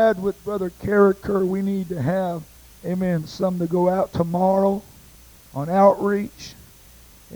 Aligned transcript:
with 0.00 0.42
Brother 0.44 0.70
Carricker, 0.82 1.46
we 1.46 1.60
need 1.60 1.90
to 1.90 2.00
have, 2.00 2.42
amen, 2.86 3.26
some 3.26 3.58
to 3.58 3.66
go 3.66 3.88
out 3.90 4.14
tomorrow 4.14 4.82
on 5.54 5.68
outreach. 5.68 6.54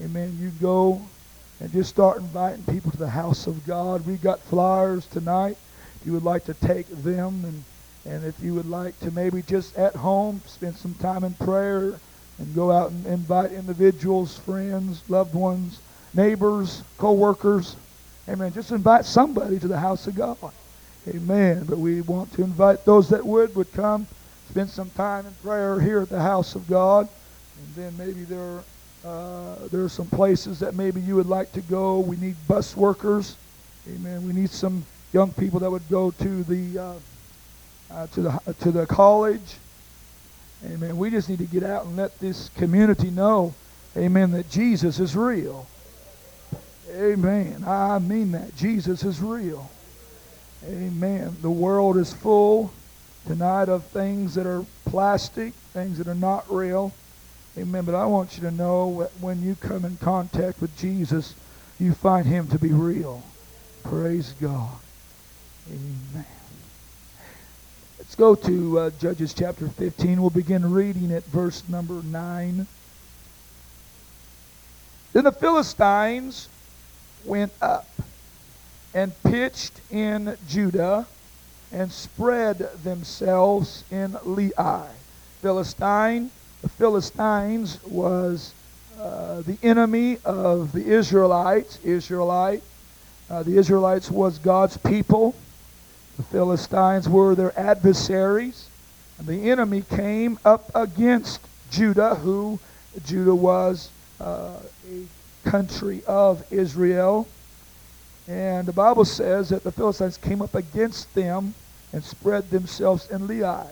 Amen. 0.02 0.38
You 0.40 0.50
go 0.62 1.02
and 1.60 1.70
just 1.72 1.90
start 1.90 2.18
inviting 2.18 2.64
people 2.64 2.90
to 2.90 2.96
the 2.96 3.10
house 3.10 3.46
of 3.46 3.66
God. 3.66 4.06
We 4.06 4.16
got 4.16 4.40
flyers 4.40 5.06
tonight. 5.06 5.58
If 6.00 6.06
you 6.06 6.12
would 6.14 6.24
like 6.24 6.46
to 6.46 6.54
take 6.54 6.88
them 6.88 7.44
and 7.44 7.64
and 8.06 8.24
if 8.24 8.38
you 8.42 8.54
would 8.54 8.68
like 8.68 8.98
to 9.00 9.10
maybe 9.10 9.42
just 9.42 9.76
at 9.76 9.96
home 9.96 10.40
spend 10.46 10.76
some 10.76 10.94
time 10.94 11.22
in 11.24 11.32
prayer 11.34 11.98
and 12.38 12.54
go 12.54 12.70
out 12.70 12.90
and 12.90 13.06
invite 13.06 13.52
individuals, 13.52 14.38
friends, 14.38 15.02
loved 15.08 15.34
ones, 15.34 15.80
neighbors, 16.12 16.82
co-workers, 16.98 17.76
amen. 18.28 18.52
Just 18.52 18.72
invite 18.72 19.04
somebody 19.04 19.58
to 19.58 19.68
the 19.68 19.78
house 19.78 20.06
of 20.06 20.14
God. 20.14 20.52
Amen. 21.08 21.64
But 21.68 21.78
we 21.78 22.00
want 22.02 22.32
to 22.34 22.42
invite 22.42 22.84
those 22.84 23.08
that 23.10 23.24
would 23.24 23.54
would 23.56 23.72
come, 23.72 24.06
spend 24.50 24.70
some 24.70 24.90
time 24.90 25.26
in 25.26 25.34
prayer 25.42 25.80
here 25.80 26.02
at 26.02 26.08
the 26.08 26.20
house 26.20 26.54
of 26.54 26.66
God, 26.68 27.08
and 27.58 27.74
then 27.76 27.96
maybe 27.98 28.24
there 28.24 28.60
uh, 29.04 29.56
there 29.70 29.84
are 29.84 29.88
some 29.88 30.06
places 30.08 30.60
that 30.60 30.74
maybe 30.74 31.00
you 31.00 31.16
would 31.16 31.26
like 31.28 31.52
to 31.52 31.60
go. 31.62 32.00
We 32.00 32.16
need 32.16 32.36
bus 32.48 32.76
workers. 32.76 33.36
Amen. 33.88 34.26
We 34.26 34.32
need 34.32 34.50
some 34.50 34.84
young 35.12 35.32
people 35.32 35.60
that 35.60 35.70
would 35.70 35.88
go 35.90 36.10
to 36.12 36.44
the 36.44 36.78
uh, 36.78 36.94
uh, 37.90 38.06
to 38.08 38.22
the 38.22 38.54
to 38.60 38.72
the 38.72 38.86
college. 38.86 39.58
Amen. 40.66 40.96
We 40.96 41.10
just 41.10 41.28
need 41.28 41.38
to 41.38 41.46
get 41.46 41.62
out 41.62 41.84
and 41.84 41.96
let 41.96 42.18
this 42.20 42.48
community 42.56 43.10
know, 43.10 43.54
Amen, 43.96 44.32
that 44.32 44.48
Jesus 44.50 44.98
is 44.98 45.14
real. 45.16 45.66
Amen. 46.90 47.64
I 47.66 47.98
mean 47.98 48.32
that 48.32 48.56
Jesus 48.56 49.04
is 49.04 49.20
real. 49.20 49.70
Amen. 50.66 51.36
The 51.42 51.50
world 51.50 51.98
is 51.98 52.12
full 52.12 52.72
tonight 53.26 53.68
of 53.68 53.84
things 53.84 54.34
that 54.34 54.46
are 54.46 54.64
plastic, 54.86 55.52
things 55.72 55.98
that 55.98 56.08
are 56.08 56.14
not 56.14 56.50
real. 56.50 56.92
Amen. 57.58 57.84
But 57.84 57.94
I 57.94 58.06
want 58.06 58.36
you 58.36 58.42
to 58.44 58.50
know 58.50 59.00
that 59.00 59.10
when 59.20 59.42
you 59.42 59.56
come 59.56 59.84
in 59.84 59.98
contact 59.98 60.62
with 60.62 60.76
Jesus, 60.78 61.34
you 61.78 61.92
find 61.92 62.26
him 62.26 62.48
to 62.48 62.58
be 62.58 62.68
real. 62.68 63.22
Praise 63.82 64.34
God. 64.40 64.78
Amen. 65.68 66.24
Let's 67.98 68.14
go 68.14 68.34
to 68.34 68.78
uh, 68.78 68.90
Judges 68.98 69.34
chapter 69.34 69.68
15. 69.68 70.20
We'll 70.20 70.30
begin 70.30 70.72
reading 70.72 71.12
at 71.12 71.24
verse 71.24 71.62
number 71.68 72.02
9. 72.02 72.66
Then 75.12 75.24
the 75.24 75.32
Philistines 75.32 76.48
went 77.24 77.52
up 77.60 77.86
and 78.94 79.12
pitched 79.24 79.80
in 79.90 80.36
Judah 80.48 81.06
and 81.72 81.90
spread 81.90 82.58
themselves 82.84 83.82
in 83.90 84.12
Lehi. 84.12 84.86
Philistine, 85.42 86.30
the 86.62 86.68
Philistines 86.68 87.78
was 87.84 88.54
uh, 88.98 89.42
the 89.42 89.58
enemy 89.62 90.18
of 90.24 90.72
the 90.72 90.86
Israelites. 90.86 91.78
Israelite, 91.84 92.62
uh, 93.28 93.42
the 93.42 93.58
Israelites 93.58 94.10
was 94.10 94.38
God's 94.38 94.76
people. 94.76 95.34
The 96.16 96.22
Philistines 96.22 97.08
were 97.08 97.34
their 97.34 97.58
adversaries. 97.58 98.68
And 99.18 99.26
the 99.26 99.50
enemy 99.50 99.82
came 99.82 100.38
up 100.44 100.70
against 100.74 101.40
Judah, 101.70 102.14
who 102.14 102.60
Judah 103.04 103.34
was 103.34 103.90
uh, 104.20 104.58
a 104.88 105.48
country 105.48 106.02
of 106.06 106.44
Israel. 106.52 107.26
And 108.26 108.66
the 108.66 108.72
Bible 108.72 109.04
says 109.04 109.50
that 109.50 109.64
the 109.64 109.72
Philistines 109.72 110.16
came 110.16 110.40
up 110.40 110.54
against 110.54 111.12
them 111.14 111.54
and 111.92 112.02
spread 112.02 112.50
themselves 112.50 113.10
in 113.10 113.28
Lehi. 113.28 113.66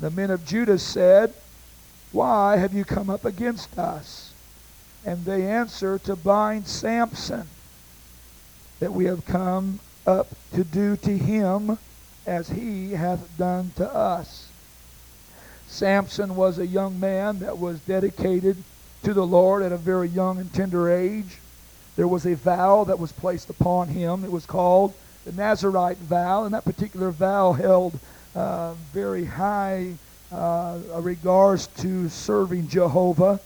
The 0.00 0.10
men 0.10 0.30
of 0.30 0.44
Judah 0.44 0.78
said, 0.78 1.32
Why 2.10 2.56
have 2.56 2.74
you 2.74 2.84
come 2.84 3.08
up 3.08 3.24
against 3.24 3.78
us? 3.78 4.32
And 5.04 5.24
they 5.24 5.46
answer, 5.46 5.98
To 6.00 6.16
bind 6.16 6.66
Samson, 6.66 7.48
that 8.80 8.92
we 8.92 9.04
have 9.04 9.24
come 9.26 9.78
up 10.06 10.28
to 10.54 10.64
do 10.64 10.96
to 10.96 11.16
him 11.16 11.78
as 12.26 12.48
he 12.48 12.92
hath 12.92 13.36
done 13.38 13.72
to 13.76 13.88
us. 13.94 14.48
Samson 15.68 16.36
was 16.36 16.58
a 16.58 16.66
young 16.66 16.98
man 17.00 17.38
that 17.38 17.58
was 17.58 17.80
dedicated 17.80 18.56
to 19.04 19.14
the 19.14 19.26
Lord 19.26 19.62
at 19.62 19.72
a 19.72 19.76
very 19.76 20.08
young 20.08 20.38
and 20.38 20.52
tender 20.52 20.90
age. 20.90 21.38
There 21.96 22.08
was 22.08 22.26
a 22.26 22.34
vow 22.34 22.84
that 22.84 22.98
was 22.98 23.12
placed 23.12 23.50
upon 23.50 23.88
him. 23.88 24.24
It 24.24 24.30
was 24.30 24.46
called 24.46 24.94
the 25.24 25.32
Nazarite 25.32 25.98
vow, 25.98 26.44
and 26.44 26.54
that 26.54 26.64
particular 26.64 27.10
vow 27.10 27.52
held 27.52 27.98
uh, 28.34 28.74
very 28.92 29.24
high 29.24 29.94
uh, 30.32 30.78
regards 31.00 31.66
to 31.66 32.08
serving 32.08 32.68
Jehovah. 32.68 33.40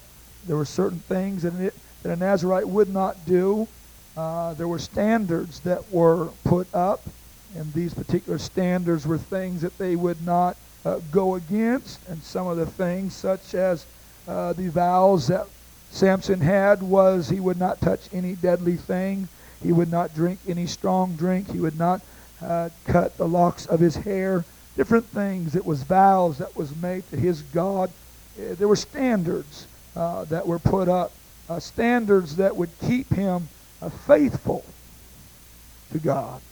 There 0.47 0.57
were 0.57 0.65
certain 0.65 1.01
things 1.01 1.43
that, 1.43 1.55
it, 1.55 1.75
that 2.03 2.13
a 2.13 2.17
Nazarite 2.17 2.69
would 2.69 2.89
not 2.89 3.27
do. 3.27 3.67
Uh, 4.17 4.55
there 4.55 4.69
were 4.69 4.79
standards 4.79 5.61
that 5.61 5.91
were 5.93 6.29
put 6.45 6.73
up, 6.73 7.03
and 7.57 7.73
these 7.73 7.93
particular 7.93 8.39
standards 8.39 9.07
were 9.07 9.19
things 9.19 9.61
that 9.63 9.77
they 9.77 9.97
would 9.97 10.25
not 10.25 10.57
uh, 10.85 11.01
go 11.11 11.35
against, 11.35 11.99
and 12.09 12.23
some 12.23 12.47
of 12.47 12.57
the 12.57 12.67
things, 12.67 13.15
such 13.15 13.55
as 13.55 13.85
uh, 14.29 14.53
the 14.53 14.69
vows 14.69 15.27
that 15.27 15.47
Samson 15.97 16.43
had 16.43 16.83
was 16.83 17.31
he 17.31 17.41
would 17.41 17.59
not 17.59 17.81
touch 17.81 18.11
any 18.13 18.35
deadly 18.35 18.77
thing. 18.77 19.29
He 19.63 19.73
would 19.73 19.91
not 19.91 20.15
drink 20.15 20.41
any 20.47 20.67
strong 20.67 21.17
drink. 21.17 21.51
He 21.51 21.59
would 21.59 21.79
not 21.79 22.03
uh, 22.43 22.69
cut 22.85 23.17
the 23.17 23.27
locks 23.27 23.65
of 23.65 23.81
his 23.81 23.97
hair. 23.97 24.45
Different 24.77 25.07
things. 25.07 25.57
It 25.57 25.65
was 25.65 25.85
vows 25.85 26.37
that 26.37 26.55
was 26.55 26.77
made 26.77 27.09
to 27.11 27.17
his 27.17 27.41
God. 27.41 27.91
Uh, 28.39 28.55
there 28.57 28.69
were 28.69 28.77
standards 28.77 29.67
uh, 29.97 30.25
that 30.25 30.47
were 30.47 30.59
put 30.59 30.87
up. 30.87 31.13
Uh, 31.49 31.61
standards 31.61 32.37
that 32.37 32.55
would 32.55 32.79
keep 32.81 33.11
him 33.15 33.49
uh, 33.81 33.89
faithful 33.89 34.67
to 35.93 35.99
God. 35.99 36.43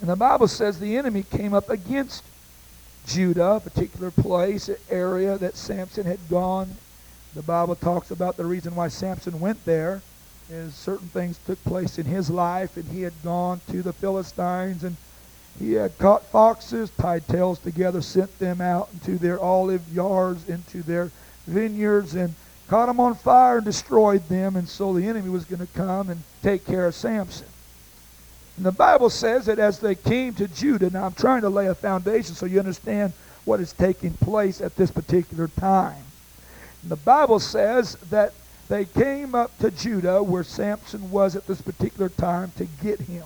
And 0.00 0.08
the 0.08 0.14
Bible 0.14 0.46
says 0.46 0.78
the 0.78 0.96
enemy 0.96 1.24
came 1.24 1.52
up 1.52 1.68
against 1.70 2.22
Judah, 3.04 3.54
a 3.54 3.60
particular 3.60 4.12
place, 4.12 4.68
an 4.68 4.76
area 4.90 5.36
that 5.38 5.56
Samson 5.56 6.06
had 6.06 6.20
gone 6.28 6.76
the 7.34 7.42
Bible 7.42 7.74
talks 7.74 8.10
about 8.10 8.36
the 8.36 8.44
reason 8.44 8.74
why 8.74 8.88
Samson 8.88 9.40
went 9.40 9.64
there 9.64 10.00
is 10.50 10.74
certain 10.74 11.08
things 11.08 11.38
took 11.46 11.62
place 11.64 11.98
in 11.98 12.06
his 12.06 12.30
life, 12.30 12.76
and 12.76 12.86
he 12.88 13.02
had 13.02 13.14
gone 13.22 13.60
to 13.70 13.82
the 13.82 13.92
Philistines, 13.92 14.84
and 14.84 14.96
he 15.58 15.72
had 15.72 15.96
caught 15.98 16.24
foxes, 16.26 16.90
tied 16.98 17.26
tails 17.26 17.58
together, 17.58 18.02
sent 18.02 18.38
them 18.38 18.60
out 18.60 18.88
into 18.92 19.18
their 19.18 19.40
olive 19.40 19.82
yards, 19.92 20.48
into 20.48 20.82
their 20.82 21.10
vineyards, 21.46 22.14
and 22.14 22.34
caught 22.68 22.86
them 22.86 23.00
on 23.00 23.14
fire 23.14 23.56
and 23.56 23.64
destroyed 23.64 24.28
them. 24.28 24.56
And 24.56 24.68
so 24.68 24.92
the 24.92 25.06
enemy 25.06 25.30
was 25.30 25.44
going 25.44 25.64
to 25.64 25.72
come 25.74 26.10
and 26.10 26.22
take 26.42 26.66
care 26.66 26.86
of 26.86 26.94
Samson. 26.94 27.46
And 28.56 28.66
the 28.66 28.72
Bible 28.72 29.10
says 29.10 29.46
that 29.46 29.58
as 29.58 29.80
they 29.80 29.94
came 29.94 30.34
to 30.34 30.46
Judah, 30.46 30.90
now 30.90 31.06
I'm 31.06 31.14
trying 31.14 31.42
to 31.42 31.50
lay 31.50 31.66
a 31.66 31.74
foundation 31.74 32.34
so 32.34 32.46
you 32.46 32.58
understand 32.58 33.12
what 33.44 33.60
is 33.60 33.72
taking 33.72 34.12
place 34.12 34.60
at 34.60 34.76
this 34.76 34.90
particular 34.90 35.48
time. 35.48 36.02
The 36.86 36.96
Bible 36.96 37.40
says 37.40 37.94
that 38.10 38.32
they 38.68 38.84
came 38.84 39.34
up 39.34 39.56
to 39.58 39.70
Judah, 39.70 40.22
where 40.22 40.44
Samson 40.44 41.10
was 41.10 41.36
at 41.36 41.46
this 41.46 41.60
particular 41.60 42.08
time, 42.08 42.52
to 42.56 42.66
get 42.82 43.00
him. 43.00 43.24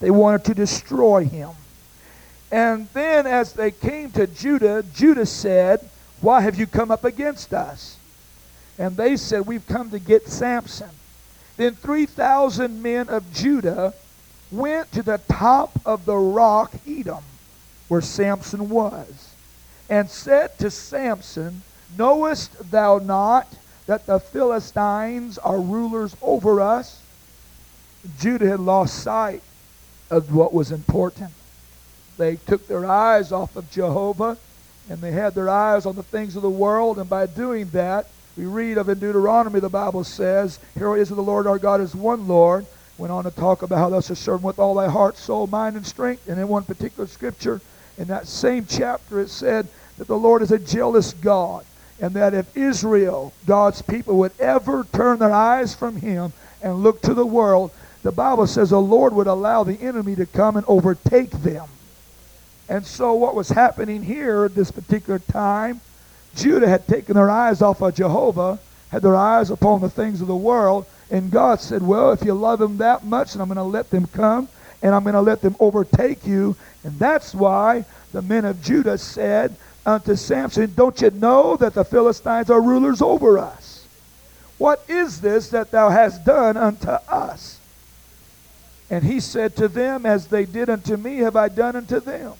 They 0.00 0.10
wanted 0.10 0.44
to 0.44 0.54
destroy 0.54 1.24
him. 1.24 1.50
And 2.50 2.88
then, 2.94 3.26
as 3.26 3.52
they 3.52 3.70
came 3.70 4.10
to 4.12 4.26
Judah, 4.26 4.84
Judah 4.94 5.26
said, 5.26 5.88
Why 6.20 6.40
have 6.40 6.58
you 6.58 6.66
come 6.66 6.90
up 6.90 7.04
against 7.04 7.52
us? 7.52 7.98
And 8.78 8.96
they 8.96 9.16
said, 9.16 9.46
We've 9.46 9.66
come 9.66 9.90
to 9.90 9.98
get 9.98 10.28
Samson. 10.28 10.90
Then 11.56 11.74
3,000 11.74 12.82
men 12.82 13.08
of 13.08 13.32
Judah 13.34 13.92
went 14.50 14.92
to 14.92 15.02
the 15.02 15.20
top 15.28 15.72
of 15.84 16.06
the 16.06 16.16
rock 16.16 16.72
Etam, 16.86 17.22
where 17.88 18.00
Samson 18.00 18.70
was, 18.70 19.34
and 19.90 20.08
said 20.08 20.56
to 20.58 20.70
Samson, 20.70 21.62
Knowest 21.96 22.70
thou 22.70 22.98
not 22.98 23.46
that 23.86 24.06
the 24.06 24.20
Philistines 24.20 25.38
are 25.38 25.58
rulers 25.58 26.14
over 26.20 26.60
us? 26.60 27.00
Judah 28.18 28.48
had 28.48 28.60
lost 28.60 29.02
sight 29.02 29.42
of 30.10 30.34
what 30.34 30.52
was 30.52 30.70
important. 30.70 31.32
They 32.16 32.36
took 32.36 32.66
their 32.66 32.84
eyes 32.84 33.32
off 33.32 33.56
of 33.56 33.70
Jehovah 33.70 34.36
and 34.90 35.00
they 35.00 35.12
had 35.12 35.34
their 35.34 35.48
eyes 35.48 35.86
on 35.86 35.96
the 35.96 36.02
things 36.02 36.34
of 36.36 36.42
the 36.42 36.50
world, 36.50 36.98
and 36.98 37.08
by 37.10 37.26
doing 37.26 37.68
that, 37.70 38.06
we 38.36 38.46
read 38.46 38.78
of 38.78 38.88
in 38.88 38.98
Deuteronomy, 38.98 39.60
the 39.60 39.68
Bible 39.68 40.04
says, 40.04 40.58
Here 40.74 40.96
is 40.96 41.08
the 41.08 41.20
Lord 41.20 41.46
our 41.46 41.58
God 41.58 41.80
is 41.80 41.94
one 41.94 42.26
Lord. 42.26 42.64
Went 42.96 43.12
on 43.12 43.24
to 43.24 43.30
talk 43.30 43.62
about 43.62 43.78
how 43.78 43.90
thou 43.90 44.00
shalt 44.00 44.18
serve 44.18 44.44
with 44.44 44.58
all 44.58 44.74
thy 44.74 44.88
heart, 44.88 45.16
soul, 45.16 45.46
mind, 45.46 45.76
and 45.76 45.86
strength. 45.86 46.28
And 46.28 46.38
in 46.38 46.48
one 46.48 46.64
particular 46.64 47.06
scripture, 47.06 47.60
in 47.98 48.06
that 48.08 48.26
same 48.26 48.64
chapter, 48.64 49.20
it 49.20 49.28
said 49.28 49.68
that 49.98 50.06
the 50.06 50.16
Lord 50.16 50.42
is 50.42 50.52
a 50.52 50.58
jealous 50.58 51.12
God 51.12 51.64
and 52.00 52.14
that 52.14 52.34
if 52.34 52.56
Israel, 52.56 53.32
God's 53.46 53.82
people, 53.82 54.18
would 54.18 54.38
ever 54.38 54.86
turn 54.92 55.18
their 55.18 55.32
eyes 55.32 55.74
from 55.74 55.96
him 55.96 56.32
and 56.62 56.82
look 56.82 57.02
to 57.02 57.14
the 57.14 57.26
world, 57.26 57.70
the 58.02 58.12
Bible 58.12 58.46
says 58.46 58.70
the 58.70 58.80
Lord 58.80 59.12
would 59.14 59.26
allow 59.26 59.64
the 59.64 59.80
enemy 59.80 60.14
to 60.16 60.26
come 60.26 60.56
and 60.56 60.64
overtake 60.68 61.30
them. 61.30 61.66
And 62.68 62.86
so 62.86 63.14
what 63.14 63.34
was 63.34 63.48
happening 63.48 64.02
here 64.02 64.44
at 64.44 64.54
this 64.54 64.70
particular 64.70 65.18
time, 65.18 65.80
Judah 66.36 66.68
had 66.68 66.86
taken 66.86 67.14
their 67.14 67.30
eyes 67.30 67.62
off 67.62 67.80
of 67.80 67.94
Jehovah, 67.94 68.58
had 68.90 69.02
their 69.02 69.16
eyes 69.16 69.50
upon 69.50 69.80
the 69.80 69.90
things 69.90 70.20
of 70.20 70.28
the 70.28 70.36
world, 70.36 70.86
and 71.10 71.30
God 71.30 71.60
said, 71.60 71.82
Well, 71.82 72.12
if 72.12 72.22
you 72.22 72.34
love 72.34 72.58
them 72.58 72.78
that 72.78 73.04
much, 73.04 73.32
then 73.32 73.42
I'm 73.42 73.48
going 73.48 73.56
to 73.56 73.62
let 73.62 73.90
them 73.90 74.06
come 74.06 74.48
and 74.82 74.94
I'm 74.94 75.02
going 75.02 75.14
to 75.14 75.20
let 75.20 75.40
them 75.40 75.56
overtake 75.58 76.26
you. 76.26 76.56
And 76.84 76.98
that's 76.98 77.34
why 77.34 77.84
the 78.12 78.22
men 78.22 78.44
of 78.44 78.62
Judah 78.62 78.98
said 78.98 79.56
unto 79.88 80.14
Samson, 80.16 80.72
Don't 80.76 81.00
you 81.00 81.10
know 81.10 81.56
that 81.56 81.74
the 81.74 81.84
Philistines 81.84 82.50
are 82.50 82.60
rulers 82.60 83.00
over 83.00 83.38
us? 83.38 83.86
What 84.58 84.84
is 84.88 85.20
this 85.20 85.48
that 85.50 85.70
thou 85.70 85.88
hast 85.88 86.24
done 86.24 86.56
unto 86.56 86.90
us? 86.90 87.58
And 88.90 89.04
he 89.04 89.20
said 89.20 89.56
to 89.56 89.68
them, 89.68 90.04
As 90.04 90.26
they 90.26 90.44
did 90.44 90.68
unto 90.68 90.96
me, 90.96 91.18
have 91.18 91.36
I 91.36 91.48
done 91.48 91.74
unto 91.74 92.00
them. 92.00 92.34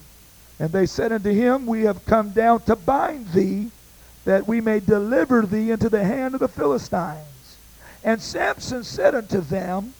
And 0.58 0.70
they 0.72 0.86
said 0.86 1.12
unto 1.12 1.30
him, 1.30 1.66
We 1.66 1.82
have 1.82 2.04
come 2.04 2.30
down 2.30 2.60
to 2.62 2.76
bind 2.76 3.28
thee, 3.28 3.70
that 4.24 4.46
we 4.46 4.60
may 4.60 4.80
deliver 4.80 5.42
thee 5.42 5.70
into 5.70 5.88
the 5.88 6.04
hand 6.04 6.34
of 6.34 6.40
the 6.40 6.48
Philistines. 6.48 7.56
And 8.04 8.20
Samson 8.20 8.84
said 8.84 9.14
unto 9.14 9.40
them, 9.40 9.94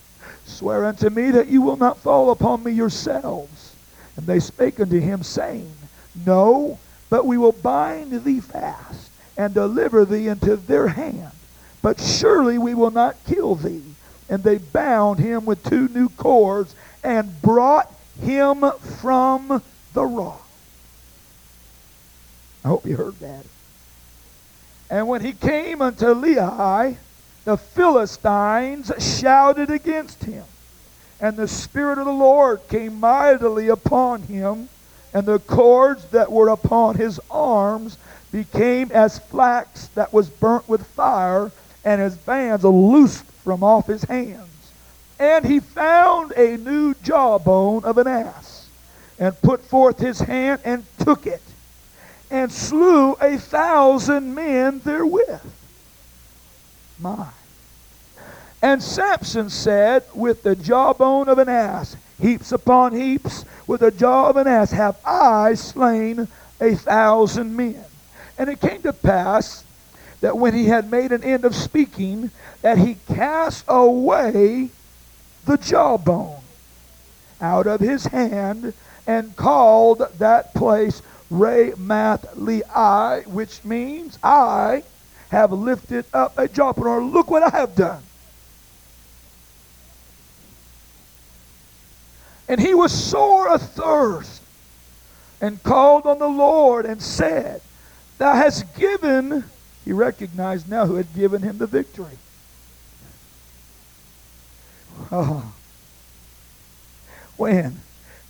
Swear 0.44 0.84
unto 0.84 1.08
me 1.08 1.30
that 1.30 1.48
you 1.48 1.62
will 1.62 1.76
not 1.76 1.98
fall 1.98 2.30
upon 2.30 2.62
me 2.62 2.72
yourselves. 2.72 3.74
And 4.16 4.26
they 4.26 4.40
spake 4.40 4.80
unto 4.80 4.98
him, 4.98 5.22
saying, 5.22 5.70
No, 6.26 6.78
but 7.10 7.26
we 7.26 7.38
will 7.38 7.52
bind 7.52 8.24
thee 8.24 8.40
fast, 8.40 9.10
and 9.36 9.54
deliver 9.54 10.04
thee 10.04 10.28
into 10.28 10.56
their 10.56 10.88
hand. 10.88 11.32
But 11.80 12.00
surely 12.00 12.58
we 12.58 12.74
will 12.74 12.90
not 12.90 13.16
kill 13.24 13.54
thee. 13.54 13.82
And 14.28 14.42
they 14.42 14.58
bound 14.58 15.20
him 15.20 15.44
with 15.44 15.64
two 15.64 15.88
new 15.88 16.08
cords, 16.10 16.74
and 17.02 17.40
brought 17.40 17.90
him 18.20 18.64
from 19.00 19.62
the 19.94 20.04
rock. 20.04 20.46
I 22.64 22.68
hope 22.68 22.84
you 22.84 22.96
heard 22.96 23.18
that. 23.20 23.44
And 24.90 25.06
when 25.06 25.20
he 25.20 25.32
came 25.32 25.80
unto 25.80 26.06
Lehi, 26.06 26.96
the 27.44 27.56
Philistines 27.56 28.90
shouted 28.98 29.70
against 29.70 30.24
him. 30.24 30.44
And 31.20 31.36
the 31.36 31.48
Spirit 31.48 31.98
of 31.98 32.04
the 32.04 32.12
Lord 32.12 32.60
came 32.68 33.00
mightily 33.00 33.68
upon 33.68 34.22
him, 34.22 34.68
and 35.12 35.26
the 35.26 35.38
cords 35.38 36.04
that 36.06 36.30
were 36.30 36.48
upon 36.48 36.96
his 36.96 37.20
arms 37.30 37.96
became 38.30 38.90
as 38.92 39.18
flax 39.18 39.88
that 39.88 40.12
was 40.12 40.28
burnt 40.28 40.68
with 40.68 40.86
fire, 40.88 41.50
and 41.84 42.00
his 42.00 42.16
bands 42.16 42.64
loosed 42.64 43.24
from 43.24 43.62
off 43.62 43.86
his 43.86 44.04
hands. 44.04 44.44
And 45.18 45.44
he 45.44 45.60
found 45.60 46.32
a 46.32 46.56
new 46.58 46.94
jawbone 47.02 47.84
of 47.84 47.98
an 47.98 48.06
ass, 48.06 48.68
and 49.18 49.40
put 49.40 49.62
forth 49.62 49.98
his 49.98 50.20
hand 50.20 50.60
and 50.64 50.84
took 50.98 51.26
it, 51.26 51.42
and 52.30 52.52
slew 52.52 53.14
a 53.14 53.38
thousand 53.38 54.34
men 54.34 54.80
therewith. 54.84 55.40
My. 57.00 57.28
And 58.60 58.82
Samson 58.82 59.50
said, 59.50 60.04
With 60.14 60.42
the 60.42 60.56
jawbone 60.56 61.28
of 61.28 61.38
an 61.38 61.48
ass, 61.48 61.96
heaps 62.20 62.52
upon 62.52 62.92
heaps, 62.92 63.44
with 63.66 63.80
the 63.80 63.90
jaw 63.90 64.28
of 64.28 64.36
an 64.36 64.46
ass, 64.46 64.70
have 64.72 64.98
I 65.04 65.54
slain 65.54 66.28
a 66.60 66.74
thousand 66.74 67.56
men. 67.56 67.84
And 68.36 68.48
it 68.48 68.60
came 68.60 68.82
to 68.82 68.92
pass 68.92 69.64
that 70.20 70.36
when 70.36 70.54
he 70.54 70.66
had 70.66 70.90
made 70.90 71.12
an 71.12 71.22
end 71.22 71.44
of 71.44 71.54
speaking, 71.54 72.30
that 72.62 72.78
he 72.78 72.96
cast 73.08 73.64
away 73.68 74.70
the 75.44 75.56
jawbone 75.56 76.40
out 77.40 77.66
of 77.66 77.80
his 77.80 78.06
hand 78.06 78.74
and 79.06 79.36
called 79.36 80.02
that 80.18 80.54
place 80.54 81.02
Ramath 81.30 82.26
Lehi, 82.36 83.26
which 83.26 83.64
means 83.64 84.18
I 84.22 84.82
have 85.30 85.52
lifted 85.52 86.04
up 86.12 86.38
a 86.38 86.48
jawbone, 86.48 86.86
or 86.86 87.02
look 87.02 87.30
what 87.30 87.42
I 87.42 87.50
have 87.50 87.74
done. 87.74 88.02
And 92.48 92.60
he 92.60 92.74
was 92.74 92.92
sore 92.92 93.48
athirst 93.48 94.42
and 95.40 95.62
called 95.62 96.06
on 96.06 96.18
the 96.18 96.28
Lord 96.28 96.86
and 96.86 97.02
said, 97.02 97.60
Thou 98.16 98.34
hast 98.34 98.74
given, 98.76 99.44
he 99.84 99.92
recognized 99.92 100.68
now 100.68 100.86
who 100.86 100.96
had 100.96 101.14
given 101.14 101.42
him 101.42 101.58
the 101.58 101.66
victory. 101.66 102.18
Oh. 105.12 105.52
When? 107.36 107.80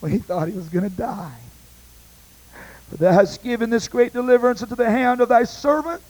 When 0.00 0.12
he 0.12 0.18
thought 0.18 0.48
he 0.48 0.54
was 0.54 0.68
going 0.68 0.88
to 0.88 0.94
die. 0.94 1.38
For 2.90 2.96
thou 2.96 3.12
hast 3.12 3.42
given 3.42 3.70
this 3.70 3.88
great 3.88 4.12
deliverance 4.12 4.62
into 4.62 4.74
the 4.74 4.90
hand 4.90 5.20
of 5.20 5.28
thy 5.28 5.44
servant, 5.44 6.02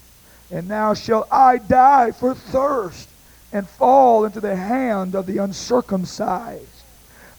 and 0.51 0.69
now 0.69 0.95
shall 0.95 1.27
I 1.31 1.59
die 1.59 2.13
for 2.13 2.35
thirst 2.35 3.09
and 3.53 3.69
fall 3.69 4.25
into 4.25 4.41
the 4.41 4.57
hand 4.57 5.15
of 5.15 5.27
the 5.27 5.39
uncircumcised. 5.39 6.78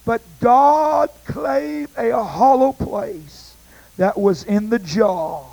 But 0.09 0.23
God 0.39 1.11
clave 1.25 1.91
a 1.95 2.23
hollow 2.23 2.73
place 2.73 3.53
that 3.97 4.17
was 4.17 4.43
in 4.43 4.71
the 4.71 4.79
jaw, 4.79 5.43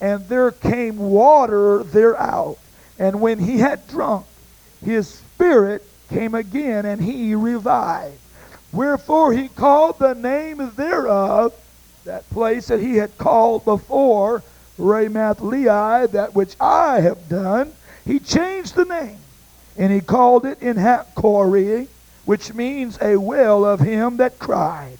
and 0.00 0.26
there 0.30 0.50
came 0.50 0.96
water 0.96 1.84
thereout. 1.84 2.56
And 2.98 3.20
when 3.20 3.38
he 3.38 3.58
had 3.58 3.86
drunk, 3.88 4.24
his 4.82 5.08
spirit 5.08 5.86
came 6.08 6.34
again, 6.34 6.86
and 6.86 7.02
he 7.02 7.34
revived. 7.34 8.16
Wherefore 8.72 9.34
he 9.34 9.48
called 9.48 9.98
the 9.98 10.14
name 10.14 10.72
thereof, 10.74 11.52
that 12.06 12.30
place 12.30 12.68
that 12.68 12.80
he 12.80 12.96
had 12.96 13.18
called 13.18 13.66
before, 13.66 14.42
Ramath 14.78 15.40
Lehi, 15.40 16.10
that 16.12 16.34
which 16.34 16.56
I 16.58 17.00
have 17.00 17.28
done. 17.28 17.74
He 18.06 18.20
changed 18.20 18.74
the 18.74 18.86
name, 18.86 19.18
and 19.76 19.92
he 19.92 20.00
called 20.00 20.46
it 20.46 20.62
En-hakkore, 20.62 21.88
which 22.24 22.54
means 22.54 22.98
a 23.00 23.16
well 23.16 23.64
of 23.64 23.80
him 23.80 24.18
that 24.18 24.38
cried. 24.38 24.98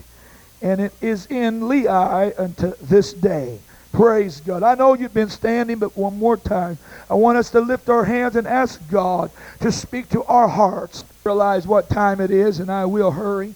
And 0.61 0.81
it 0.81 0.93
is 1.01 1.27
in 1.27 1.63
Lehi 1.63 2.39
unto 2.39 2.75
this 2.81 3.13
day. 3.13 3.59
Praise 3.93 4.41
God. 4.41 4.63
I 4.63 4.75
know 4.75 4.95
you've 4.95 5.13
been 5.13 5.29
standing, 5.29 5.79
but 5.79 5.97
one 5.97 6.19
more 6.19 6.37
time. 6.37 6.79
I 7.11 7.15
want 7.15 7.37
us 7.37 7.51
to 7.51 7.61
lift 7.61 7.91
our 7.91 8.05
hands 8.05 8.37
and 8.37 8.47
ask 8.47 8.81
God 8.91 9.31
to 9.61 9.71
speak 9.71 10.09
to 10.11 10.25
our 10.25 10.49
hearts. 10.49 11.05
Realize 11.25 11.67
what 11.67 11.91
time 11.91 12.21
it 12.21 12.31
is, 12.31 12.59
and 12.59 12.71
I 12.71 12.87
will 12.87 13.11
hurry. 13.11 13.55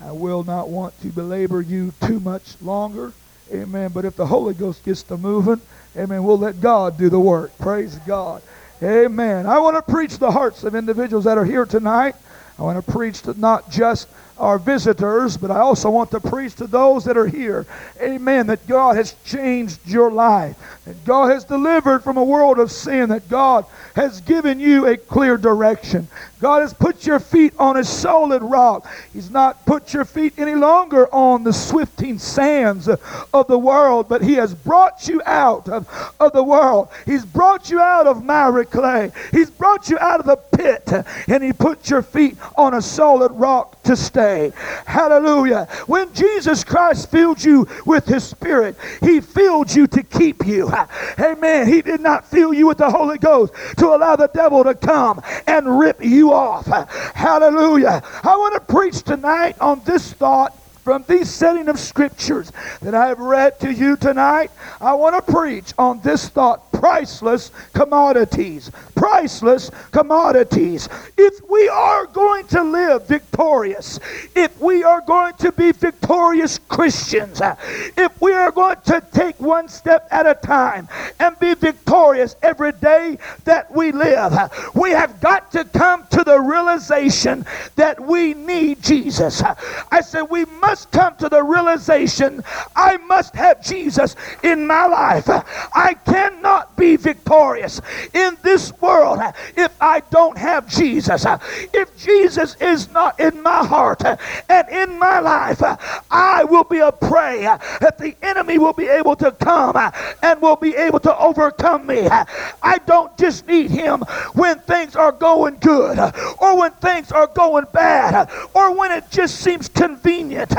I 0.00 0.12
will 0.12 0.42
not 0.42 0.68
want 0.68 1.00
to 1.02 1.08
belabor 1.08 1.60
you 1.60 1.92
too 2.02 2.20
much 2.20 2.60
longer. 2.60 3.12
Amen. 3.52 3.90
But 3.94 4.04
if 4.04 4.16
the 4.16 4.26
Holy 4.26 4.54
Ghost 4.54 4.84
gets 4.84 5.04
to 5.04 5.16
moving, 5.16 5.60
amen, 5.96 6.24
we'll 6.24 6.38
let 6.38 6.60
God 6.60 6.98
do 6.98 7.08
the 7.08 7.20
work. 7.20 7.56
Praise 7.58 7.96
God. 8.06 8.42
Amen. 8.82 9.46
I 9.46 9.58
want 9.60 9.76
to 9.76 9.92
preach 9.92 10.18
the 10.18 10.32
hearts 10.32 10.64
of 10.64 10.74
individuals 10.74 11.24
that 11.24 11.38
are 11.38 11.44
here 11.44 11.64
tonight. 11.64 12.16
I 12.58 12.62
want 12.62 12.84
to 12.84 12.92
preach 12.92 13.22
to 13.22 13.38
not 13.38 13.70
just 13.70 14.08
our 14.38 14.58
visitors, 14.58 15.36
but 15.36 15.50
I 15.50 15.60
also 15.60 15.90
want 15.90 16.10
to 16.10 16.20
preach 16.20 16.54
to 16.56 16.66
those 16.66 17.04
that 17.04 17.16
are 17.16 17.26
here. 17.26 17.66
Amen. 18.00 18.46
That 18.46 18.66
God 18.66 18.96
has 18.96 19.14
changed 19.24 19.80
your 19.86 20.10
life. 20.10 20.56
That 20.84 21.04
God 21.04 21.30
has 21.30 21.44
delivered 21.44 22.02
from 22.02 22.16
a 22.16 22.24
world 22.24 22.58
of 22.58 22.70
sin. 22.70 23.08
That 23.08 23.28
God 23.28 23.64
has 23.94 24.20
given 24.20 24.60
you 24.60 24.86
a 24.86 24.96
clear 24.96 25.36
direction. 25.36 26.08
God 26.40 26.60
has 26.60 26.74
put 26.74 27.06
your 27.06 27.18
feet 27.18 27.54
on 27.58 27.78
a 27.78 27.84
solid 27.84 28.42
rock. 28.42 28.86
He's 29.12 29.30
not 29.30 29.64
put 29.64 29.94
your 29.94 30.04
feet 30.04 30.34
any 30.38 30.54
longer 30.54 31.12
on 31.14 31.44
the 31.44 31.52
swifting 31.52 32.18
sands 32.18 32.88
of 32.88 33.46
the 33.46 33.58
world, 33.58 34.08
but 34.08 34.22
He 34.22 34.34
has 34.34 34.54
brought 34.54 35.08
you 35.08 35.22
out 35.24 35.68
of, 35.68 36.14
of 36.20 36.32
the 36.32 36.42
world. 36.42 36.88
He's 37.06 37.24
brought 37.24 37.70
you 37.70 37.80
out 37.80 38.06
of 38.06 38.22
miry 38.22 38.66
clay. 38.66 39.12
He's 39.32 39.50
brought 39.50 39.88
you 39.88 39.98
out 39.98 40.20
of 40.20 40.26
the 40.26 40.36
pit, 40.36 41.06
and 41.26 41.42
He 41.42 41.52
put 41.52 41.88
your 41.88 42.02
feet 42.02 42.36
on 42.56 42.74
a 42.74 42.82
solid 42.82 43.32
rock 43.32 43.82
to 43.84 43.96
stay. 43.96 44.52
Hallelujah. 44.84 45.68
When 45.86 46.12
Jesus 46.12 46.64
Christ 46.64 47.10
filled 47.10 47.42
you 47.42 47.66
with 47.86 48.04
His 48.06 48.24
Spirit, 48.24 48.76
He 49.00 49.20
filled 49.20 49.74
you 49.74 49.86
to 49.86 50.02
keep 50.02 50.46
you. 50.46 50.70
Amen. 51.18 51.66
He 51.66 51.80
did 51.80 52.00
not 52.00 52.26
fill 52.26 52.52
you 52.52 52.66
with 52.66 52.78
the 52.78 52.90
Holy 52.90 53.18
Ghost 53.18 53.54
to 53.78 53.88
allow 53.88 54.16
the 54.16 54.28
devil 54.28 54.64
to 54.64 54.74
come 54.74 55.22
and 55.46 55.78
rip 55.78 56.04
you 56.04 56.25
you 56.26 56.32
off. 56.32 56.66
Hallelujah. 57.14 58.02
I 58.22 58.36
want 58.36 58.54
to 58.54 58.72
preach 58.72 59.02
tonight 59.02 59.56
on 59.60 59.80
this 59.84 60.12
thought 60.12 60.56
from 60.82 61.04
these 61.08 61.28
setting 61.28 61.68
of 61.68 61.80
scriptures 61.80 62.52
that 62.80 62.94
I 62.94 63.08
have 63.08 63.18
read 63.18 63.58
to 63.58 63.72
you 63.72 63.96
tonight. 63.96 64.52
I 64.80 64.94
want 64.94 65.16
to 65.16 65.32
preach 65.32 65.72
on 65.78 66.00
this 66.00 66.28
thought 66.28 66.70
priceless 66.70 67.50
commodities. 67.74 68.70
Priceless 68.94 69.70
commodities. 69.90 70.88
If 71.16 71.34
we 71.50 71.68
are 71.68 72.06
going 72.06 72.46
to 72.48 72.62
live 72.62 73.08
victorious, 73.08 73.98
if 74.36 74.60
we 74.60 74.84
are 74.84 75.00
going 75.00 75.34
to 75.34 75.50
be 75.50 75.72
victorious 75.72 76.55
Christians, 76.68 77.40
uh, 77.40 77.56
if 77.96 78.20
we 78.20 78.32
are 78.32 78.50
going 78.50 78.76
to 78.86 79.02
take 79.12 79.38
one 79.40 79.68
step 79.68 80.06
at 80.10 80.26
a 80.26 80.34
time 80.34 80.88
and 81.20 81.38
be 81.38 81.54
victorious 81.54 82.36
every 82.42 82.72
day 82.72 83.18
that 83.44 83.70
we 83.74 83.92
live, 83.92 84.32
uh, 84.32 84.48
we 84.74 84.90
have 84.90 85.20
got 85.20 85.50
to 85.52 85.64
come 85.64 86.06
to 86.08 86.24
the 86.24 86.38
realization 86.40 87.46
that 87.76 88.00
we 88.00 88.34
need 88.34 88.82
Jesus. 88.82 89.42
Uh, 89.42 89.54
I 89.90 90.00
said, 90.00 90.22
we 90.22 90.44
must 90.60 90.90
come 90.90 91.16
to 91.16 91.28
the 91.28 91.42
realization 91.42 92.42
I 92.74 92.96
must 92.98 93.34
have 93.34 93.62
Jesus 93.64 94.16
in 94.42 94.66
my 94.66 94.86
life. 94.86 95.28
I 95.28 95.94
cannot 96.04 96.76
be 96.76 96.96
victorious 96.96 97.80
in 98.12 98.36
this 98.42 98.72
world 98.80 99.20
if 99.56 99.72
I 99.80 100.00
don't 100.10 100.36
have 100.38 100.68
Jesus. 100.68 101.26
If 101.72 101.96
Jesus 101.98 102.56
is 102.60 102.90
not 102.90 103.18
in 103.20 103.42
my 103.42 103.64
heart 103.64 104.02
and 104.48 104.68
in 104.68 104.98
my 104.98 105.20
life, 105.20 105.62
I 106.10 106.44
will 106.44 106.55
be 106.64 106.78
a 106.78 106.92
prey 106.92 107.46
uh, 107.46 107.58
that 107.80 107.98
the 107.98 108.16
enemy 108.22 108.58
will 108.58 108.72
be 108.72 108.86
able 108.86 109.16
to 109.16 109.30
come 109.32 109.76
uh, 109.76 109.90
and 110.22 110.40
will 110.40 110.56
be 110.56 110.74
able 110.76 111.00
to 111.00 111.16
overcome 111.18 111.86
me. 111.86 112.06
Uh, 112.06 112.24
I 112.62 112.78
don't 112.86 113.16
just 113.18 113.46
need 113.46 113.70
him 113.70 114.00
when 114.34 114.58
things 114.60 114.96
are 114.96 115.12
going 115.12 115.58
good 115.60 115.98
or 116.38 116.58
when 116.58 116.72
things 116.72 117.12
are 117.12 117.26
going 117.26 117.66
bad 117.72 118.30
or 118.54 118.76
when 118.76 118.92
it 118.92 119.04
just 119.10 119.40
seems 119.40 119.68
convenient 119.68 120.54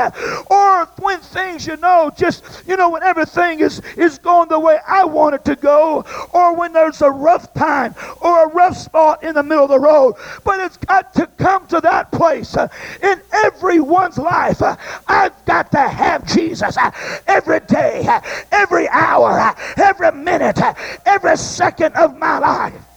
or 0.50 0.86
when 1.00 1.20
things, 1.20 1.66
you 1.66 1.76
know, 1.76 2.10
just, 2.16 2.44
you 2.66 2.76
know, 2.76 2.90
when 2.90 3.02
everything 3.02 3.60
is, 3.60 3.80
is 3.96 4.18
going 4.18 4.48
the 4.48 4.58
way 4.58 4.78
I 4.86 5.04
want 5.04 5.34
it 5.34 5.44
to 5.46 5.56
go 5.56 6.04
or 6.32 6.54
when 6.56 6.72
there's 6.72 7.02
a 7.02 7.10
rough 7.10 7.52
time 7.54 7.94
or 8.20 8.44
a 8.44 8.48
rough 8.48 8.76
spot 8.76 9.22
in 9.22 9.34
the 9.34 9.42
middle 9.42 9.64
of 9.64 9.70
the 9.70 9.80
road. 9.80 10.14
But 10.44 10.60
it's 10.60 10.76
got 10.76 11.14
to 11.14 11.26
come 11.38 11.66
to 11.68 11.80
that 11.80 12.10
place 12.12 12.56
uh, 12.56 12.68
in 13.02 13.20
everyone's 13.32 14.18
life. 14.18 14.62
Uh, 14.62 14.76
I've 15.06 15.44
got 15.44 15.70
to 15.72 15.87
have 15.88 16.26
Jesus 16.26 16.76
uh, 16.76 16.90
every 17.26 17.60
day, 17.60 18.04
uh, 18.06 18.20
every 18.52 18.88
hour, 18.88 19.38
uh, 19.38 19.54
every 19.76 20.12
minute, 20.12 20.58
every 21.06 21.36
second 21.36 21.94
of 21.96 22.18
my 22.18 22.38
life. 22.38 22.87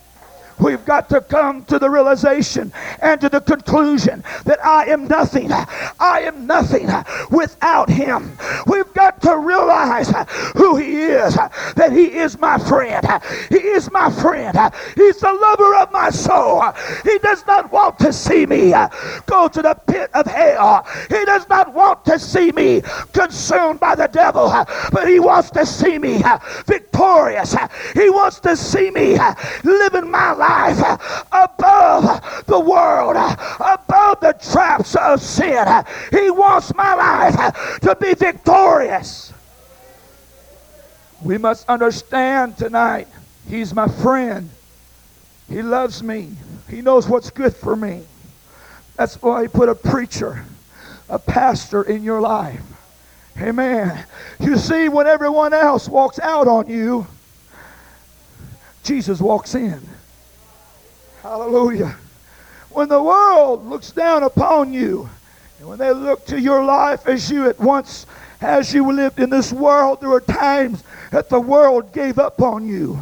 We've 0.62 0.86
got 0.86 1.10
to 1.10 1.22
come 1.22 1.66
to 1.66 1.80
the 1.80 1.90
realization 1.90 2.72
and 3.02 3.20
to 3.22 3.30
the 3.30 3.42
conclusion 3.42 4.24
that 4.46 4.64
I 4.64 4.86
am 4.86 5.08
nothing. 5.08 5.52
I 5.52 6.22
am 6.22 6.46
nothing 6.46 6.88
without 7.32 7.90
Him. 7.90 8.38
We've 8.68 8.94
got 8.94 9.22
to 9.24 9.38
realize 9.38 10.14
who 10.56 10.78
He 10.78 11.02
is, 11.02 11.34
that 11.34 11.92
He 11.92 12.06
is 12.06 12.40
my 12.40 12.60
friend. 12.60 13.06
He 13.50 13.58
is 13.58 13.92
my 13.92 14.12
friend. 14.12 14.56
He's 14.96 15.20
the 15.20 15.34
lover 15.34 15.76
of 15.78 15.92
my 15.92 16.12
soul. 16.12 16.64
He 17.04 17.18
does 17.20 17.46
not 17.48 17.72
want 17.72 17.98
to 18.00 18.14
see 18.14 18.46
me 18.46 18.72
go 19.26 19.48
to 19.48 19.62
the 19.62 19.74
pit 19.88 20.12
of 20.14 20.28
hell. 20.28 20.86
He 21.10 21.26
does 21.26 21.50
not 21.50 21.74
want 21.74 22.06
to 22.06 22.20
see 22.20 22.52
me 22.52 22.82
consumed 23.14 23.80
by 23.80 23.96
the 23.96 24.08
devil, 24.08 24.54
but 24.92 25.08
He 25.08 25.20
wants 25.20 25.50
to 25.52 25.66
see 25.66 25.98
me 25.98 26.22
victorious. 26.66 27.56
He 27.96 28.10
wants 28.12 28.40
to 28.42 28.56
see 28.56 28.92
me 28.92 29.18
living 29.64 30.10
my 30.12 30.34
life 30.34 30.51
above 31.32 32.46
the 32.48 32.60
world, 32.60 33.16
above 33.60 34.20
the 34.20 34.38
traps 34.52 34.96
of 34.96 35.22
sin. 35.22 35.66
He 36.12 36.30
wants 36.30 36.74
my 36.76 36.94
life 36.94 37.80
to 37.82 37.96
be 37.96 38.14
victorious. 38.14 39.34
We 41.24 41.38
must 41.38 41.68
understand 41.70 42.58
tonight, 42.58 43.08
He's 43.48 43.74
my 43.74 43.88
friend. 43.88 44.50
He 45.48 45.62
loves 45.62 46.02
me. 46.02 46.32
He 46.70 46.82
knows 46.82 47.08
what's 47.08 47.30
good 47.30 47.56
for 47.56 47.76
me. 47.76 48.04
That's 48.96 49.22
why 49.22 49.44
He 49.44 49.48
put 49.48 49.70
a 49.70 49.76
preacher, 49.76 50.46
a 51.10 51.20
pastor 51.20 51.84
in 51.84 52.04
your 52.04 52.22
life. 52.22 52.62
Amen. 53.38 54.06
You 54.40 54.58
see, 54.58 54.90
when 54.90 55.08
everyone 55.08 55.54
else 55.54 55.88
walks 55.88 56.20
out 56.20 56.48
on 56.48 56.70
you, 56.70 57.08
Jesus 58.84 59.20
walks 59.20 59.56
in. 59.56 59.82
Hallelujah. 61.22 61.96
When 62.72 62.90
the 62.90 63.02
world 63.02 63.66
looks 63.68 63.92
down 63.92 64.24
upon 64.24 64.74
you, 64.74 65.10
and 65.60 65.68
when 65.68 65.78
they 65.78 65.92
look 65.92 66.26
to 66.28 66.40
your 66.40 66.64
life 66.64 67.08
as 67.08 67.30
you 67.30 67.48
at 67.48 67.60
once, 67.60 68.08
as 68.42 68.74
you 68.74 68.92
lived 68.92 69.20
in 69.20 69.30
this 69.30 69.54
world, 69.54 70.02
there 70.02 70.10
were 70.10 70.22
times 70.22 70.84
that 71.12 71.30
the 71.30 71.40
world 71.40 71.94
gave 71.94 72.18
up 72.18 72.42
on 72.42 72.68
you. 72.68 73.00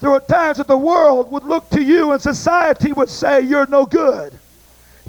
There 0.00 0.10
were 0.10 0.20
times 0.20 0.58
that 0.58 0.68
the 0.68 0.78
world 0.78 1.32
would 1.32 1.42
look 1.42 1.68
to 1.70 1.82
you 1.82 2.12
and 2.12 2.22
society 2.22 2.92
would 2.92 3.08
say, 3.08 3.40
You're 3.40 3.66
no 3.66 3.84
good. 3.84 4.38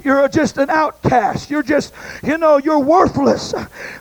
You're 0.04 0.28
just 0.28 0.58
an 0.58 0.70
outcast. 0.70 1.50
You're 1.50 1.62
just, 1.62 1.92
you 2.22 2.38
know, 2.38 2.58
you're 2.58 2.78
worthless. 2.78 3.54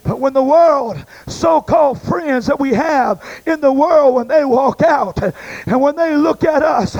But 0.03 0.19
when 0.19 0.33
the 0.33 0.43
world, 0.43 1.03
so 1.27 1.61
called 1.61 2.01
friends 2.01 2.45
that 2.47 2.59
we 2.59 2.73
have 2.73 3.23
in 3.45 3.61
the 3.61 3.71
world, 3.71 4.15
when 4.15 4.27
they 4.27 4.45
walk 4.45 4.81
out 4.81 5.17
and 5.21 5.81
when 5.81 5.95
they 5.95 6.15
look 6.15 6.43
at 6.43 6.63
us 6.63 6.95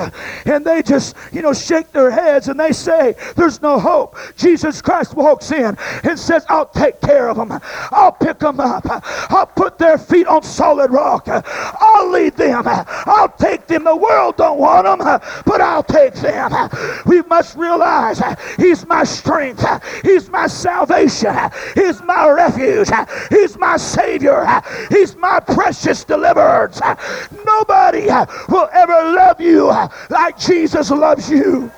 and 0.46 0.64
they 0.64 0.82
just, 0.82 1.16
you 1.32 1.42
know, 1.42 1.52
shake 1.52 1.92
their 1.92 2.10
heads 2.10 2.48
and 2.48 2.58
they 2.58 2.72
say, 2.72 3.14
There's 3.36 3.62
no 3.62 3.78
hope, 3.78 4.16
Jesus 4.36 4.82
Christ 4.82 5.14
walks 5.14 5.50
in 5.52 5.76
and 6.04 6.18
says, 6.18 6.44
I'll 6.48 6.66
take 6.66 7.00
care 7.00 7.28
of 7.28 7.36
them. 7.36 7.58
I'll 7.90 8.12
pick 8.12 8.38
them 8.38 8.60
up. 8.60 8.84
I'll 9.30 9.46
put 9.46 9.78
their 9.78 9.98
feet 9.98 10.26
on 10.26 10.42
solid 10.42 10.90
rock. 10.90 11.28
I'll 11.28 12.10
lead 12.10 12.34
them. 12.36 12.64
I'll 12.66 13.28
take 13.28 13.66
them. 13.66 13.84
The 13.84 13.96
world 13.96 14.36
don't 14.36 14.58
want 14.58 14.84
them, 14.84 14.98
but 15.46 15.60
I'll 15.60 15.82
take 15.82 16.14
them. 16.14 16.50
We 17.06 17.22
must 17.22 17.56
realize 17.56 18.20
He's 18.58 18.86
my 18.90 19.04
strength. 19.04 19.64
He's 20.02 20.28
my 20.28 20.48
salvation. 20.48 21.34
He's 21.74 22.02
my 22.02 22.28
refuge. 22.28 22.90
He's 23.30 23.56
my 23.56 23.78
Savior. 23.78 24.44
He's 24.90 25.16
my 25.16 25.40
precious 25.40 26.04
deliverance. 26.04 26.80
Nobody 27.46 28.08
will 28.48 28.68
ever 28.72 29.12
love 29.14 29.40
you 29.40 29.72
like 30.10 30.38
Jesus 30.38 30.90
loves 30.90 31.30
you. 31.30 31.70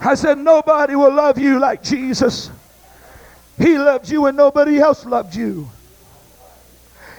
I 0.00 0.14
said, 0.14 0.38
nobody 0.38 0.94
will 0.96 1.14
love 1.14 1.38
you 1.38 1.58
like 1.58 1.82
Jesus. 1.82 2.50
He 3.56 3.78
loved 3.78 4.08
you 4.08 4.26
and 4.26 4.36
nobody 4.36 4.78
else 4.78 5.04
loved 5.06 5.34
you. 5.34 5.68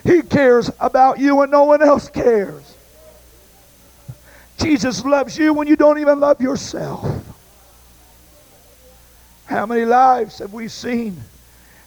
He 0.04 0.22
cares 0.22 0.72
about 0.80 1.20
you 1.20 1.42
and 1.42 1.52
no 1.52 1.64
one 1.66 1.82
else 1.82 2.10
cares. 2.10 2.76
Jesus 4.58 5.04
loves 5.06 5.38
you 5.38 5.54
when 5.54 5.68
you 5.68 5.76
don't 5.76 6.00
even 6.00 6.20
love 6.20 6.42
yourself. 6.42 7.29
How 9.50 9.66
many 9.66 9.84
lives 9.84 10.38
have 10.38 10.54
we 10.54 10.68
seen? 10.68 11.24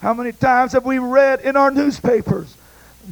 How 0.01 0.13
many 0.15 0.33
times 0.33 0.73
have 0.73 0.85
we 0.85 0.99
read 0.99 1.43
in 1.43 1.57
our 1.57 1.71
newspapers? 1.71 2.57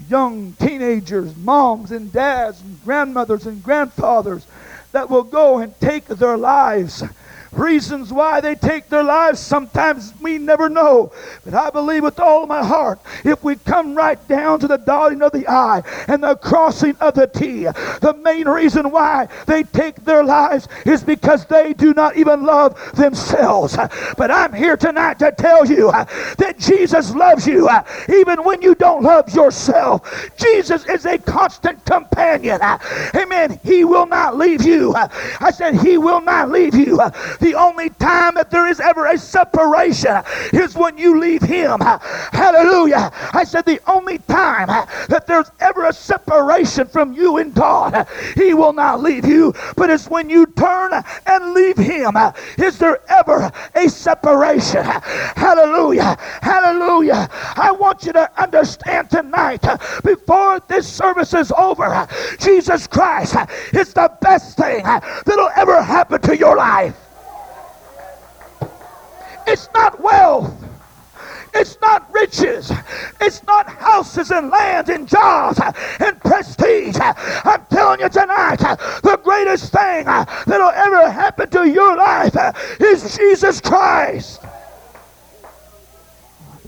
Young 0.08 0.54
teenagers, 0.58 1.36
moms 1.36 1.92
and 1.92 2.12
dads, 2.12 2.60
and 2.60 2.84
grandmothers 2.84 3.46
and 3.46 3.62
grandfathers 3.62 4.44
that 4.90 5.08
will 5.08 5.22
go 5.22 5.58
and 5.58 5.78
take 5.78 6.06
their 6.06 6.36
lives 6.36 7.04
Reasons 7.52 8.12
why 8.12 8.40
they 8.40 8.54
take 8.54 8.88
their 8.88 9.02
lives 9.02 9.40
sometimes 9.40 10.14
we 10.20 10.38
never 10.38 10.68
know. 10.68 11.12
But 11.44 11.54
I 11.54 11.70
believe 11.70 12.04
with 12.04 12.20
all 12.20 12.46
my 12.46 12.64
heart, 12.64 13.00
if 13.24 13.42
we 13.42 13.56
come 13.56 13.96
right 13.96 14.26
down 14.28 14.60
to 14.60 14.68
the 14.68 14.78
dotting 14.78 15.20
of 15.20 15.32
the 15.32 15.48
I 15.48 15.82
and 16.06 16.22
the 16.22 16.36
crossing 16.36 16.96
of 17.00 17.14
the 17.14 17.26
T, 17.26 17.64
the 17.64 18.16
main 18.22 18.48
reason 18.48 18.90
why 18.92 19.26
they 19.46 19.64
take 19.64 20.04
their 20.04 20.22
lives 20.22 20.68
is 20.86 21.02
because 21.02 21.44
they 21.46 21.72
do 21.72 21.92
not 21.92 22.16
even 22.16 22.44
love 22.44 22.78
themselves. 22.94 23.76
But 24.16 24.30
I'm 24.30 24.52
here 24.52 24.76
tonight 24.76 25.18
to 25.18 25.32
tell 25.32 25.66
you 25.66 25.90
that 25.90 26.54
Jesus 26.58 27.12
loves 27.14 27.48
you 27.48 27.68
even 28.08 28.44
when 28.44 28.62
you 28.62 28.76
don't 28.76 29.02
love 29.02 29.28
yourself. 29.34 30.30
Jesus 30.36 30.86
is 30.86 31.04
a 31.04 31.18
constant 31.18 31.84
companion. 31.84 32.60
Amen. 32.62 33.58
He 33.64 33.84
will 33.84 34.06
not 34.06 34.36
leave 34.36 34.62
you. 34.64 34.94
I 34.94 35.50
said, 35.50 35.74
He 35.80 35.98
will 35.98 36.20
not 36.20 36.50
leave 36.50 36.74
you. 36.74 37.00
The 37.40 37.54
only 37.54 37.90
time 37.90 38.34
that 38.34 38.50
there 38.50 38.68
is 38.68 38.80
ever 38.80 39.06
a 39.06 39.18
separation 39.18 40.22
is 40.52 40.74
when 40.74 40.98
you 40.98 41.18
leave 41.18 41.42
Him. 41.42 41.80
Hallelujah. 41.80 43.10
I 43.32 43.44
said 43.44 43.64
the 43.64 43.80
only 43.90 44.18
time 44.18 44.68
that 45.08 45.26
there's 45.26 45.50
ever 45.60 45.86
a 45.86 45.92
separation 45.92 46.86
from 46.86 47.12
you 47.12 47.38
and 47.38 47.54
God, 47.54 48.06
He 48.36 48.54
will 48.54 48.72
not 48.72 49.02
leave 49.02 49.24
you, 49.26 49.54
but 49.76 49.90
it's 49.90 50.08
when 50.08 50.30
you 50.30 50.46
turn 50.46 50.92
and 51.26 51.54
leave 51.54 51.76
Him. 51.76 52.16
Is 52.58 52.78
there 52.78 53.00
ever 53.10 53.50
a 53.74 53.88
separation? 53.88 54.84
Hallelujah. 54.84 56.16
Hallelujah. 56.42 57.28
I 57.56 57.72
want 57.72 58.04
you 58.04 58.12
to 58.12 58.30
understand 58.40 59.10
tonight, 59.10 59.64
before 60.04 60.60
this 60.68 60.86
service 60.86 61.34
is 61.34 61.52
over, 61.52 62.06
Jesus 62.38 62.86
Christ 62.86 63.36
is 63.72 63.92
the 63.94 64.12
best 64.20 64.56
thing 64.56 64.82
that'll 64.84 65.50
ever 65.56 65.82
happen 65.82 66.20
to 66.22 66.36
your 66.36 66.56
life. 66.56 67.09
It's 69.50 69.68
not 69.74 70.00
wealth. 70.00 70.54
It's 71.52 71.76
not 71.80 72.08
riches. 72.14 72.70
It's 73.20 73.42
not 73.42 73.68
houses 73.68 74.30
and 74.30 74.48
lands 74.48 74.88
and 74.88 75.08
jobs 75.08 75.60
and 75.98 76.20
prestige. 76.20 76.96
I'm 77.00 77.66
telling 77.66 77.98
you 77.98 78.08
tonight, 78.08 78.60
the 78.60 79.18
greatest 79.24 79.72
thing 79.72 80.04
that'll 80.04 80.70
ever 80.70 81.10
happen 81.10 81.50
to 81.50 81.68
your 81.68 81.96
life 81.96 82.36
is 82.78 83.16
Jesus 83.16 83.60
Christ. 83.60 84.40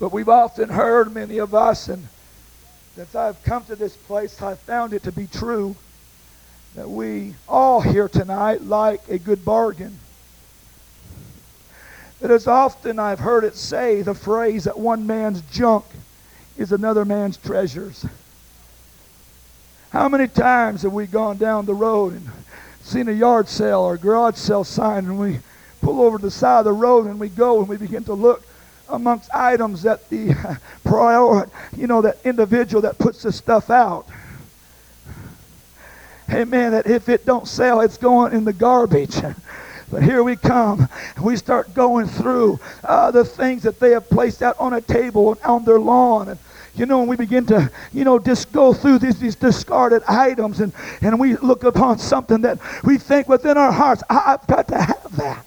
But 0.01 0.13
we've 0.13 0.29
often 0.29 0.69
heard, 0.69 1.15
many 1.15 1.39
of 1.39 1.55
us, 1.55 1.87
and 1.87 2.09
since 2.97 3.15
I've 3.15 3.41
come 3.45 3.65
to 3.67 3.77
this 3.77 3.97
place, 3.97 4.43
I've 4.43 4.59
found 4.59 4.93
it 4.93 5.05
to 5.05 5.13
be 5.13 5.29
true 5.29 5.77
that 6.75 6.91
we 6.91 7.37
all 7.49 7.81
here 7.81 8.09
tonight 8.09 8.63
like 8.63 9.09
a 9.09 9.19
good 9.19 9.45
bargain. 9.45 10.01
That 12.23 12.31
as 12.31 12.47
often 12.47 13.01
I've 13.01 13.19
heard 13.19 13.43
it 13.43 13.57
say 13.57 14.01
the 14.01 14.15
phrase 14.15 14.65
that 14.65 14.79
one 14.79 15.09
man's 15.09 15.41
junk 15.51 15.85
is 16.57 16.71
another 16.71 17.05
man's 17.05 17.37
treasures. 17.37 18.07
How 19.91 20.09
many 20.09 20.29
times 20.29 20.83
have 20.83 20.93
we 20.93 21.09
gone 21.09 21.37
down 21.37 21.67
the 21.67 21.75
road 21.75 22.13
and 22.13 22.31
seen 22.85 23.09
a 23.09 23.13
yard 23.13 23.49
sale 23.49 23.81
or 23.81 23.97
garage 23.97 24.37
sale 24.37 24.63
sign 24.63 25.07
and 25.07 25.19
we 25.19 25.41
pull 25.81 26.01
over 26.01 26.17
to 26.17 26.23
the 26.23 26.31
side 26.31 26.61
of 26.61 26.67
the 26.67 26.73
road 26.73 27.07
and 27.07 27.19
we 27.19 27.29
go 27.29 27.59
and 27.59 27.69
we 27.69 27.77
begin 27.77 28.05
to 28.05 28.15
look 28.15 28.45
amongst 28.89 29.29
items 29.35 29.83
that 29.83 30.09
the 30.09 30.33
prior, 30.85 31.51
you 31.77 31.89
know, 31.89 32.03
that 32.03 32.19
individual 32.25 32.83
that 32.83 32.99
puts 32.99 33.23
this 33.23 33.35
stuff 33.35 33.69
out. 33.69 34.07
Amen. 36.31 36.71
That 36.71 36.87
if 36.87 37.09
it 37.09 37.27
don't 37.27 37.49
sell, 37.49 37.81
it's 37.81 37.99
going 37.99 38.33
in 38.33 38.45
the 38.45 38.53
garbage. 38.53 39.17
But 39.93 40.03
here 40.03 40.23
we 40.25 40.37
come. 40.37 40.89
And 41.17 41.25
we 41.25 41.37
start 41.37 41.75
going 41.75 42.07
through 42.07 42.59
uh, 42.83 43.11
the 43.11 43.27
things 43.27 43.63
that 43.65 43.79
they 43.79 43.91
have 43.91 44.09
placed 44.09 44.43
out 44.43 44.59
on 44.59 44.73
a 44.73 44.81
table 44.81 45.33
and 45.33 45.43
on 45.43 45.65
their 45.67 45.79
lawn. 45.79 46.31
And, 46.31 46.41
you 46.75 46.87
know, 46.87 47.01
and 47.01 47.09
we 47.11 47.17
begin 47.17 47.45
to, 47.47 47.71
you 47.93 48.05
know, 48.05 48.19
just 48.19 48.51
go 48.53 48.73
through 48.73 49.01
these, 49.01 49.19
these 49.21 49.37
discarded 49.37 50.03
items 50.09 50.61
and, 50.61 50.73
and 51.03 51.21
we 51.21 51.37
look 51.37 51.65
upon 51.65 51.99
something 51.99 52.41
that 52.41 52.59
we 52.83 52.97
think 52.97 53.29
within 53.29 53.59
our 53.59 53.71
hearts, 53.71 54.03
I've 54.09 54.47
got 54.47 54.69
to 54.69 54.81
have 54.81 55.17
that. 55.17 55.45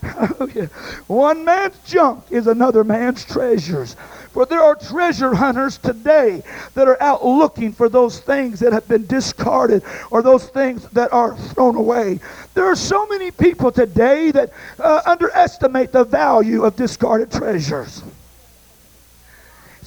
One 1.06 1.44
man's 1.44 1.78
junk 1.84 2.24
is 2.30 2.46
another 2.46 2.82
man's 2.82 3.26
treasures. 3.26 3.96
For 4.32 4.46
there 4.46 4.62
are 4.62 4.76
treasure 4.76 5.34
hunters 5.34 5.78
today 5.78 6.42
that 6.74 6.86
are 6.86 7.00
out 7.02 7.24
looking 7.24 7.72
for 7.72 7.88
those 7.88 8.20
things 8.20 8.60
that 8.60 8.72
have 8.72 8.86
been 8.86 9.06
discarded 9.06 9.82
or 10.10 10.22
those 10.22 10.46
things 10.46 10.84
that 10.90 11.12
are 11.12 11.36
thrown 11.36 11.76
away. 11.76 12.20
There 12.54 12.64
are 12.64 12.76
so 12.76 13.06
many 13.06 13.32
people 13.32 13.72
today 13.72 14.30
that 14.30 14.52
uh, 14.78 15.02
underestimate 15.04 15.90
the 15.90 16.04
value 16.04 16.64
of 16.64 16.76
discarded 16.76 17.32
treasures. 17.32 18.02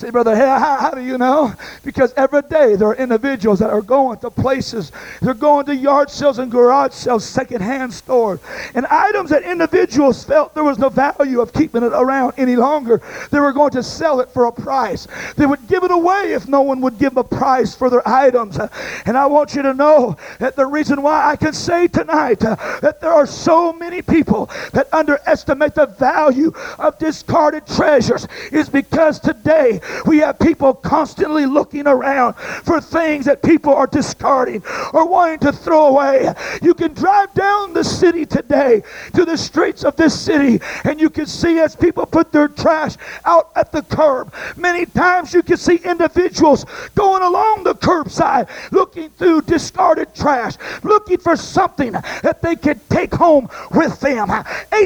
Say, 0.04 0.10
brother, 0.10 0.36
how, 0.36 0.58
how 0.58 0.92
do 0.92 1.02
you 1.02 1.18
know? 1.18 1.54
Because 1.86 2.14
every 2.18 2.42
day 2.42 2.76
there 2.76 2.90
are 2.90 2.96
individuals 2.96 3.60
that 3.60 3.70
are 3.70 3.82
going 3.82 4.20
to 4.20 4.30
places, 4.30 4.92
they're 5.22 5.34
going 5.34 5.66
to 5.68 5.74
yard 5.74 6.10
sales 6.10 6.40
and 6.40 6.52
garage 6.52 6.92
sales, 6.92 7.24
secondhand 7.24 7.94
stores, 7.94 8.42
and 8.76 8.86
items 8.88 9.30
that 9.30 9.44
individuals 9.44 10.22
felt 10.26 10.54
there 10.56 10.64
was 10.66 10.78
no 10.78 10.90
value 10.90 11.40
of 11.40 11.54
keeping 11.54 11.84
it 11.84 11.94
around 11.94 12.34
any 12.36 12.58
longer. 12.58 13.02
They 13.32 13.40
were 13.40 13.54
going 13.54 13.72
to 13.72 13.82
sell 13.82 14.20
it 14.20 14.30
for 14.30 14.48
a 14.48 14.52
price. 14.52 15.08
They 15.38 15.46
would 15.46 15.70
give 15.70 15.86
it 15.86 15.92
away 15.92 16.34
if 16.34 16.50
no 16.50 16.64
one 16.64 16.82
would 16.82 17.00
give 17.00 17.16
a 17.16 17.24
price 17.24 17.74
for 17.74 17.90
their 17.90 18.06
items. 18.06 18.60
And 19.06 19.18
I 19.18 19.26
want 19.28 19.56
you 19.56 19.62
to 19.62 19.74
know 19.74 20.18
that 20.40 20.58
the 20.58 20.66
reason 20.66 21.02
why 21.02 21.30
I 21.30 21.38
can 21.38 21.54
say 21.54 21.88
tonight 21.88 22.42
that 22.42 22.98
there 23.00 23.14
are 23.14 23.26
so 23.26 23.72
many 23.72 24.02
people 24.02 24.50
that 24.74 24.94
underestimate 24.94 25.76
the 25.76 25.86
value 25.86 26.52
of 26.78 27.00
discarded 27.00 27.66
treasures 27.66 28.28
is 28.52 28.68
because 28.68 29.18
today 29.18 29.80
we 30.06 30.18
have 30.20 30.40
people 30.40 30.74
constantly 30.74 31.46
looking 31.46 31.88
around 31.88 32.36
for 32.36 32.80
things 32.82 33.26
that 33.26 33.42
people 33.42 33.74
are 33.74 33.88
discarding 33.88 34.64
or 34.94 35.08
wanting 35.08 35.40
to 35.40 35.52
throw 35.52 35.88
away. 35.88 36.34
You 36.62 36.74
can 36.74 36.94
drive 36.94 37.34
down 37.34 37.74
the 37.74 37.84
city 37.84 38.26
today 38.26 38.84
to 39.14 39.26
the 39.26 39.38
streets 39.38 39.84
of 39.84 39.96
this 39.96 40.20
city 40.20 40.60
and 40.84 41.00
you 41.00 41.10
can 41.10 41.26
see 41.26 41.60
as 41.60 41.76
people 41.76 42.06
put 42.06 42.32
their 42.32 42.48
trash 42.48 42.96
out 43.26 43.52
at 43.56 43.72
the 43.72 43.82
curb. 43.84 44.34
Many 44.58 44.86
times 44.86 45.34
you 45.34 45.44
can 45.44 45.58
see 45.58 45.78
individuals 45.84 46.66
going 46.96 47.24
along 47.24 47.64
the 47.64 47.76
curbside 47.76 48.50
looking 48.72 49.10
through 49.12 49.42
discarded 49.42 50.14
trash, 50.14 50.56
looking 50.84 51.18
for 51.18 51.36
something 51.36 51.92
that 51.92 52.42
they 52.42 52.56
can 52.56 52.80
take 52.90 53.14
home 53.14 53.50
with 53.72 54.00
them. 54.00 54.30
A 54.30 54.86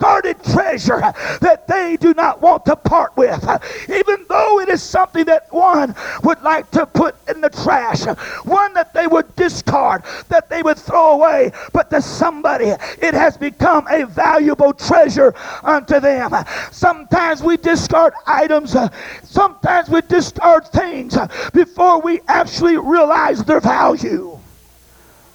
discarded 0.00 0.42
treasure 0.44 1.00
that 1.40 1.66
they 1.68 1.96
do 1.96 2.14
not 2.14 2.40
want 2.40 2.64
to 2.64 2.74
part 2.74 3.14
with. 3.16 3.46
Even 3.90 4.24
though 4.28 4.60
it 4.60 4.68
is 4.68 4.82
something 4.82 5.24
that 5.24 5.52
one 5.52 5.94
would 6.24 6.40
like 6.42 6.70
to 6.70 6.86
put 6.86 7.14
in 7.28 7.40
the 7.40 7.50
trash, 7.50 8.04
one 8.44 8.72
that 8.72 8.94
they 8.94 9.06
would 9.06 9.34
discard, 9.36 10.02
that 10.28 10.48
they 10.48 10.62
would 10.62 10.78
throw 10.78 11.12
away, 11.12 11.52
but 11.72 11.90
to 11.90 12.00
somebody 12.00 12.66
it 12.66 13.14
has 13.14 13.36
become 13.36 13.86
a 13.88 14.06
valuable 14.06 14.72
treasure 14.72 15.34
unto 15.62 16.00
them. 16.00 16.32
Sometimes 16.70 17.42
we 17.42 17.58
discard 17.58 18.14
items, 18.26 18.74
sometimes 19.22 19.90
we 19.90 20.00
discard 20.02 20.66
things 20.68 21.16
before 21.52 22.00
we 22.00 22.20
actually 22.26 22.78
realize 22.78 23.44
their 23.44 23.60
value. 23.60 24.38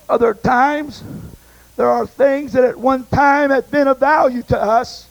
Other 0.10 0.34
times, 0.34 1.04
there 1.76 1.90
are 1.90 2.08
things 2.08 2.54
that 2.54 2.64
at 2.64 2.78
one 2.78 3.06
time 3.06 3.50
had 3.50 3.70
been 3.70 3.88
of 3.88 4.00
value 4.00 4.44
to 4.44 4.62
us. 4.62 5.08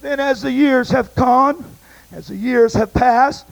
Then, 0.00 0.18
as 0.18 0.42
the 0.42 0.50
years 0.50 0.90
have 0.90 1.14
gone, 1.14 1.64
as 2.12 2.28
the 2.28 2.36
years 2.36 2.74
have 2.74 2.92
passed, 2.92 3.46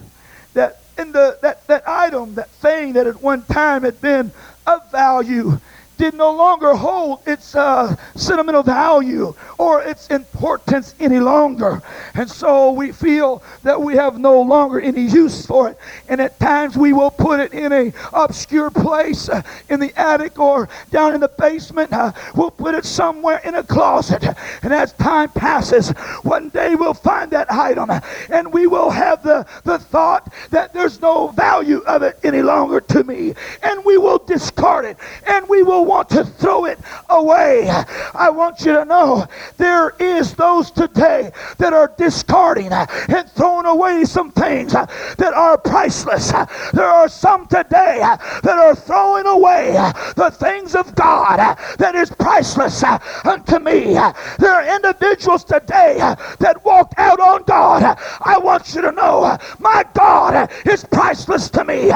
that 0.55 0.81
in 0.97 1.13
the 1.13 1.39
that, 1.43 1.67
that 1.69 1.87
item, 1.87 2.35
that 2.35 2.49
thing 2.51 2.95
that 2.95 3.07
at 3.07 3.23
one 3.23 3.43
time 3.43 3.83
had 3.83 4.01
been 4.01 4.33
of 4.67 4.91
value, 4.91 5.61
did 5.99 6.15
no 6.15 6.31
longer 6.31 6.75
hold 6.75 7.21
its 7.27 7.55
uh, 7.55 7.95
sentimental 8.15 8.63
value 8.63 9.35
or 9.59 9.83
its 9.83 10.07
importance 10.09 10.95
any 11.01 11.19
longer. 11.19 11.83
And 12.15 12.31
so 12.31 12.71
we 12.71 12.93
feel 12.93 13.43
that 13.65 13.81
we 13.81 13.95
have 13.95 14.19
no 14.19 14.41
longer 14.41 14.81
any 14.81 15.03
use 15.03 15.45
for 15.45 15.69
it. 15.69 15.79
And 16.09 16.21
at 16.21 16.39
times 16.39 16.77
we 16.77 16.93
will 16.93 17.11
put 17.11 17.41
it 17.41 17.53
in 17.53 17.73
a 17.73 17.93
obscure 18.13 18.71
place 18.71 19.29
uh, 19.29 19.43
in 19.69 19.81
the 19.81 19.93
attic 19.99 20.39
or 20.39 20.69
down 20.91 21.15
in 21.15 21.21
the 21.21 21.31
basement. 21.37 21.93
Uh, 21.93 22.13
we'll 22.35 22.51
put 22.51 22.75
it 22.75 22.85
somewhere 22.85 23.41
in 23.45 23.57
a 23.57 23.63
closet. 23.63 24.25
And 24.63 24.73
as 24.73 24.93
time 24.95 25.31
passes, 25.31 25.91
one 26.23 26.49
day 26.51 26.77
we'll 26.77 26.95
find 26.95 27.31
that 27.33 27.51
item 27.53 27.91
and 28.31 28.53
we 28.53 28.67
will 28.67 28.91
have 28.91 29.23
the, 29.23 29.47
the 29.65 29.79
thought 29.79 30.33
that 30.51 30.73
there's 30.73 31.01
no 31.01 31.29
value 31.29 31.79
of 31.87 32.03
it 32.03 32.19
any 32.23 32.43
longer 32.43 32.81
to 32.81 33.03
me. 33.03 33.35
And 33.63 33.85
we 33.85 33.99
will 33.99 34.19
discard 34.19 34.85
it 34.85 34.97
and 35.27 35.49
we 35.49 35.65
will 35.65 35.88
want 35.89 36.11
to 36.11 36.25
throw 36.25 36.67
it 36.67 36.79
away. 37.09 37.69
I 38.15 38.29
want 38.29 38.61
you 38.61 38.75
to 38.75 38.85
know 38.85 39.27
there 39.57 39.95
is 39.99 40.35
those 40.35 40.71
today 40.71 41.33
that 41.57 41.73
are 41.73 41.93
discarding 41.97 42.71
and 42.71 43.31
throwing 43.31 43.67
away 43.67 44.05
some 44.05 44.31
things 44.31 44.73
that 44.73 45.33
are 45.35 45.57
priceless. 45.57 46.31
There 46.73 46.87
are 46.87 47.09
some 47.09 47.47
today 47.47 48.01
that 48.43 48.59
are 48.59 48.75
throwing 48.75 49.27
away 49.27 49.73
the 50.15 50.31
things 50.31 50.75
of 50.75 50.95
God 50.95 51.57
that 51.79 51.95
is 51.95 52.11
priceless 52.11 52.85
unto 53.25 53.59
me. 53.59 53.95
There 54.39 54.53
are 54.53 54.77
individuals 54.77 55.43
today 55.43 55.97
that 56.39 56.61
walked 56.65 56.99
out 56.99 57.19
on 57.19 57.45
God. 57.45 57.99
I 58.21 58.37
want 58.37 58.75
you 58.75 58.83
to 58.83 58.93
know 58.93 59.39
my 59.59 59.85
God 59.95 60.51
is 60.67 60.85
priceless 60.85 61.49
to 61.51 61.65
me. 61.65 61.89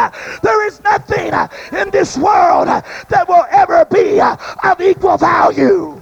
There 0.42 0.66
is 0.66 0.82
nothing 0.82 1.32
in 1.78 1.90
this 1.90 2.16
world 2.16 2.68
that 2.68 3.26
will 3.28 3.44
ever 3.50 3.81
be 3.84 4.20
of 4.20 4.80
equal 4.80 5.16
value. 5.16 6.00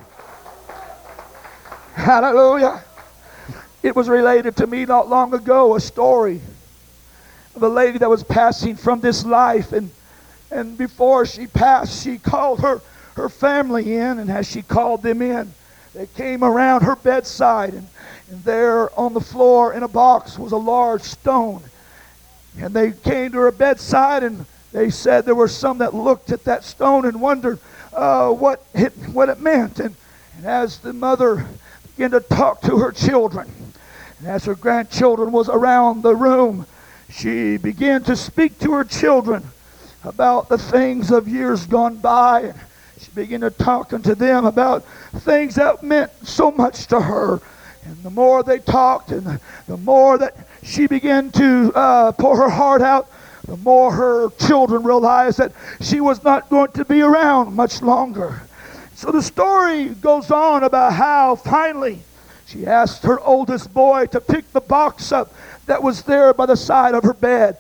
Hallelujah. 1.94 2.82
It 3.82 3.96
was 3.96 4.08
related 4.08 4.56
to 4.56 4.66
me 4.66 4.84
not 4.84 5.08
long 5.08 5.32
ago, 5.34 5.74
a 5.74 5.80
story 5.80 6.40
of 7.54 7.62
a 7.62 7.68
lady 7.68 7.98
that 7.98 8.08
was 8.08 8.22
passing 8.22 8.76
from 8.76 9.00
this 9.00 9.24
life. 9.24 9.72
And, 9.72 9.90
and 10.50 10.76
before 10.76 11.26
she 11.26 11.46
passed, 11.46 12.02
she 12.02 12.18
called 12.18 12.60
her, 12.60 12.80
her 13.16 13.28
family 13.28 13.96
in. 13.96 14.18
And 14.18 14.30
as 14.30 14.48
she 14.48 14.62
called 14.62 15.02
them 15.02 15.22
in, 15.22 15.52
they 15.94 16.06
came 16.06 16.44
around 16.44 16.82
her 16.82 16.96
bedside. 16.96 17.74
And, 17.74 17.88
and 18.30 18.44
there 18.44 18.98
on 18.98 19.14
the 19.14 19.20
floor 19.20 19.72
in 19.72 19.82
a 19.82 19.88
box 19.88 20.38
was 20.38 20.52
a 20.52 20.56
large 20.56 21.02
stone. 21.02 21.62
And 22.58 22.74
they 22.74 22.92
came 22.92 23.32
to 23.32 23.38
her 23.38 23.52
bedside 23.52 24.22
and 24.22 24.44
they 24.72 24.90
said 24.90 25.24
there 25.24 25.34
were 25.34 25.48
some 25.48 25.78
that 25.78 25.94
looked 25.94 26.30
at 26.30 26.44
that 26.44 26.64
stone 26.64 27.06
and 27.06 27.20
wondered 27.20 27.58
uh, 27.92 28.31
what, 28.31 28.64
it, 28.74 28.92
what 29.12 29.29
it 29.29 29.40
meant. 29.40 29.81
And, 29.81 29.94
and 30.37 30.46
as 30.46 30.79
the 30.79 30.92
mother 30.92 31.46
began 31.96 32.12
to 32.12 32.20
talk 32.20 32.61
to 32.62 32.79
her 32.79 32.92
children, 32.92 33.50
and 34.18 34.29
as 34.29 34.44
her 34.44 34.55
grandchildren 34.55 35.33
was 35.33 35.48
around 35.48 36.03
the 36.03 36.14
room, 36.14 36.66
she 37.11 37.57
began 37.57 38.03
to 38.05 38.16
speak 38.16 38.59
to 38.61 38.72
her 38.72 38.85
children 38.85 39.44
about 40.05 40.48
the 40.48 40.59
things 40.59 41.11
of 41.11 41.29
years 41.29 41.66
gone 41.66 41.96
by. 41.96 42.40
And 42.40 42.61
she 42.98 43.11
began 43.12 43.40
to 43.40 43.50
talk 43.50 43.88
to 43.90 43.98
them 43.98 44.44
about 44.44 44.85
things 45.16 45.57
that 45.57 45.83
meant 45.83 46.11
so 46.22 46.50
much 46.50 46.87
to 46.88 47.00
her. 47.00 47.40
And 47.85 47.96
the 48.03 48.11
more 48.11 48.42
they 48.42 48.59
talked, 48.59 49.11
and 49.11 49.24
the, 49.24 49.40
the 49.66 49.76
more 49.79 50.18
that 50.18 50.37
she 50.62 50.87
began 50.87 51.31
to 51.33 51.72
uh, 51.74 52.12
pour 52.12 52.37
her 52.37 52.50
heart 52.50 52.83
out, 52.83 53.11
the 53.50 53.56
more 53.56 53.92
her 53.92 54.30
children 54.46 54.84
realized 54.84 55.38
that 55.38 55.50
she 55.80 56.00
was 56.00 56.22
not 56.22 56.48
going 56.50 56.70
to 56.70 56.84
be 56.84 57.02
around 57.02 57.52
much 57.52 57.82
longer. 57.82 58.42
So 58.94 59.10
the 59.10 59.20
story 59.20 59.86
goes 59.88 60.30
on 60.30 60.62
about 60.62 60.92
how 60.92 61.34
finally 61.34 61.98
she 62.46 62.64
asked 62.64 63.02
her 63.02 63.18
oldest 63.18 63.74
boy 63.74 64.06
to 64.06 64.20
pick 64.20 64.52
the 64.52 64.60
box 64.60 65.10
up 65.10 65.34
that 65.66 65.82
was 65.82 66.04
there 66.04 66.32
by 66.32 66.46
the 66.46 66.56
side 66.56 66.94
of 66.94 67.02
her 67.02 67.12
bed. 67.12 67.56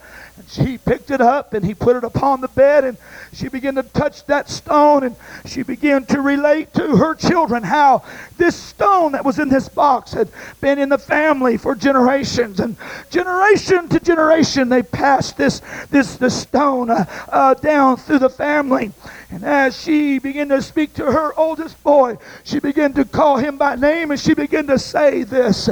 She 0.50 0.78
picked 0.78 1.12
it 1.12 1.20
up 1.20 1.54
and 1.54 1.64
he 1.64 1.74
put 1.74 1.94
it 1.94 2.02
upon 2.02 2.40
the 2.40 2.48
bed 2.48 2.82
and 2.82 2.98
she 3.32 3.48
began 3.48 3.76
to 3.76 3.84
touch 3.84 4.26
that 4.26 4.48
stone 4.48 5.04
and 5.04 5.14
she 5.46 5.62
began 5.62 6.04
to 6.06 6.20
relate 6.20 6.74
to 6.74 6.96
her 6.96 7.14
children 7.14 7.62
how 7.62 8.02
this 8.36 8.56
stone 8.56 9.12
that 9.12 9.24
was 9.24 9.38
in 9.38 9.48
this 9.48 9.68
box 9.68 10.12
had 10.12 10.28
been 10.60 10.80
in 10.80 10.88
the 10.88 10.98
family 10.98 11.56
for 11.56 11.76
generations 11.76 12.58
and 12.58 12.76
generation 13.10 13.88
to 13.88 14.00
generation 14.00 14.68
they 14.68 14.82
passed 14.82 15.36
this 15.36 15.62
this, 15.90 16.16
this 16.16 16.42
stone 16.42 16.90
uh, 16.90 17.04
uh, 17.28 17.54
down 17.54 17.96
through 17.96 18.18
the 18.18 18.30
family 18.30 18.90
and 19.30 19.44
as 19.44 19.80
she 19.80 20.18
began 20.18 20.48
to 20.48 20.60
speak 20.60 20.92
to 20.94 21.04
her 21.04 21.32
oldest 21.38 21.80
boy, 21.84 22.18
she 22.42 22.58
began 22.58 22.92
to 22.94 23.04
call 23.04 23.36
him 23.36 23.56
by 23.56 23.76
name 23.76 24.10
and 24.10 24.18
she 24.18 24.34
began 24.34 24.66
to 24.66 24.78
say 24.78 25.22
this. 25.22 25.70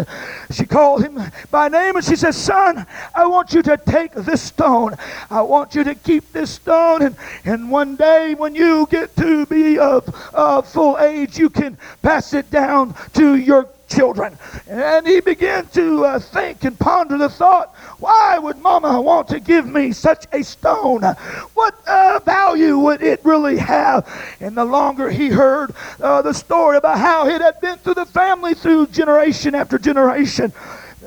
She 0.53 0.65
called 0.65 1.03
him 1.03 1.21
by 1.51 1.69
name 1.69 1.97
and 1.97 2.05
she 2.05 2.15
said, 2.15 2.35
Son, 2.35 2.87
I 3.15 3.27
want 3.27 3.53
you 3.53 3.63
to 3.63 3.77
take 3.77 4.13
this 4.13 4.43
stone. 4.43 4.95
I 5.29 5.43
want 5.43 5.75
you 5.75 5.83
to 5.85 5.97
keep 5.97 6.33
this 6.33 6.51
stone. 6.51 7.03
And, 7.03 7.17
and 7.45 7.69
one 7.69 7.97
day 7.97 8.35
when 8.35 8.55
you 8.55 8.87
get 8.91 9.17
to 9.17 9.45
be 9.47 9.79
of, 9.79 10.09
of 10.33 10.69
full 10.69 10.97
age, 10.99 11.37
you 11.37 11.51
can 11.51 11.77
pass 12.01 12.35
it 12.35 12.51
down 12.53 12.95
to 13.15 13.35
your 13.35 13.69
children. 13.89 14.39
And 14.69 15.07
he 15.07 15.21
began 15.21 15.67
to 15.69 16.05
uh, 16.05 16.19
think 16.19 16.65
and 16.65 16.79
ponder 16.79 17.19
the 17.19 17.29
thought 17.29 17.75
why 17.99 18.39
would 18.39 18.59
Mama 18.59 19.01
want 19.01 19.29
to 19.29 19.41
give 19.41 19.67
me 19.67 19.93
such 19.93 20.27
a 20.33 20.43
stone? 20.43 21.03
What 21.55 21.75
uh, 21.87 22.21
value 22.25 22.79
would 22.79 23.03
it 23.03 23.21
really 23.25 23.57
have? 23.57 24.09
And 24.41 24.57
the 24.57 24.65
longer 24.65 25.11
he 25.11 25.29
heard 25.29 25.75
uh, 26.01 26.23
the 26.23 26.33
story 26.33 26.77
about 26.77 26.99
how 26.99 27.27
it 27.27 27.41
had 27.41 27.61
been 27.61 27.79
through 27.79 27.95
the 27.95 28.07
family 28.07 28.55
through 28.55 28.89
generation 28.89 29.55
after 29.55 29.79
generation, 29.79 30.53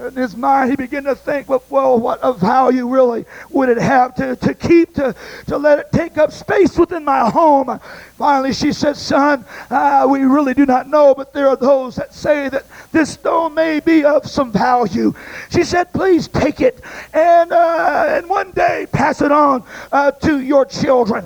in 0.08 0.16
his 0.16 0.36
mind, 0.36 0.70
he 0.70 0.76
began 0.76 1.04
to 1.04 1.16
think, 1.16 1.48
well, 1.70 2.00
what 2.00 2.20
of 2.22 2.40
value 2.40 2.88
really 2.88 3.26
would 3.50 3.70
it 3.70 3.78
have 3.78 4.16
to, 4.16 4.36
to 4.38 4.54
keep, 4.54 4.94
to, 4.96 5.16
to 5.48 5.58
let 5.58 5.80
it 5.80 5.92
take 5.92 6.18
up 6.18 6.32
space 6.32 6.78
within 6.78 7.04
my 7.04 7.30
home? 7.30 7.80
Finally, 8.18 8.54
she 8.54 8.72
said, 8.72 8.96
Son, 8.96 9.46
uh, 9.70 10.08
we 10.10 10.22
really 10.22 10.54
do 10.54 10.66
not 10.66 10.88
know, 10.88 11.14
but 11.16 11.34
there 11.34 11.48
are 11.48 11.56
those 11.56 11.96
that 11.96 12.14
say 12.14 12.50
that 12.50 12.66
this 12.92 13.12
stone 13.12 13.54
may 13.54 13.80
be 13.80 14.04
of 14.04 14.26
some 14.28 14.52
value. 14.52 15.14
She 15.50 15.64
said, 15.64 15.92
Please 15.94 16.28
take 16.28 16.62
it 16.62 16.82
and, 17.14 17.52
uh, 17.52 18.06
and 18.10 18.30
one 18.30 18.52
day 18.52 18.88
pass 18.92 19.22
it 19.22 19.32
on 19.32 19.64
uh, 19.92 20.12
to 20.12 20.42
your 20.42 20.66
children. 20.66 21.26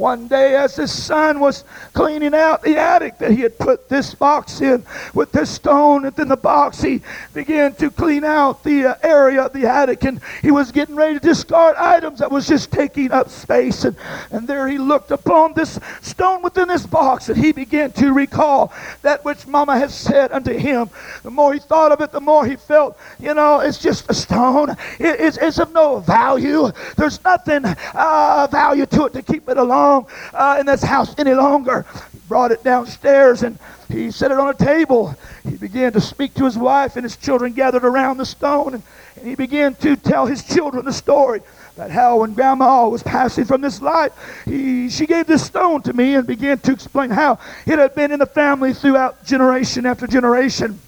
One 0.00 0.28
day, 0.28 0.56
as 0.56 0.76
his 0.76 0.90
son 0.90 1.40
was 1.40 1.62
cleaning 1.92 2.32
out 2.32 2.62
the 2.62 2.78
attic 2.78 3.18
that 3.18 3.32
he 3.32 3.42
had 3.42 3.58
put 3.58 3.90
this 3.90 4.14
box 4.14 4.62
in 4.62 4.82
with 5.12 5.30
this 5.30 5.50
stone 5.50 6.04
within 6.04 6.26
the 6.26 6.38
box, 6.38 6.80
he 6.80 7.02
began 7.34 7.74
to 7.74 7.90
clean 7.90 8.24
out 8.24 8.64
the 8.64 8.86
uh, 8.86 8.94
area 9.02 9.42
of 9.42 9.52
the 9.52 9.68
attic 9.68 10.04
and 10.04 10.22
he 10.40 10.50
was 10.50 10.72
getting 10.72 10.94
ready 10.94 11.18
to 11.18 11.20
discard 11.20 11.76
items 11.76 12.20
that 12.20 12.30
was 12.30 12.48
just 12.48 12.72
taking 12.72 13.12
up 13.12 13.28
space. 13.28 13.84
And, 13.84 13.94
and 14.30 14.48
there 14.48 14.66
he 14.68 14.78
looked 14.78 15.10
upon 15.10 15.52
this 15.52 15.78
stone 16.00 16.40
within 16.40 16.68
this 16.68 16.86
box 16.86 17.28
and 17.28 17.36
he 17.36 17.52
began 17.52 17.92
to 17.92 18.14
recall 18.14 18.72
that 19.02 19.22
which 19.22 19.46
Mama 19.46 19.78
had 19.78 19.90
said 19.90 20.32
unto 20.32 20.54
him. 20.54 20.88
The 21.24 21.30
more 21.30 21.52
he 21.52 21.60
thought 21.60 21.92
of 21.92 22.00
it, 22.00 22.10
the 22.10 22.22
more 22.22 22.46
he 22.46 22.56
felt, 22.56 22.96
you 23.18 23.34
know, 23.34 23.60
it's 23.60 23.76
just 23.76 24.10
a 24.10 24.14
stone. 24.14 24.70
It, 24.98 25.20
it's, 25.20 25.36
it's 25.36 25.58
of 25.58 25.74
no 25.74 25.98
value. 25.98 26.72
There's 26.96 27.22
nothing 27.22 27.66
uh, 27.92 28.48
value 28.50 28.86
to 28.86 29.04
it 29.04 29.12
to 29.12 29.20
keep 29.20 29.46
it 29.50 29.58
alone 29.90 30.06
uh, 30.32 30.56
in 30.60 30.66
this 30.66 30.82
house 30.82 31.14
any 31.18 31.34
longer. 31.34 31.86
He 32.12 32.18
brought 32.28 32.52
it 32.52 32.62
downstairs 32.62 33.42
and 33.42 33.58
he 33.88 34.10
set 34.10 34.30
it 34.30 34.38
on 34.38 34.48
a 34.48 34.54
table. 34.54 35.16
He 35.48 35.56
began 35.56 35.92
to 35.92 36.00
speak 36.00 36.34
to 36.34 36.44
his 36.44 36.56
wife, 36.56 36.94
and 36.94 37.02
his 37.02 37.16
children 37.16 37.52
gathered 37.52 37.84
around 37.84 38.18
the 38.18 38.26
stone. 38.26 38.74
And, 38.74 38.82
and 39.16 39.26
he 39.26 39.34
began 39.34 39.74
to 39.76 39.96
tell 39.96 40.26
his 40.26 40.44
children 40.44 40.84
the 40.84 40.92
story 40.92 41.42
that 41.76 41.90
how 41.90 42.20
when 42.20 42.34
grandma 42.34 42.86
was 42.88 43.02
passing 43.02 43.44
from 43.44 43.62
this 43.62 43.82
life, 43.82 44.12
he, 44.44 44.88
she 44.90 45.06
gave 45.06 45.26
this 45.26 45.44
stone 45.44 45.82
to 45.82 45.92
me 45.92 46.14
and 46.14 46.24
began 46.24 46.58
to 46.58 46.72
explain 46.72 47.10
how 47.10 47.38
it 47.66 47.80
had 47.80 47.94
been 47.96 48.12
in 48.12 48.20
the 48.20 48.26
family 48.26 48.72
throughout 48.72 49.24
generation 49.24 49.84
after 49.86 50.06
generation 50.06 50.78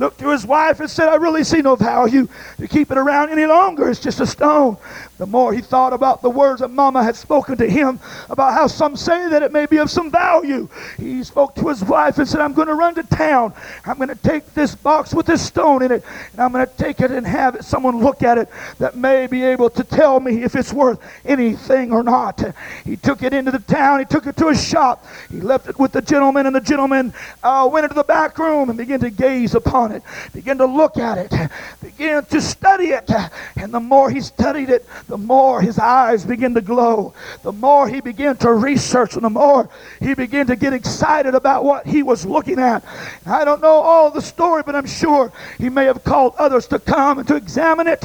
looked 0.00 0.18
to 0.20 0.30
his 0.30 0.46
wife 0.46 0.80
and 0.80 0.90
said, 0.90 1.08
I 1.08 1.16
really 1.16 1.44
see 1.44 1.60
no 1.60 1.76
value 1.76 2.26
to 2.58 2.66
keep 2.66 2.90
it 2.90 2.98
around 2.98 3.30
any 3.30 3.46
longer. 3.46 3.88
It's 3.90 4.00
just 4.00 4.20
a 4.20 4.26
stone. 4.26 4.76
The 5.20 5.26
more 5.26 5.52
he 5.52 5.60
thought 5.60 5.92
about 5.92 6.22
the 6.22 6.30
words 6.30 6.62
that 6.62 6.70
Mama 6.70 7.04
had 7.04 7.14
spoken 7.14 7.58
to 7.58 7.68
him 7.68 8.00
about 8.30 8.54
how 8.54 8.66
some 8.66 8.96
say 8.96 9.28
that 9.28 9.42
it 9.42 9.52
may 9.52 9.66
be 9.66 9.76
of 9.76 9.90
some 9.90 10.10
value, 10.10 10.66
he 10.96 11.22
spoke 11.24 11.54
to 11.56 11.68
his 11.68 11.84
wife 11.84 12.16
and 12.16 12.26
said, 12.26 12.40
I'm 12.40 12.54
going 12.54 12.68
to 12.68 12.74
run 12.74 12.94
to 12.94 13.02
town. 13.02 13.52
I'm 13.84 13.98
going 13.98 14.08
to 14.08 14.14
take 14.14 14.54
this 14.54 14.74
box 14.74 15.12
with 15.12 15.26
this 15.26 15.46
stone 15.46 15.82
in 15.82 15.92
it, 15.92 16.02
and 16.32 16.40
I'm 16.40 16.52
going 16.52 16.66
to 16.66 16.76
take 16.78 17.00
it 17.00 17.10
and 17.10 17.26
have 17.26 17.62
someone 17.62 17.98
look 17.98 18.22
at 18.22 18.38
it 18.38 18.48
that 18.78 18.96
may 18.96 19.26
be 19.26 19.44
able 19.44 19.68
to 19.68 19.84
tell 19.84 20.20
me 20.20 20.42
if 20.42 20.56
it's 20.56 20.72
worth 20.72 20.98
anything 21.26 21.92
or 21.92 22.02
not. 22.02 22.42
He 22.86 22.96
took 22.96 23.22
it 23.22 23.34
into 23.34 23.50
the 23.50 23.58
town. 23.58 23.98
He 23.98 24.06
took 24.06 24.26
it 24.26 24.38
to 24.38 24.48
a 24.48 24.56
shop. 24.56 25.04
He 25.30 25.42
left 25.42 25.68
it 25.68 25.78
with 25.78 25.92
the 25.92 26.00
gentleman, 26.00 26.46
and 26.46 26.56
the 26.56 26.62
gentleman 26.62 27.12
uh, 27.42 27.68
went 27.70 27.84
into 27.84 27.94
the 27.94 28.04
back 28.04 28.38
room 28.38 28.70
and 28.70 28.78
began 28.78 29.00
to 29.00 29.10
gaze 29.10 29.54
upon 29.54 29.92
it, 29.92 30.02
began 30.32 30.56
to 30.56 30.64
look 30.66 30.96
at 30.96 31.18
it, 31.18 31.50
began 31.82 32.24
to 32.24 32.40
study 32.40 32.92
it. 32.92 33.10
And 33.56 33.74
the 33.74 33.80
more 33.80 34.08
he 34.08 34.22
studied 34.22 34.70
it, 34.70 34.86
the 35.10 35.18
more 35.18 35.60
his 35.60 35.78
eyes 35.78 36.24
began 36.24 36.54
to 36.54 36.60
glow, 36.60 37.12
the 37.42 37.50
more 37.52 37.88
he 37.88 38.00
began 38.00 38.36
to 38.36 38.52
research, 38.54 39.14
and 39.14 39.24
the 39.24 39.30
more 39.30 39.68
he 40.00 40.14
began 40.14 40.46
to 40.46 40.54
get 40.54 40.72
excited 40.72 41.34
about 41.34 41.64
what 41.64 41.84
he 41.84 42.04
was 42.04 42.24
looking 42.24 42.60
at. 42.60 42.84
I 43.26 43.44
don't 43.44 43.60
know 43.60 43.80
all 43.80 44.12
the 44.12 44.22
story, 44.22 44.62
but 44.64 44.76
I'm 44.76 44.86
sure 44.86 45.32
he 45.58 45.68
may 45.68 45.84
have 45.86 46.04
called 46.04 46.34
others 46.38 46.68
to 46.68 46.78
come 46.78 47.18
and 47.18 47.26
to 47.26 47.34
examine 47.34 47.88
it. 47.88 48.04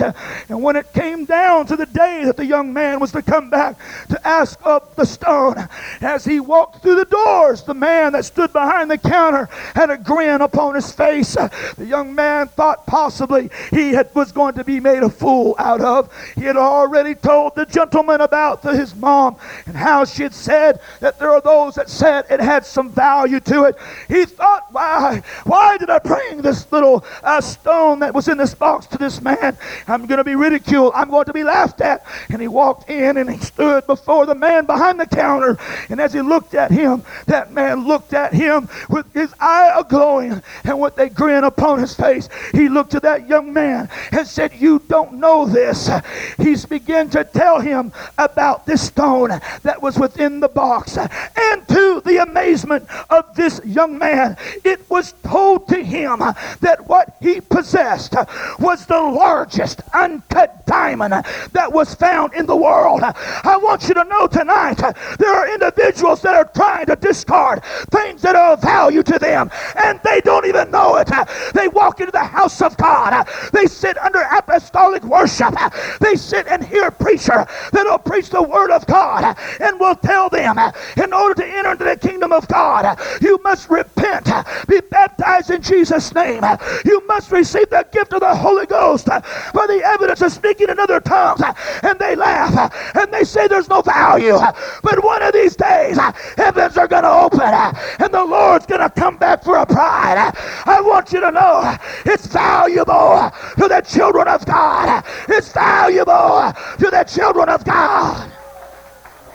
And 0.50 0.64
when 0.64 0.76
it 0.76 0.92
came 0.94 1.26
down 1.26 1.68
to 1.68 1.76
the 1.76 1.86
day 1.86 2.24
that 2.26 2.38
the 2.38 2.46
young 2.46 2.74
man 2.74 3.00
was 3.00 3.12
to 3.12 3.22
come 3.22 3.52
back 3.52 3.78
to 4.10 4.28
ask 4.28 4.60
of 4.64 4.96
the 4.96 5.06
stone, 5.06 5.56
as 6.02 6.26
he 6.26 6.40
walked 6.40 6.82
through 6.82 6.96
the 6.96 7.06
doors, 7.06 7.62
the 7.62 7.76
man 7.76 8.14
that 8.14 8.26
stood 8.26 8.52
behind 8.52 8.90
the 8.90 8.98
counter 8.98 9.48
had 9.76 9.92
a 9.92 9.98
grin 9.98 10.42
upon 10.42 10.74
his 10.74 10.92
face. 10.92 11.36
The 11.36 11.86
young 11.86 12.16
man 12.16 12.48
thought 12.48 12.88
possibly 12.88 13.52
he 13.70 13.92
had, 13.92 14.10
was 14.16 14.32
going 14.32 14.56
to 14.56 14.64
be 14.64 14.80
made 14.80 15.04
a 15.04 15.10
fool 15.10 15.56
out 15.60 15.82
of. 15.82 16.12
He 16.34 16.46
had 16.46 16.58
already 16.58 16.95
already 16.96 17.16
told 17.16 17.56
the 17.56 17.66
gentleman 17.66 18.22
about 18.22 18.62
the, 18.62 18.76
his 18.76 18.96
mom 18.96 19.36
and 19.66 19.76
how 19.76 20.06
she 20.06 20.24
had 20.24 20.34
said 20.34 20.80
that 21.02 21.20
there 21.20 21.30
are 21.30 21.42
those 21.42 21.76
that 21.76 21.90
said 21.90 22.26
it 22.30 22.40
had 22.40 22.66
some 22.66 22.90
value 22.90 23.40
to 23.42 23.66
it. 23.66 23.76
He 24.08 24.26
thought, 24.26 24.72
why, 24.72 25.22
why 25.44 25.78
did 25.78 25.90
I 25.90 26.00
bring 26.00 26.42
this 26.42 26.72
little 26.72 27.06
uh, 27.22 27.42
stone 27.42 28.00
that 28.00 28.14
was 28.14 28.28
in 28.30 28.38
this 28.38 28.56
box 28.56 28.88
to 28.88 28.98
this 28.98 29.22
man? 29.22 29.58
I'm 29.88 30.06
going 30.06 30.20
to 30.20 30.24
be 30.24 30.36
ridiculed. 30.36 30.94
I'm 30.96 31.10
going 31.10 31.26
to 31.26 31.34
be 31.34 31.44
laughed 31.44 31.82
at. 31.82 32.06
And 32.30 32.42
he 32.42 32.48
walked 32.48 32.90
in 32.90 33.18
and 33.18 33.30
he 33.30 33.38
stood 33.40 33.86
before 33.88 34.26
the 34.26 34.36
man 34.36 34.66
behind 34.66 35.00
the 35.00 35.06
counter. 35.06 35.58
And 35.90 36.00
as 36.00 36.14
he 36.14 36.22
looked 36.22 36.54
at 36.56 36.72
him, 36.72 37.04
that 37.26 37.52
man 37.52 37.86
looked 37.86 38.14
at 38.14 38.34
him 38.34 38.70
with 38.90 39.12
his 39.14 39.34
eye 39.40 39.84
glowing 39.90 40.42
and 40.64 40.80
with 40.80 40.98
a 40.98 41.10
grin 41.10 41.44
upon 41.44 41.80
his 41.80 41.94
face. 41.94 42.30
He 42.54 42.70
looked 42.70 42.92
to 42.92 43.00
that 43.02 43.28
young 43.28 43.54
man 43.54 43.90
and 44.12 44.28
said, 44.28 44.54
You 44.54 44.82
don't 44.88 45.14
know 45.14 45.46
this. 45.46 45.90
He's 46.38 46.66
began 46.80 47.10
to 47.10 47.24
tell 47.24 47.62
him 47.62 47.94
about 48.18 48.66
this 48.66 48.82
stone 48.82 49.30
that 49.64 49.82
was 49.82 49.98
within 49.98 50.42
the 50.42 50.50
box. 50.50 50.98
And 50.98 51.66
to 51.70 52.02
the 52.04 52.22
amazement 52.22 52.86
of 53.10 53.34
this 53.34 53.62
young 53.64 53.98
man, 53.98 54.36
it 54.66 54.90
was 54.90 55.14
told 55.24 55.70
to 55.70 55.82
him 55.82 56.20
that 56.60 56.86
what 56.88 57.16
he 57.22 57.40
possessed 57.40 58.14
was 58.60 58.86
the 58.88 59.00
largest 59.00 59.84
uncut 59.94 60.66
diamond 60.66 61.14
that 61.54 61.72
was 61.72 61.96
found 61.96 62.34
in 62.34 62.46
the 62.46 62.56
world. 62.56 63.02
I 63.04 63.56
want 63.56 63.88
you 63.88 63.94
to 63.94 64.04
know 64.04 64.28
tonight 64.28 64.82
there 65.18 65.34
are 65.34 65.54
individuals 65.54 66.22
that 66.24 66.36
are 66.36 66.52
trying 66.54 66.88
to 66.88 66.98
discard 66.98 67.64
things 67.92 68.22
that 68.24 68.36
are 68.36 68.54
of 68.54 68.62
value 68.62 69.02
to 69.04 69.18
them, 69.18 69.50
and 69.76 70.00
they 70.04 70.20
don't 70.20 70.46
even 70.46 70.72
know 70.72 70.98
it. 70.98 71.10
They 71.54 71.70
walk 71.70 72.02
into 72.02 72.12
the 72.12 72.20
house 72.20 72.62
of 72.62 72.76
God, 72.76 73.28
they 73.54 73.66
sit 73.66 73.98
under 73.98 74.22
apostolic 74.30 75.04
worship, 75.04 75.56
they 76.02 76.16
sit 76.16 76.48
and 76.48 76.65
hear 76.66 76.88
a 76.88 76.92
preacher 76.92 77.46
that'll 77.72 78.00
preach 78.00 78.30
the 78.30 78.42
word 78.42 78.72
of 78.72 78.86
God 78.88 79.38
and 79.60 79.80
will 79.80 79.96
tell 79.96 80.30
them 80.30 80.58
in 80.98 81.14
order 81.14 81.36
to 81.36 81.46
enter 81.48 81.72
into 81.72 81.84
the 81.84 81.98
kingdom 81.98 82.32
of 82.32 82.48
God, 82.48 83.00
you 83.22 83.40
must 83.44 83.70
repent, 83.70 84.30
be 84.68 84.82
baptized 84.82 85.50
in 85.50 85.62
Jesus' 85.62 86.14
name. 86.14 86.44
You 86.86 87.06
must 87.08 87.32
receive 87.32 87.70
the 87.70 87.86
gift 87.92 88.14
of 88.14 88.22
the 88.22 88.36
Holy 88.36 88.66
Ghost 88.66 89.06
for 89.06 89.68
the 89.68 89.82
evidence 89.86 90.22
of 90.22 90.32
speaking 90.32 90.70
in 90.70 90.80
other 90.80 91.00
tongues. 91.00 91.42
And 91.84 92.00
they 92.00 92.16
laugh 92.16 92.74
and 92.96 93.12
they 93.14 93.24
say 93.24 93.48
there's 93.48 93.70
no 93.70 93.82
value. 93.82 94.38
But 94.84 95.04
one 95.04 95.22
of 95.22 95.34
these 95.34 95.56
days, 95.56 95.98
heavens 96.38 96.78
are 96.78 96.88
going 96.88 97.04
to 97.04 97.12
open 97.12 97.42
and 97.42 98.14
the 98.14 98.24
Lord's 98.24 98.66
going 98.66 98.82
to 98.82 98.90
come 98.90 99.18
back 99.18 99.44
for 99.44 99.58
a 99.58 99.66
bride. 99.66 100.34
I 100.66 100.82
want 100.82 101.12
you 101.14 101.20
to 101.22 101.32
know 101.32 101.76
it's 102.06 102.28
valuable 102.28 103.32
to 103.58 103.68
the 103.68 103.82
children 103.82 104.28
of 104.28 104.46
God. 104.46 105.04
It's 105.30 105.52
valuable 105.52 106.54
to 106.80 106.90
the 106.90 107.04
children 107.04 107.50
of 107.50 107.64
God. 107.66 108.32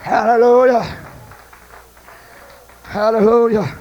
Hallelujah. 0.01 0.99
Hallelujah. 2.85 3.79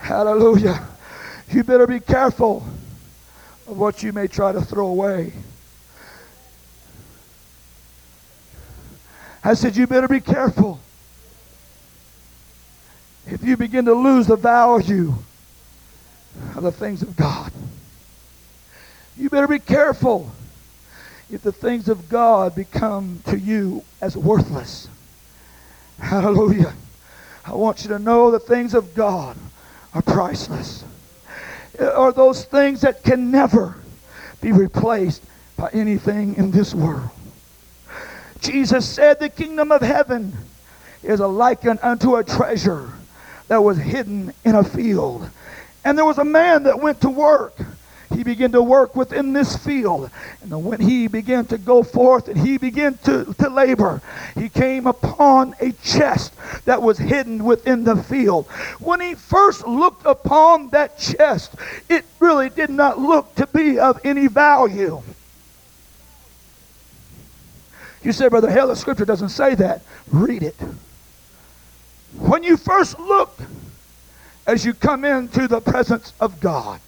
Hallelujah. 0.00 0.88
You 1.48 1.64
better 1.64 1.86
be 1.86 2.00
careful 2.00 2.64
of 3.66 3.78
what 3.78 4.02
you 4.02 4.12
may 4.12 4.26
try 4.26 4.52
to 4.52 4.60
throw 4.60 4.88
away. 4.88 5.32
I 9.44 9.54
said, 9.54 9.76
You 9.76 9.86
better 9.86 10.08
be 10.08 10.20
careful. 10.20 10.80
If 13.26 13.44
you 13.44 13.56
begin 13.56 13.84
to 13.84 13.94
lose 13.94 14.26
the 14.26 14.36
value 14.36 15.14
of 16.56 16.62
the 16.62 16.72
things 16.72 17.02
of 17.02 17.16
God, 17.16 17.52
you 19.16 19.30
better 19.30 19.48
be 19.48 19.58
careful 19.58 20.30
if 21.32 21.42
the 21.42 21.52
things 21.52 21.88
of 21.88 22.08
God 22.08 22.54
become 22.54 23.20
to 23.26 23.38
you 23.38 23.82
as 24.00 24.16
worthless. 24.16 24.88
Hallelujah. 25.98 26.74
I 27.44 27.54
want 27.54 27.82
you 27.82 27.88
to 27.88 27.98
know 27.98 28.30
the 28.30 28.38
things 28.38 28.74
of 28.74 28.94
God 28.94 29.36
are 29.94 30.02
priceless. 30.02 30.84
Are 31.80 32.12
those 32.12 32.44
things 32.44 32.82
that 32.82 33.02
can 33.02 33.30
never 33.30 33.76
be 34.42 34.52
replaced 34.52 35.22
by 35.56 35.70
anything 35.72 36.34
in 36.34 36.50
this 36.50 36.74
world. 36.74 37.08
Jesus 38.40 38.86
said 38.86 39.20
the 39.20 39.28
kingdom 39.28 39.70
of 39.70 39.80
heaven 39.80 40.32
is 41.02 41.20
likened 41.20 41.78
unto 41.82 42.16
a 42.16 42.24
treasure 42.24 42.90
that 43.46 43.62
was 43.62 43.78
hidden 43.78 44.34
in 44.44 44.56
a 44.56 44.64
field. 44.64 45.30
And 45.84 45.96
there 45.96 46.04
was 46.04 46.18
a 46.18 46.24
man 46.24 46.64
that 46.64 46.80
went 46.80 47.00
to 47.02 47.08
work 47.08 47.56
he 48.12 48.22
began 48.22 48.52
to 48.52 48.62
work 48.62 48.94
within 48.94 49.32
this 49.32 49.56
field. 49.56 50.10
And 50.42 50.64
when 50.64 50.80
he 50.80 51.06
began 51.08 51.44
to 51.46 51.58
go 51.58 51.82
forth 51.82 52.28
and 52.28 52.38
he 52.38 52.58
began 52.58 52.98
to, 53.04 53.34
to 53.38 53.48
labor, 53.48 54.00
he 54.34 54.48
came 54.48 54.86
upon 54.86 55.54
a 55.60 55.72
chest 55.72 56.34
that 56.64 56.82
was 56.82 56.98
hidden 56.98 57.44
within 57.44 57.84
the 57.84 57.96
field. 57.96 58.46
When 58.80 59.00
he 59.00 59.14
first 59.14 59.66
looked 59.66 60.06
upon 60.06 60.70
that 60.70 60.98
chest, 60.98 61.54
it 61.88 62.04
really 62.20 62.48
did 62.48 62.70
not 62.70 62.98
look 62.98 63.34
to 63.36 63.46
be 63.46 63.78
of 63.78 64.00
any 64.04 64.26
value. 64.26 65.02
You 68.02 68.12
say, 68.12 68.28
Brother 68.28 68.50
Hale, 68.50 68.68
the 68.68 68.76
scripture 68.76 69.04
doesn't 69.04 69.28
say 69.28 69.54
that. 69.56 69.82
Read 70.10 70.42
it. 70.42 70.56
When 72.18 72.42
you 72.42 72.56
first 72.56 72.98
look, 72.98 73.38
as 74.46 74.64
you 74.64 74.74
come 74.74 75.04
into 75.04 75.46
the 75.46 75.60
presence 75.60 76.12
of 76.20 76.40
God, 76.40 76.80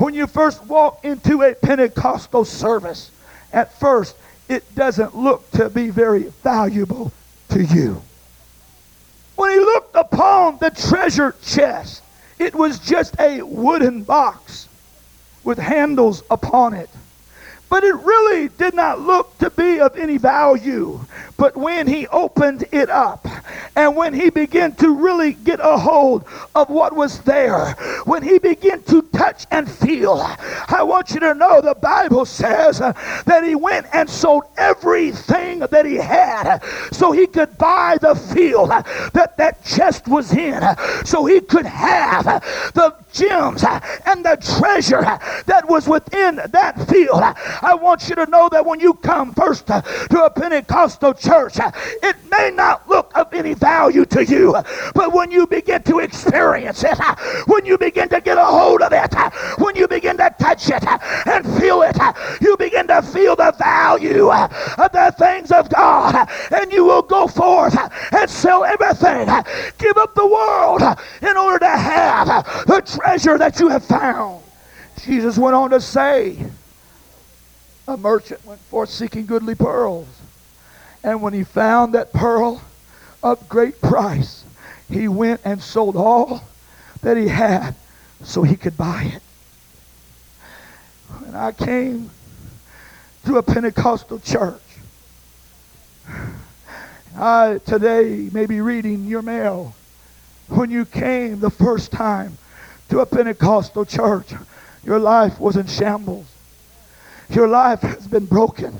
when 0.00 0.14
you 0.14 0.26
first 0.26 0.64
walk 0.64 1.04
into 1.04 1.42
a 1.42 1.54
Pentecostal 1.54 2.46
service, 2.46 3.10
at 3.52 3.78
first 3.78 4.16
it 4.48 4.74
doesn't 4.74 5.14
look 5.14 5.48
to 5.50 5.68
be 5.68 5.90
very 5.90 6.24
valuable 6.42 7.12
to 7.50 7.62
you. 7.62 8.00
When 9.36 9.50
he 9.50 9.58
looked 9.58 9.94
upon 9.94 10.56
the 10.56 10.70
treasure 10.70 11.34
chest, 11.42 12.02
it 12.38 12.54
was 12.54 12.78
just 12.78 13.14
a 13.20 13.42
wooden 13.42 14.02
box 14.02 14.68
with 15.44 15.58
handles 15.58 16.22
upon 16.30 16.72
it. 16.72 16.88
But 17.68 17.84
it 17.84 17.94
really 17.94 18.48
did 18.48 18.74
not 18.74 19.00
look 19.00 19.36
to 19.38 19.50
be 19.50 19.80
of 19.80 19.96
any 19.96 20.16
value. 20.16 20.98
But 21.40 21.56
when 21.56 21.86
he 21.86 22.06
opened 22.08 22.66
it 22.70 22.90
up 22.90 23.26
and 23.74 23.96
when 23.96 24.12
he 24.12 24.28
began 24.28 24.74
to 24.74 24.94
really 24.94 25.32
get 25.32 25.58
a 25.58 25.78
hold 25.78 26.26
of 26.54 26.68
what 26.68 26.94
was 26.94 27.22
there, 27.22 27.70
when 28.04 28.22
he 28.22 28.38
began 28.38 28.82
to 28.82 29.00
touch 29.00 29.46
and 29.50 29.68
feel, 29.70 30.20
I 30.68 30.82
want 30.82 31.12
you 31.12 31.20
to 31.20 31.34
know 31.34 31.62
the 31.62 31.74
Bible 31.74 32.26
says 32.26 32.80
that 32.80 33.42
he 33.42 33.54
went 33.54 33.86
and 33.94 34.10
sold 34.10 34.44
everything 34.58 35.60
that 35.60 35.86
he 35.86 35.94
had 35.94 36.58
so 36.92 37.10
he 37.10 37.26
could 37.26 37.56
buy 37.56 37.96
the 38.02 38.14
field 38.14 38.68
that 38.68 39.38
that 39.38 39.64
chest 39.64 40.08
was 40.08 40.34
in, 40.34 40.62
so 41.06 41.24
he 41.24 41.40
could 41.40 41.64
have 41.64 42.24
the 42.74 42.94
gems 43.14 43.64
and 44.04 44.24
the 44.26 44.36
treasure 44.58 45.00
that 45.46 45.64
was 45.68 45.88
within 45.88 46.36
that 46.50 46.86
field. 46.86 47.22
I 47.62 47.74
want 47.80 48.10
you 48.10 48.14
to 48.16 48.26
know 48.26 48.50
that 48.50 48.66
when 48.66 48.78
you 48.78 48.92
come 48.92 49.32
first 49.32 49.68
to 49.68 50.22
a 50.22 50.28
Pentecostal 50.28 51.14
church, 51.14 51.29
it 51.30 52.16
may 52.30 52.50
not 52.50 52.88
look 52.88 53.12
of 53.16 53.32
any 53.32 53.54
value 53.54 54.04
to 54.06 54.24
you, 54.24 54.52
but 54.94 55.12
when 55.12 55.30
you 55.30 55.46
begin 55.46 55.82
to 55.84 56.00
experience 56.00 56.84
it, 56.84 56.98
when 57.46 57.64
you 57.64 57.78
begin 57.78 58.08
to 58.08 58.20
get 58.20 58.36
a 58.38 58.44
hold 58.44 58.82
of 58.82 58.92
it, 58.92 59.14
when 59.58 59.76
you 59.76 59.86
begin 59.86 60.16
to 60.16 60.34
touch 60.38 60.68
it 60.70 60.84
and 61.26 61.46
feel 61.60 61.82
it, 61.82 61.96
you 62.40 62.56
begin 62.56 62.86
to 62.88 63.02
feel 63.02 63.36
the 63.36 63.52
value 63.58 64.30
of 64.30 64.92
the 64.92 65.14
things 65.18 65.52
of 65.52 65.68
God, 65.70 66.28
and 66.50 66.72
you 66.72 66.84
will 66.84 67.02
go 67.02 67.26
forth 67.26 67.76
and 68.12 68.28
sell 68.28 68.64
everything, 68.64 69.26
give 69.78 69.96
up 69.96 70.14
the 70.14 70.26
world 70.26 70.82
in 71.22 71.36
order 71.36 71.58
to 71.60 71.68
have 71.68 72.66
the 72.66 72.80
treasure 72.80 73.38
that 73.38 73.60
you 73.60 73.68
have 73.68 73.84
found. 73.84 74.42
Jesus 75.02 75.38
went 75.38 75.54
on 75.54 75.70
to 75.70 75.80
say, 75.80 76.38
a 77.88 77.96
merchant 77.96 78.44
went 78.44 78.60
forth 78.62 78.90
seeking 78.90 79.26
goodly 79.26 79.54
pearls. 79.54 80.06
And 81.10 81.20
when 81.20 81.32
he 81.32 81.42
found 81.42 81.94
that 81.94 82.12
pearl 82.12 82.62
of 83.20 83.48
great 83.48 83.80
price, 83.80 84.44
he 84.88 85.08
went 85.08 85.40
and 85.44 85.60
sold 85.60 85.96
all 85.96 86.44
that 87.02 87.16
he 87.16 87.26
had 87.26 87.74
so 88.22 88.44
he 88.44 88.54
could 88.54 88.76
buy 88.76 89.10
it. 89.16 89.22
When 91.18 91.34
I 91.34 91.50
came 91.50 92.10
to 93.26 93.38
a 93.38 93.42
Pentecostal 93.42 94.20
church, 94.20 94.62
I 97.16 97.58
today 97.66 98.30
may 98.32 98.46
be 98.46 98.60
reading 98.60 99.06
your 99.06 99.22
mail. 99.22 99.74
When 100.46 100.70
you 100.70 100.84
came 100.84 101.40
the 101.40 101.50
first 101.50 101.90
time 101.90 102.38
to 102.90 103.00
a 103.00 103.06
Pentecostal 103.06 103.84
church, 103.84 104.32
your 104.84 105.00
life 105.00 105.40
was 105.40 105.56
in 105.56 105.66
shambles. 105.66 106.26
Your 107.30 107.48
life 107.48 107.80
has 107.80 108.06
been 108.06 108.26
broken. 108.26 108.78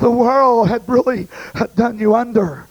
The 0.00 0.10
world 0.10 0.68
had 0.68 0.88
really 0.88 1.28
done 1.76 1.98
you 1.98 2.14
under. 2.14 2.66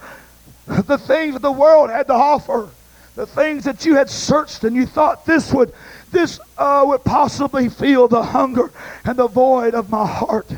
The 0.68 0.98
things 0.98 1.34
that 1.34 1.42
the 1.42 1.52
world 1.52 1.90
had 1.90 2.08
to 2.08 2.14
offer, 2.14 2.70
the 3.16 3.26
things 3.26 3.64
that 3.64 3.86
you 3.86 3.96
had 3.96 4.10
searched 4.10 4.64
and 4.64 4.76
you 4.76 4.86
thought 4.86 5.26
this 5.26 5.54
would 5.54 5.74
this 6.12 6.40
uh, 6.58 6.84
would 6.88 7.04
possibly 7.04 7.70
feel 7.70 8.08
the 8.08 8.24
hunger 8.24 8.72
and 9.06 9.18
the 9.18 9.28
void 9.28 9.76
of 9.76 9.90
my 9.90 10.06
heart. 10.06 10.50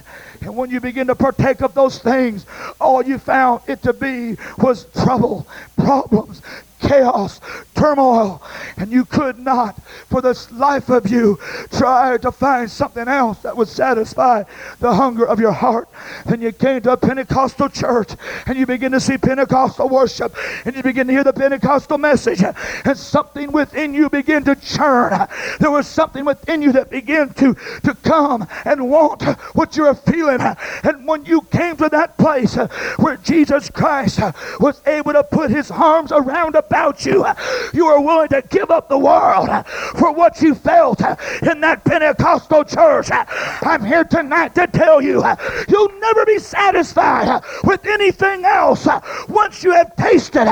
And 0.42 0.56
when 0.56 0.70
you 0.70 0.80
begin 0.80 1.08
to 1.08 1.16
partake 1.16 1.62
of 1.62 1.74
those 1.74 2.00
things, 2.00 2.46
all 2.80 3.04
you 3.04 3.18
found 3.18 3.62
it 3.68 3.84
to 3.84 3.94
be 3.94 4.38
was 4.58 4.86
trouble, 4.94 5.46
problems, 5.78 6.42
chaos, 6.82 7.40
turmoil, 7.76 8.42
and 8.78 8.92
you 8.92 9.06
could 9.06 9.40
not, 9.40 9.82
for 10.10 10.22
the 10.22 10.48
life 10.52 10.90
of 10.90 11.10
you, 11.10 11.40
try 11.72 12.18
to 12.18 12.32
find 12.32 12.70
something 12.70 13.08
else 13.08 13.40
that 13.40 13.56
would 13.56 13.68
satisfy 13.68 14.44
the 14.80 14.94
hunger 14.94 15.26
of 15.26 15.40
your 15.40 15.52
heart. 15.52 15.88
Then 16.26 16.42
you 16.42 16.52
came 16.52 16.82
to 16.82 16.94
a 16.94 16.98
Pentecostal 16.98 17.70
church 17.70 18.12
and 18.46 18.58
you 18.58 18.66
begin 18.66 18.92
to 18.92 19.00
see 19.00 19.18
Pentecostal 19.18 19.90
worship 19.90 20.36
and 20.66 20.76
you 20.76 20.84
begin 20.84 21.08
to 21.08 21.14
hear 21.14 21.24
the 21.24 21.34
Pentecostal 21.34 21.98
message, 21.98 22.44
and 22.86 22.98
something 22.98 23.52
within 23.52 23.94
you 23.94 24.10
began 24.10 24.44
to 24.44 24.56
churn. 24.56 25.28
There 25.60 25.72
was 25.72 25.88
something 25.88 26.26
within 26.26 26.62
you 26.62 26.72
that 26.74 26.90
began 26.90 27.34
to, 27.36 27.54
to 27.84 27.96
come 28.04 28.48
and 28.66 28.90
want 28.90 29.24
what 29.56 29.78
you 29.78 29.84
were 29.84 29.96
feeling. 29.96 30.42
And 30.84 31.08
when 31.08 31.26
you 31.26 31.42
came 31.52 31.78
to 31.78 31.90
that 31.90 32.18
place 32.18 32.56
where 32.98 33.18
Jesus 33.18 33.70
Christ 33.70 34.20
was 34.60 34.82
able 34.86 35.14
to 35.14 35.24
put 35.24 35.52
his 35.52 35.72
arms 35.72 36.12
around 36.12 36.56
a 36.56 36.62
about 36.72 37.06
you. 37.06 37.26
You 37.74 37.88
are 37.88 38.00
willing 38.00 38.30
to 38.30 38.42
give 38.50 38.72
up 38.72 38.88
the 38.88 38.98
world 38.98 39.50
for 39.98 40.14
what 40.14 40.42
you 40.42 40.56
felt 40.56 41.02
in 41.42 41.60
that 41.60 41.84
Pentecostal 41.84 42.64
church. 42.64 43.10
I'm 43.12 43.84
here 43.84 44.06
tonight 44.06 44.56
to 44.56 44.68
tell 44.68 45.02
you 45.02 45.22
you'll 45.68 46.00
never 46.00 46.26
be 46.26 46.40
satisfied 46.40 47.44
with 47.66 47.86
anything 47.86 48.46
else 48.46 48.88
once 49.28 49.66
you 49.66 49.72
have 49.72 49.94
tasted 49.98 50.46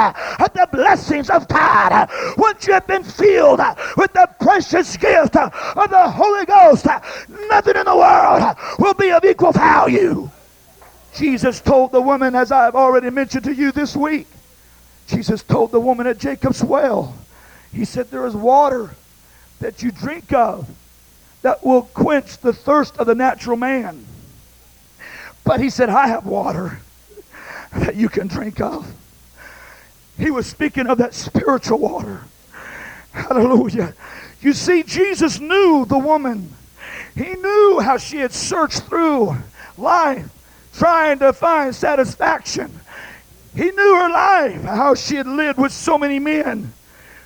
the 0.59 0.67
blessings 0.71 1.29
of 1.29 1.47
God. 1.47 2.09
Once 2.37 2.67
you 2.67 2.73
have 2.73 2.85
been 2.85 3.03
filled 3.03 3.61
with 3.95 4.11
the 4.11 4.29
precious 4.41 4.97
gift 4.97 5.37
of 5.37 5.89
the 5.89 6.09
Holy 6.09 6.45
Ghost, 6.45 6.85
nothing 7.49 7.77
in 7.77 7.85
the 7.85 7.95
world 7.95 8.57
will 8.77 8.93
be 8.93 9.11
of 9.11 9.23
equal 9.23 9.53
value. 9.53 10.29
Jesus 11.15 11.61
told 11.61 11.93
the 11.93 12.01
woman, 12.01 12.35
as 12.35 12.51
I've 12.51 12.75
already 12.75 13.09
mentioned 13.09 13.45
to 13.45 13.53
you 13.53 13.71
this 13.71 13.95
week, 13.95 14.27
Jesus 15.09 15.41
told 15.41 15.71
the 15.71 15.79
woman 15.79 16.05
at 16.05 16.19
Jacob's 16.19 16.63
well, 16.63 17.15
He 17.73 17.83
said, 17.83 18.11
There 18.11 18.27
is 18.27 18.35
water 18.35 18.91
that 19.59 19.81
you 19.81 19.91
drink 19.91 20.31
of 20.31 20.69
that 21.41 21.65
will 21.65 21.83
quench 21.83 22.37
the 22.37 22.53
thirst 22.53 22.97
of 22.97 23.07
the 23.07 23.15
natural 23.15 23.57
man. 23.57 24.05
But 25.43 25.59
He 25.59 25.69
said, 25.69 25.89
I 25.89 26.07
have 26.07 26.25
water 26.25 26.79
that 27.71 27.95
you 27.95 28.07
can 28.07 28.27
drink 28.27 28.61
of. 28.61 28.91
He 30.17 30.29
was 30.31 30.45
speaking 30.45 30.87
of 30.87 30.99
that 30.99 31.13
spiritual 31.13 31.79
water. 31.79 32.21
Hallelujah. 33.11 33.95
You 34.41 34.53
see, 34.53 34.83
Jesus 34.83 35.39
knew 35.39 35.85
the 35.85 35.97
woman. 35.97 36.53
He 37.15 37.33
knew 37.33 37.79
how 37.79 37.97
she 37.97 38.17
had 38.17 38.31
searched 38.31 38.83
through 38.83 39.35
life 39.77 40.29
trying 40.73 41.19
to 41.19 41.33
find 41.33 41.73
satisfaction. 41.73 42.71
He 43.59 43.71
knew 43.71 43.95
her 43.95 44.09
life, 44.09 44.61
how 44.61 44.95
she 44.95 45.15
had 45.15 45.27
lived 45.27 45.59
with 45.59 45.73
so 45.73 45.97
many 45.97 46.17
men, 46.17 46.71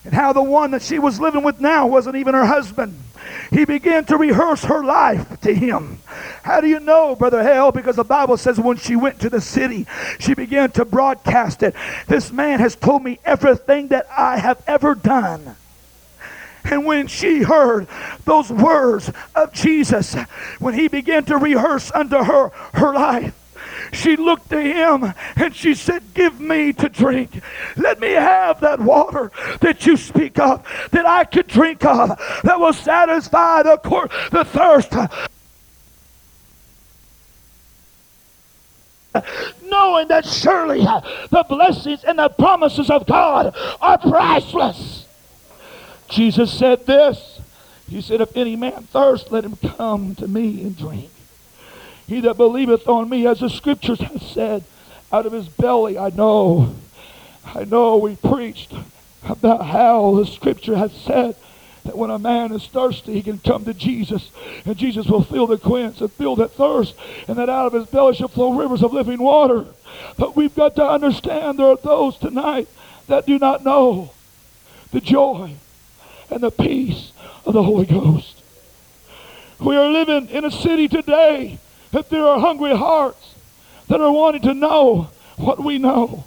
and 0.04 0.14
how 0.16 0.34
the 0.34 0.42
one 0.42 0.72
that 0.72 0.82
she 0.82 0.98
was 0.98 1.20
living 1.20 1.44
with 1.44 1.62
now 1.62 1.86
wasn't 1.86 2.16
even 2.16 2.34
her 2.34 2.48
husband. 2.48 3.00
He 3.52 3.66
began 3.66 4.04
to 4.06 4.18
rehearse 4.18 4.64
her 4.64 4.84
life 4.84 5.40
to 5.42 5.54
him. 5.54 6.00
How 6.42 6.60
do 6.60 6.68
you 6.68 6.80
know, 6.80 7.16
Brother 7.16 7.44
Hale? 7.44 7.72
Because 7.72 7.98
the 7.98 8.04
Bible 8.04 8.38
says 8.38 8.60
when 8.60 8.78
she 8.78 8.96
went 8.96 9.20
to 9.20 9.30
the 9.30 9.42
city, 9.42 9.86
she 10.18 10.34
began 10.34 10.72
to 10.72 10.86
broadcast 10.86 11.62
it. 11.62 11.76
This 12.08 12.32
man 12.32 12.60
has 12.60 12.76
told 12.76 13.04
me 13.04 13.20
everything 13.24 13.90
that 13.90 14.08
I 14.10 14.40
have 14.40 14.60
ever 14.66 14.96
done. 14.96 15.56
And 16.64 16.84
when 16.84 17.06
she 17.06 17.44
heard 17.44 17.88
those 18.26 18.50
words 18.50 19.12
of 19.36 19.54
Jesus, 19.54 20.16
when 20.58 20.74
he 20.74 20.88
began 20.88 21.26
to 21.26 21.38
rehearse 21.38 21.92
unto 21.92 22.24
her 22.24 22.50
her 22.74 22.92
life, 22.92 23.36
she 23.94 24.16
looked 24.16 24.50
to 24.50 24.62
him 24.62 25.14
and 25.36 25.56
she 25.56 25.74
said, 25.74 26.04
Give 26.14 26.40
me 26.40 26.74
to 26.74 26.90
drink. 26.90 27.42
Let 27.78 28.00
me 28.00 28.12
have 28.12 28.60
that 28.62 28.80
water 28.80 29.32
that 29.62 29.86
you 29.86 29.98
speak 29.98 30.40
of, 30.40 30.66
that 30.92 31.06
I 31.06 31.24
could 31.26 31.48
drink 31.48 31.86
of, 31.86 32.10
that 32.44 32.60
will 32.60 32.74
satisfy 32.74 33.64
the, 33.64 33.78
cor- 33.78 34.10
the 34.32 34.44
thirst. 34.44 34.94
Knowing 39.64 40.08
that 40.08 40.26
surely 40.26 40.82
the 40.82 41.46
blessings 41.48 42.04
and 42.04 42.18
the 42.18 42.30
promises 42.30 42.90
of 42.90 43.06
God 43.06 43.56
are 43.80 43.98
priceless. 43.98 45.06
Jesus 46.10 46.52
said 46.52 46.86
this. 46.86 47.40
He 47.90 48.02
said, 48.02 48.22
If 48.22 48.36
any 48.36 48.56
man 48.56 48.84
thirst, 48.84 49.32
let 49.32 49.44
him 49.44 49.56
come 49.56 50.16
to 50.16 50.28
me 50.28 50.62
and 50.62 50.78
drink. 50.78 51.13
He 52.08 52.20
that 52.22 52.38
believeth 52.38 52.88
on 52.88 53.10
me, 53.10 53.26
as 53.28 53.40
the 53.40 53.50
scriptures 53.50 54.00
have 54.00 54.22
said, 54.22 54.64
out 55.12 55.26
of 55.26 55.32
his 55.32 55.48
belly, 55.48 55.98
I 55.98 56.10
know. 56.10 56.76
I 57.46 57.66
know 57.66 57.98
we 57.98 58.16
preached 58.16 58.74
about 59.28 59.66
how 59.66 60.16
the 60.16 60.26
scripture 60.26 60.76
has 60.76 60.92
said 60.92 61.36
that 61.86 61.98
when 61.98 62.10
a 62.10 62.20
man 62.20 62.52
is 62.52 62.66
thirsty, 62.66 63.14
he 63.14 63.22
can 63.22 63.38
come 63.40 63.66
to 63.66 63.74
Jesus, 63.74 64.32
and 64.66 64.78
Jesus 64.78 65.08
will 65.08 65.24
fill 65.24 65.48
the 65.48 65.58
quench 65.58 66.02
and 66.02 66.12
fill 66.12 66.36
that 66.38 66.52
thirst, 66.52 66.96
and 67.28 67.38
that 67.38 67.50
out 67.50 67.68
of 67.68 67.74
his 67.74 67.88
belly 67.88 68.16
shall 68.16 68.28
flow 68.28 68.54
rivers 68.54 68.84
of 68.84 68.94
living 68.94 69.20
water. 69.20 69.66
But 70.18 70.36
we've 70.36 70.56
got 70.56 70.76
to 70.78 70.88
understand 70.88 71.60
there 71.60 71.68
are 71.68 71.78
those 71.78 72.18
tonight 72.18 72.68
that 73.08 73.26
do 73.26 73.38
not 73.38 73.64
know 73.64 74.12
the 74.92 75.02
joy 75.02 75.56
and 76.30 76.42
the 76.42 76.52
peace 76.52 77.12
of 77.46 77.54
the 77.54 77.64
Holy 77.64 77.86
Ghost. 77.86 78.42
We 79.60 79.76
are 79.76 79.90
living 79.90 80.30
in 80.30 80.46
a 80.46 80.52
city 80.52 80.88
today 80.88 81.60
that 81.94 82.10
there 82.10 82.26
are 82.26 82.40
hungry 82.40 82.76
hearts 82.76 83.36
that 83.88 84.02
are 84.02 84.12
wanting 84.12 84.42
to 84.42 84.54
know 84.54 85.10
what 85.38 85.64
we 85.64 85.78
know. 85.78 86.26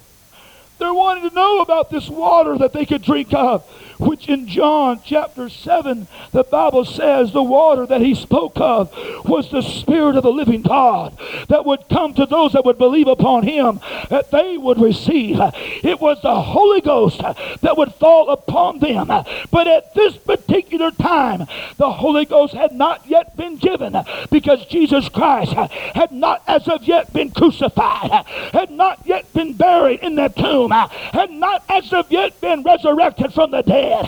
They're 0.79 0.93
wanting 0.93 1.29
to 1.29 1.35
know 1.35 1.61
about 1.61 1.91
this 1.91 2.09
water 2.09 2.57
that 2.57 2.71
they 2.73 2.85
could 2.85 3.01
drink 3.01 3.33
of 3.33 3.65
which 3.99 4.29
in 4.29 4.47
John 4.47 5.01
chapter 5.03 5.49
7, 5.49 6.07
the 6.31 6.43
Bible 6.43 6.85
says 6.85 7.31
the 7.31 7.43
water 7.43 7.85
that 7.85 8.01
he 8.01 8.13
spoke 8.13 8.59
of 8.59 8.91
was 9.25 9.49
the 9.49 9.61
Spirit 9.61 10.15
of 10.15 10.23
the 10.23 10.31
living 10.31 10.61
God 10.61 11.17
that 11.49 11.65
would 11.65 11.89
come 11.89 12.13
to 12.13 12.25
those 12.25 12.53
that 12.53 12.65
would 12.65 12.77
believe 12.77 13.07
upon 13.07 13.43
him, 13.43 13.79
that 14.09 14.31
they 14.31 14.57
would 14.57 14.79
receive. 14.79 15.39
It 15.83 15.99
was 15.99 16.21
the 16.21 16.41
Holy 16.41 16.81
Ghost 16.81 17.19
that 17.61 17.77
would 17.77 17.93
fall 17.95 18.29
upon 18.29 18.79
them. 18.79 19.07
But 19.51 19.67
at 19.67 19.93
this 19.93 20.15
particular 20.17 20.91
time, 20.91 21.47
the 21.77 21.91
Holy 21.91 22.25
Ghost 22.25 22.53
had 22.53 22.73
not 22.73 23.07
yet 23.07 23.35
been 23.35 23.57
given 23.57 23.95
because 24.29 24.65
Jesus 24.67 25.09
Christ 25.09 25.53
had 25.53 26.11
not 26.11 26.43
as 26.47 26.67
of 26.67 26.83
yet 26.83 27.11
been 27.13 27.31
crucified, 27.31 28.11
had 28.53 28.69
not 28.69 29.01
yet 29.05 29.31
been 29.33 29.53
buried 29.53 30.01
in 30.01 30.15
that 30.15 30.35
tomb, 30.35 30.71
had 30.71 31.31
not 31.31 31.63
as 31.69 31.91
of 31.93 32.11
yet 32.11 32.39
been 32.41 32.63
resurrected 32.63 33.33
from 33.33 33.51
the 33.51 33.61
dead 33.61 33.86
dead. 33.87 34.05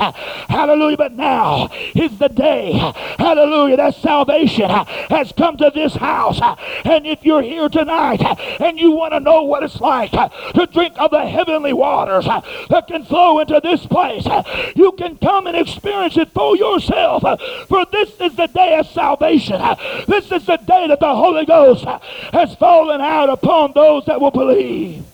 Hallelujah. 0.49 0.97
But 0.97 1.13
now 1.13 1.69
is 1.95 2.17
the 2.17 2.29
day, 2.29 2.73
hallelujah, 3.17 3.77
that 3.77 3.95
salvation 3.95 4.69
has 4.69 5.31
come 5.31 5.57
to 5.57 5.71
this 5.73 5.95
house. 5.95 6.39
And 6.85 7.07
if 7.07 7.23
you're 7.23 7.41
here 7.41 7.69
tonight 7.69 8.21
and 8.59 8.79
you 8.79 8.91
want 8.91 9.13
to 9.13 9.19
know 9.19 9.43
what 9.43 9.63
it's 9.63 9.79
like 9.79 10.11
to 10.11 10.67
drink 10.71 10.93
of 10.97 11.11
the 11.11 11.25
heavenly 11.25 11.73
waters 11.73 12.25
that 12.25 12.87
can 12.87 13.05
flow 13.05 13.39
into 13.39 13.59
this 13.63 13.85
place, 13.85 14.27
you 14.75 14.91
can 14.93 15.17
come 15.17 15.47
and 15.47 15.55
experience 15.55 16.17
it 16.17 16.31
for 16.31 16.55
yourself. 16.55 17.23
For 17.67 17.85
this 17.91 18.09
is 18.19 18.35
the 18.35 18.47
day 18.47 18.77
of 18.77 18.87
salvation. 18.87 19.61
This 20.07 20.31
is 20.31 20.45
the 20.45 20.57
day 20.57 20.87
that 20.87 20.99
the 20.99 21.15
Holy 21.15 21.45
Ghost 21.45 21.85
has 22.33 22.55
fallen 22.55 23.01
out 23.01 23.29
upon 23.29 23.73
those 23.73 24.05
that 24.05 24.19
will 24.19 24.31
believe. 24.31 25.05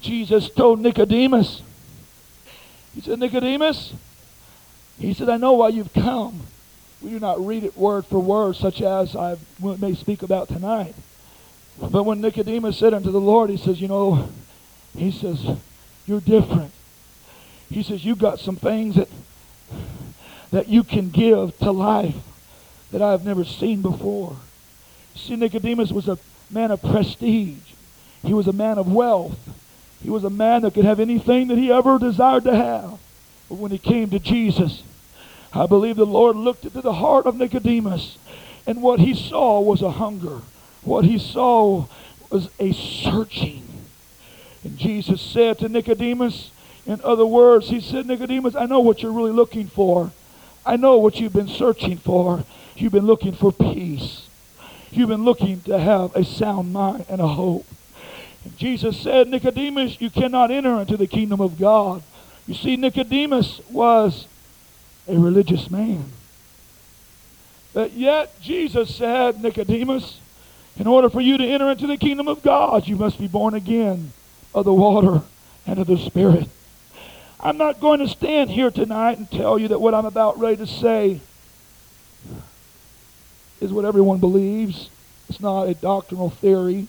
Jesus 0.00 0.50
told 0.50 0.80
Nicodemus, 0.80 1.62
he 2.94 3.00
said, 3.00 3.18
Nicodemus, 3.18 3.92
he 4.98 5.14
said, 5.14 5.28
I 5.28 5.36
know 5.36 5.54
why 5.54 5.68
you've 5.68 5.92
come. 5.92 6.42
We 7.02 7.10
do 7.10 7.18
not 7.18 7.44
read 7.44 7.64
it 7.64 7.76
word 7.76 8.06
for 8.06 8.18
word, 8.18 8.56
such 8.56 8.80
as 8.80 9.14
I 9.16 9.36
may 9.60 9.94
speak 9.94 10.22
about 10.22 10.48
tonight. 10.48 10.94
But 11.78 12.04
when 12.04 12.20
Nicodemus 12.20 12.78
said 12.78 12.94
unto 12.94 13.10
the 13.10 13.20
Lord, 13.20 13.50
he 13.50 13.56
says, 13.56 13.80
You 13.80 13.88
know, 13.88 14.28
he 14.96 15.10
says, 15.10 15.44
You're 16.06 16.20
different. 16.20 16.72
He 17.68 17.82
says, 17.82 18.04
You've 18.04 18.18
got 18.18 18.38
some 18.38 18.56
things 18.56 18.94
that, 18.94 19.08
that 20.50 20.68
you 20.68 20.84
can 20.84 21.10
give 21.10 21.58
to 21.58 21.72
life 21.72 22.14
that 22.92 23.02
I've 23.02 23.24
never 23.24 23.44
seen 23.44 23.82
before. 23.82 24.36
See, 25.16 25.36
Nicodemus 25.36 25.90
was 25.90 26.08
a 26.08 26.18
man 26.48 26.70
of 26.70 26.80
prestige, 26.80 27.72
he 28.22 28.32
was 28.32 28.46
a 28.46 28.52
man 28.52 28.78
of 28.78 28.90
wealth. 28.90 29.36
He 30.04 30.10
was 30.10 30.22
a 30.22 30.30
man 30.30 30.60
that 30.62 30.74
could 30.74 30.84
have 30.84 31.00
anything 31.00 31.48
that 31.48 31.56
he 31.56 31.72
ever 31.72 31.98
desired 31.98 32.44
to 32.44 32.54
have. 32.54 33.00
But 33.48 33.54
when 33.54 33.70
he 33.70 33.78
came 33.78 34.10
to 34.10 34.18
Jesus, 34.18 34.82
I 35.54 35.64
believe 35.64 35.96
the 35.96 36.04
Lord 36.04 36.36
looked 36.36 36.66
into 36.66 36.82
the 36.82 36.92
heart 36.92 37.24
of 37.24 37.36
Nicodemus, 37.36 38.18
and 38.66 38.82
what 38.82 39.00
he 39.00 39.14
saw 39.14 39.62
was 39.62 39.80
a 39.80 39.92
hunger. 39.92 40.42
What 40.82 41.06
he 41.06 41.18
saw 41.18 41.86
was 42.28 42.50
a 42.60 42.72
searching. 42.72 43.62
And 44.62 44.76
Jesus 44.76 45.22
said 45.22 45.58
to 45.60 45.70
Nicodemus, 45.70 46.50
in 46.84 47.00
other 47.02 47.24
words, 47.24 47.70
he 47.70 47.80
said, 47.80 48.04
Nicodemus, 48.04 48.54
I 48.54 48.66
know 48.66 48.80
what 48.80 49.02
you're 49.02 49.10
really 49.10 49.32
looking 49.32 49.68
for. 49.68 50.12
I 50.66 50.76
know 50.76 50.98
what 50.98 51.18
you've 51.18 51.32
been 51.32 51.48
searching 51.48 51.96
for. 51.96 52.44
You've 52.76 52.92
been 52.92 53.06
looking 53.06 53.32
for 53.32 53.52
peace. 53.52 54.28
You've 54.90 55.08
been 55.08 55.24
looking 55.24 55.62
to 55.62 55.78
have 55.78 56.14
a 56.14 56.24
sound 56.24 56.74
mind 56.74 57.06
and 57.08 57.22
a 57.22 57.26
hope. 57.26 57.64
Jesus 58.56 59.00
said, 59.00 59.28
Nicodemus, 59.28 60.00
you 60.00 60.10
cannot 60.10 60.50
enter 60.50 60.80
into 60.80 60.96
the 60.96 61.06
kingdom 61.06 61.40
of 61.40 61.58
God. 61.58 62.02
You 62.46 62.54
see, 62.54 62.76
Nicodemus 62.76 63.60
was 63.70 64.26
a 65.08 65.18
religious 65.18 65.70
man. 65.70 66.04
But 67.72 67.92
yet, 67.92 68.40
Jesus 68.40 68.94
said, 68.94 69.42
Nicodemus, 69.42 70.18
in 70.76 70.86
order 70.86 71.10
for 71.10 71.20
you 71.20 71.38
to 71.38 71.44
enter 71.44 71.70
into 71.70 71.86
the 71.86 71.96
kingdom 71.96 72.28
of 72.28 72.42
God, 72.42 72.86
you 72.86 72.96
must 72.96 73.18
be 73.18 73.26
born 73.26 73.54
again 73.54 74.12
of 74.54 74.64
the 74.64 74.74
water 74.74 75.22
and 75.66 75.78
of 75.78 75.86
the 75.86 75.98
Spirit. 75.98 76.48
I'm 77.40 77.58
not 77.58 77.80
going 77.80 78.00
to 78.00 78.08
stand 78.08 78.50
here 78.50 78.70
tonight 78.70 79.18
and 79.18 79.30
tell 79.30 79.58
you 79.58 79.68
that 79.68 79.80
what 79.80 79.94
I'm 79.94 80.06
about 80.06 80.38
ready 80.38 80.56
to 80.58 80.66
say 80.66 81.20
is 83.60 83.72
what 83.72 83.84
everyone 83.84 84.18
believes. 84.18 84.88
It's 85.28 85.40
not 85.40 85.64
a 85.64 85.74
doctrinal 85.74 86.30
theory. 86.30 86.88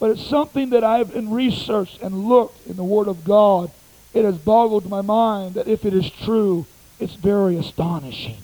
But 0.00 0.10
it's 0.10 0.26
something 0.26 0.70
that 0.70 0.84
I've 0.84 1.14
researched 1.30 2.00
and 2.02 2.28
looked 2.28 2.66
in 2.66 2.76
the 2.76 2.84
Word 2.84 3.08
of 3.08 3.24
God. 3.24 3.70
It 4.14 4.24
has 4.24 4.38
boggled 4.38 4.88
my 4.88 5.00
mind 5.00 5.54
that 5.54 5.68
if 5.68 5.84
it 5.84 5.94
is 5.94 6.08
true, 6.10 6.66
it's 7.00 7.14
very 7.14 7.56
astonishing. 7.56 8.38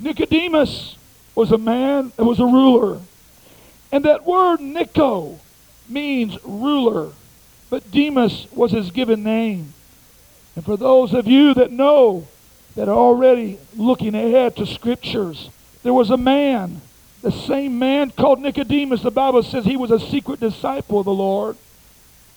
Nicodemus 0.00 0.96
was 1.34 1.52
a 1.52 1.58
man 1.58 2.12
that 2.16 2.24
was 2.24 2.40
a 2.40 2.44
ruler. 2.44 3.00
And 3.90 4.04
that 4.04 4.26
word 4.26 4.60
Nico 4.60 5.38
means 5.88 6.36
ruler. 6.44 7.12
But 7.70 7.90
Demas 7.90 8.46
was 8.52 8.72
his 8.72 8.90
given 8.90 9.22
name. 9.22 9.72
And 10.56 10.64
for 10.64 10.76
those 10.76 11.14
of 11.14 11.26
you 11.26 11.54
that 11.54 11.70
know, 11.70 12.26
that 12.74 12.88
are 12.88 12.96
already 12.96 13.58
looking 13.76 14.14
ahead 14.14 14.56
to 14.56 14.66
scriptures, 14.66 15.50
there 15.82 15.94
was 15.94 16.10
a 16.10 16.16
man 16.16 16.80
the 17.22 17.32
same 17.32 17.78
man 17.78 18.10
called 18.10 18.40
Nicodemus, 18.40 19.02
the 19.02 19.10
Bible 19.10 19.42
says 19.42 19.64
he 19.64 19.76
was 19.76 19.90
a 19.90 20.00
secret 20.00 20.40
disciple 20.40 21.00
of 21.00 21.04
the 21.04 21.12
Lord. 21.12 21.56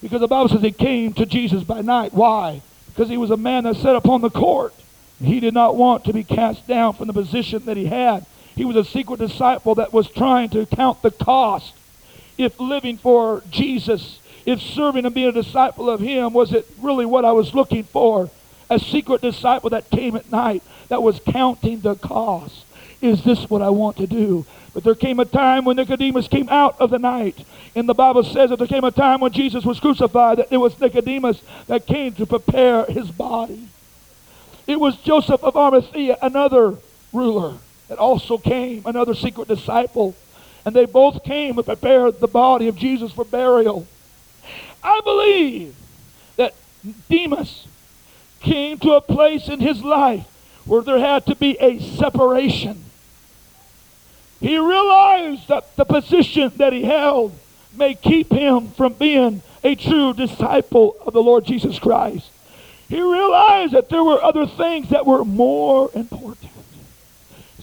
Because 0.01 0.21
the 0.21 0.27
Bible 0.27 0.49
says 0.49 0.61
he 0.61 0.71
came 0.71 1.13
to 1.13 1.25
Jesus 1.25 1.63
by 1.63 1.81
night. 1.81 2.13
Why? 2.13 2.61
Because 2.87 3.09
he 3.09 3.17
was 3.17 3.29
a 3.29 3.37
man 3.37 3.65
that 3.65 3.75
sat 3.75 3.95
upon 3.95 4.21
the 4.21 4.31
court. 4.31 4.73
He 5.23 5.39
did 5.39 5.53
not 5.53 5.75
want 5.75 6.05
to 6.05 6.13
be 6.13 6.23
cast 6.23 6.67
down 6.67 6.93
from 6.93 7.07
the 7.07 7.13
position 7.13 7.65
that 7.65 7.77
he 7.77 7.85
had. 7.85 8.25
He 8.55 8.65
was 8.65 8.75
a 8.75 8.83
secret 8.83 9.19
disciple 9.19 9.75
that 9.75 9.93
was 9.93 10.09
trying 10.09 10.49
to 10.49 10.65
count 10.65 11.01
the 11.03 11.11
cost 11.11 11.73
if 12.37 12.59
living 12.59 12.97
for 12.97 13.43
Jesus, 13.49 14.19
if 14.45 14.61
serving 14.61 15.05
and 15.05 15.13
being 15.13 15.29
a 15.29 15.31
disciple 15.31 15.89
of 15.89 15.99
Him, 15.99 16.33
was 16.33 16.53
it 16.53 16.67
really 16.79 17.05
what 17.05 17.25
I 17.25 17.31
was 17.31 17.53
looking 17.53 17.83
for? 17.83 18.29
A 18.69 18.79
secret 18.79 19.21
disciple 19.21 19.69
that 19.71 19.89
came 19.89 20.15
at 20.15 20.31
night 20.31 20.63
that 20.89 21.03
was 21.03 21.19
counting 21.19 21.81
the 21.81 21.95
cost. 21.95 22.65
Is 23.01 23.23
this 23.23 23.49
what 23.49 23.61
I 23.61 23.69
want 23.69 23.97
to 23.97 24.07
do? 24.07 24.45
But 24.73 24.83
there 24.83 24.95
came 24.95 25.19
a 25.19 25.25
time 25.25 25.65
when 25.65 25.75
Nicodemus 25.75 26.27
came 26.27 26.47
out 26.49 26.79
of 26.79 26.89
the 26.89 26.99
night. 26.99 27.45
And 27.75 27.87
the 27.87 27.93
Bible 27.93 28.23
says 28.23 28.49
that 28.49 28.59
there 28.59 28.67
came 28.67 28.83
a 28.83 28.91
time 28.91 29.19
when 29.19 29.31
Jesus 29.31 29.65
was 29.65 29.79
crucified 29.79 30.37
that 30.37 30.51
it 30.51 30.57
was 30.57 30.79
Nicodemus 30.79 31.41
that 31.67 31.85
came 31.85 32.13
to 32.13 32.25
prepare 32.25 32.85
his 32.85 33.11
body. 33.11 33.67
It 34.67 34.79
was 34.79 34.95
Joseph 34.97 35.43
of 35.43 35.57
Arimathea, 35.57 36.17
another 36.21 36.77
ruler, 37.11 37.55
that 37.89 37.97
also 37.97 38.37
came, 38.37 38.83
another 38.85 39.13
secret 39.13 39.47
disciple. 39.47 40.15
And 40.65 40.75
they 40.75 40.85
both 40.85 41.23
came 41.23 41.57
and 41.57 41.65
prepared 41.65 42.19
the 42.19 42.27
body 42.27 42.67
of 42.67 42.77
Jesus 42.77 43.11
for 43.11 43.25
burial. 43.25 43.87
I 44.83 45.01
believe 45.03 45.75
that 46.37 46.53
Demas 47.09 47.67
came 48.39 48.77
to 48.79 48.93
a 48.93 49.01
place 49.01 49.49
in 49.49 49.59
his 49.59 49.83
life 49.83 50.25
where 50.65 50.81
there 50.81 50.99
had 50.99 51.25
to 51.25 51.35
be 51.35 51.57
a 51.59 51.79
separation. 51.79 52.83
He 54.41 54.57
realized 54.57 55.47
that 55.47 55.75
the 55.75 55.85
position 55.85 56.51
that 56.57 56.73
he 56.73 56.83
held 56.83 57.37
may 57.77 57.93
keep 57.93 58.31
him 58.31 58.69
from 58.71 58.93
being 58.93 59.43
a 59.63 59.75
true 59.75 60.13
disciple 60.13 60.97
of 61.05 61.13
the 61.13 61.21
Lord 61.21 61.45
Jesus 61.45 61.77
Christ. 61.77 62.29
He 62.89 62.99
realized 62.99 63.73
that 63.73 63.89
there 63.89 64.03
were 64.03 64.21
other 64.21 64.45
things 64.45 64.89
that 64.89 65.05
were 65.05 65.23
more 65.23 65.89
important. 65.93 66.51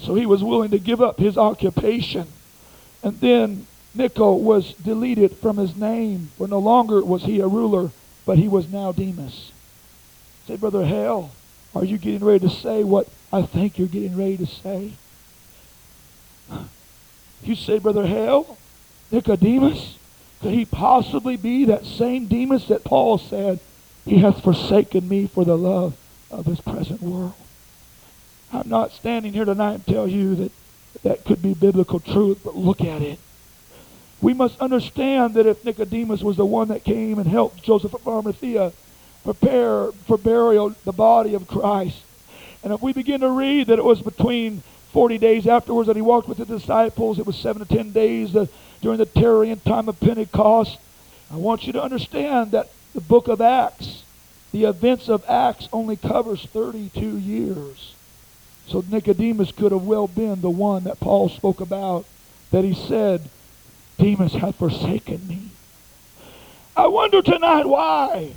So 0.01 0.14
he 0.14 0.24
was 0.24 0.43
willing 0.43 0.70
to 0.70 0.79
give 0.79 1.03
up 1.03 1.18
his 1.18 1.37
occupation. 1.37 2.29
And 3.03 3.20
then 3.20 3.66
Nico 3.95 4.33
was 4.35 4.72
deleted 4.74 5.37
from 5.37 5.57
his 5.57 5.76
name, 5.76 6.31
for 6.39 6.47
no 6.47 6.61
longer 6.61 7.05
was 7.05 7.24
he 7.24 7.41
a 7.41 7.49
ruler, 7.49 7.91
but 8.24 8.39
he 8.39 8.47
was 8.47 8.72
now 8.72 8.93
Demas. 8.93 9.51
Say, 10.47 10.57
Brother 10.57 10.85
Hale, 10.85 11.33
are 11.74 11.85
you 11.85 11.99
getting 11.99 12.24
ready 12.24 12.49
to 12.49 12.55
say 12.55 12.85
what 12.85 13.09
I 13.33 13.43
think 13.43 13.79
you're 13.79 13.89
getting 13.89 14.16
ready 14.16 14.37
to 14.39 14.47
say? 14.47 14.93
You 17.43 17.55
say, 17.55 17.78
Brother 17.78 18.07
Hale, 18.07 18.59
Nicodemus, 19.11 19.97
could 20.41 20.53
he 20.53 20.64
possibly 20.64 21.36
be 21.36 21.64
that 21.64 21.86
same 21.86 22.26
Demas 22.26 22.68
that 22.68 22.84
Paul 22.84 23.18
said 23.18 23.61
he 24.05 24.18
hath 24.18 24.43
forsaken 24.43 25.09
me 25.09 25.26
for 25.26 25.45
the 25.45 25.57
love 25.57 25.97
of 26.30 26.45
this 26.45 26.61
present 26.61 27.03
world. 27.03 27.34
I'm 28.53 28.68
not 28.68 28.93
standing 28.93 29.32
here 29.32 29.45
tonight 29.45 29.74
and 29.74 29.86
tell 29.86 30.09
you 30.09 30.34
that 30.36 30.53
that 31.03 31.24
could 31.24 31.43
be 31.43 31.55
biblical 31.55 32.01
truth, 32.01 32.41
but 32.45 32.57
look 32.57 32.80
at 32.80 33.03
it. 33.03 33.18
We 34.20 34.34
must 34.34 34.61
understand 34.61 35.34
that 35.34 35.47
if 35.47 35.64
Nicodemus 35.64 36.22
was 36.22 36.36
the 36.36 36.45
one 36.45 36.68
that 36.68 36.84
came 36.84 37.18
and 37.18 37.28
helped 37.28 37.62
Joseph 37.62 37.95
of 37.95 38.07
Arimathea 38.07 38.72
prepare 39.22 39.93
for 40.07 40.16
burial 40.16 40.74
the 40.84 40.93
body 40.93 41.34
of 41.34 41.47
Christ, 41.47 42.03
and 42.62 42.72
if 42.72 42.82
we 42.82 42.93
begin 42.93 43.20
to 43.20 43.30
read 43.30 43.68
that 43.68 43.78
it 43.78 43.84
was 43.84 44.03
between 44.03 44.62
40 44.99 45.18
days 45.18 45.46
afterwards 45.46 45.86
that 45.86 45.94
he 45.94 46.03
walked 46.03 46.28
with 46.28 46.38
the 46.38 46.44
disciples, 46.44 47.20
it 47.20 47.24
was 47.24 47.36
seven 47.36 47.64
to 47.64 47.72
ten 47.72 47.92
days 47.92 48.34
uh, 48.34 48.46
during 48.80 48.99
the 48.99 49.07
tarrying 49.07 49.61
time 49.61 49.88
of 49.88 50.01
Pentecost. 50.01 50.76
I 51.30 51.36
want 51.36 51.68
you 51.68 51.72
to 51.74 51.80
understand 51.80 52.51
that 52.51 52.68
the 52.96 53.01
book 53.01 53.28
of 53.28 53.40
Acts, 53.40 54.03
the 54.51 54.64
events 54.64 55.09
of 55.09 55.24
Acts 55.28 55.68
only 55.72 55.94
covers 55.94 56.44
32 56.46 57.16
years. 57.16 57.94
So 58.66 58.82
Nicodemus 58.90 59.53
could 59.53 59.70
have 59.70 59.84
well 59.84 60.09
been 60.09 60.40
the 60.40 60.51
one 60.51 60.82
that 60.82 60.99
Paul 60.99 61.28
spoke 61.28 61.61
about, 61.61 62.05
that 62.51 62.64
he 62.64 62.74
said, 62.74 63.30
Demas 63.99 64.32
hath 64.32 64.57
forsaken 64.57 65.28
me. 65.28 65.51
I 66.76 66.88
wonder 66.88 67.22
tonight 67.22 67.66
why 67.66 68.32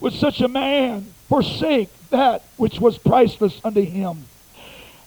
would 0.00 0.14
such 0.14 0.40
a 0.40 0.48
man 0.48 1.12
forsake 1.28 1.90
that 2.08 2.42
which 2.56 2.80
was 2.80 2.96
priceless 2.96 3.60
unto 3.62 3.82
him? 3.82 4.24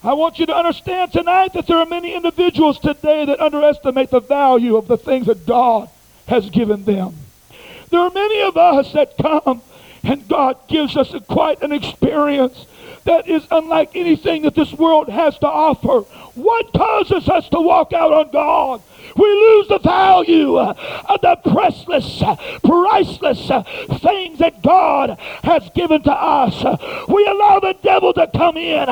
I 0.02 0.14
want 0.14 0.40
you 0.40 0.46
to 0.46 0.56
understand 0.56 1.12
tonight 1.12 1.54
that 1.54 1.68
there 1.68 1.78
are 1.78 1.86
many 1.86 2.14
individuals 2.16 2.80
today 2.80 3.26
that 3.26 3.42
underestimate 3.42 4.10
the 4.10 4.22
value 4.22 4.78
of 4.78 4.88
the 4.88 4.98
things 4.98 5.28
that 5.28 5.46
God 5.46 5.90
has 6.28 6.50
given 6.50 6.86
them. 6.86 7.16
There 7.90 8.00
are 8.00 8.12
many 8.12 8.42
of 8.44 8.56
us 8.56 8.94
that 8.94 9.18
come 9.18 9.62
and 10.04 10.26
God 10.28 10.58
gives 10.70 10.96
us 10.96 11.14
a, 11.14 11.20
quite 11.20 11.62
an 11.62 11.74
experience 11.74 12.66
that 13.04 13.28
is 13.28 13.46
unlike 13.52 13.96
anything 13.96 14.44
that 14.44 14.56
this 14.56 14.72
world 14.72 15.10
has 15.10 15.38
to 15.40 15.48
offer. 15.48 16.02
What 16.36 16.72
causes 16.72 17.28
us 17.28 17.50
to 17.50 17.60
walk 17.60 17.92
out 17.92 18.14
on 18.14 18.32
God? 18.32 18.82
We 19.16 19.26
lose 19.26 19.68
the 19.68 19.80
value 19.80 20.58
of 20.58 21.22
the 21.22 21.38
priceless, 21.52 22.24
priceless 22.64 23.48
things 24.02 24.40
that 24.40 24.62
God 24.64 25.18
has 25.44 25.70
given 25.76 26.04
to 26.04 26.12
us. 26.12 26.64
We 27.08 27.26
allow 27.26 27.60
the 27.60 27.76
devil 27.82 28.14
to 28.14 28.28
come 28.36 28.58
in. 28.58 28.88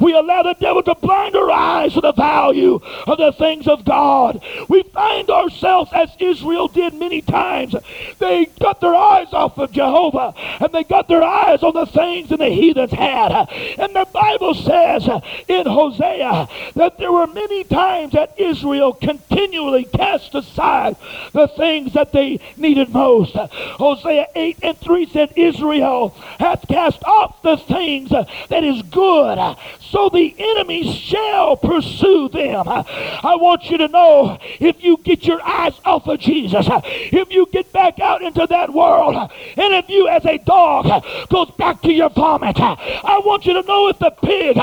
We 0.00 0.14
allow 0.14 0.42
the 0.42 0.56
devil 0.60 0.82
to 0.82 0.94
blind 0.94 1.36
our 1.36 1.50
eyes 1.50 1.94
to 1.94 2.00
the 2.00 2.12
value 2.12 2.80
of 3.06 3.18
the 3.18 3.32
things 3.32 3.68
of 3.68 3.84
God. 3.84 4.42
We 4.68 4.82
find 4.94 5.30
ourselves 5.30 5.90
as 5.94 6.10
Israel 6.18 6.68
did 6.68 6.94
many 6.94 7.22
times. 7.22 7.74
They 8.18 8.46
got 8.60 8.80
their 8.80 8.94
eyes 8.94 9.32
off 9.32 9.58
of 9.58 9.70
Jehovah 9.72 10.34
and 10.60 10.72
they 10.72 10.84
got 10.84 11.08
their 11.08 11.22
eyes 11.22 11.62
on 11.62 11.74
the 11.74 11.86
things 11.86 12.28
that 12.30 12.38
the 12.38 12.48
heathens 12.48 12.92
had. 12.92 13.32
And 13.78 13.94
the 13.94 14.06
Bible 14.12 14.54
says 14.54 15.08
in 15.48 15.66
Hosea 15.66 16.48
that 16.74 16.98
there 16.98 17.12
were 17.12 17.26
many 17.26 17.64
times 17.64 18.12
that 18.12 18.34
Israel 18.38 18.92
continued 18.92 19.59
continually 19.60 19.84
cast 19.84 20.34
aside 20.34 20.96
the 21.32 21.46
things 21.48 21.92
that 21.92 22.12
they 22.12 22.40
needed 22.56 22.88
most. 22.88 23.34
Hosea 23.34 24.26
8 24.34 24.58
and 24.62 24.78
3 24.78 25.06
said, 25.10 25.32
Israel 25.36 26.10
hath 26.38 26.66
cast 26.66 27.02
off 27.04 27.42
the 27.42 27.58
things 27.58 28.10
that 28.10 28.64
is 28.64 28.80
good, 28.82 29.56
so 29.80 30.08
the 30.08 30.34
enemies 30.38 30.94
shall 30.94 31.56
pursue 31.56 32.28
them. 32.30 32.66
I 32.66 33.36
want 33.38 33.70
you 33.70 33.76
to 33.78 33.88
know 33.88 34.38
if 34.58 34.82
you 34.82 34.98
get 35.04 35.24
your 35.24 35.42
eyes 35.42 35.74
off 35.84 36.06
of 36.06 36.20
Jesus, 36.20 36.66
if 36.70 37.30
you 37.30 37.46
get 37.52 37.70
back 37.72 38.00
out 38.00 38.22
into 38.22 38.46
that 38.46 38.72
world, 38.72 39.14
and 39.14 39.74
if 39.74 39.88
you 39.90 40.08
as 40.08 40.24
a 40.24 40.38
dog 40.38 41.04
goes 41.28 41.50
back 41.58 41.82
to 41.82 41.92
your 41.92 42.08
vomit, 42.08 42.58
I 42.58 43.20
want 43.24 43.44
you 43.44 43.52
to 43.54 43.62
know 43.62 43.88
if 43.88 43.98
the 43.98 44.10
pig 44.10 44.56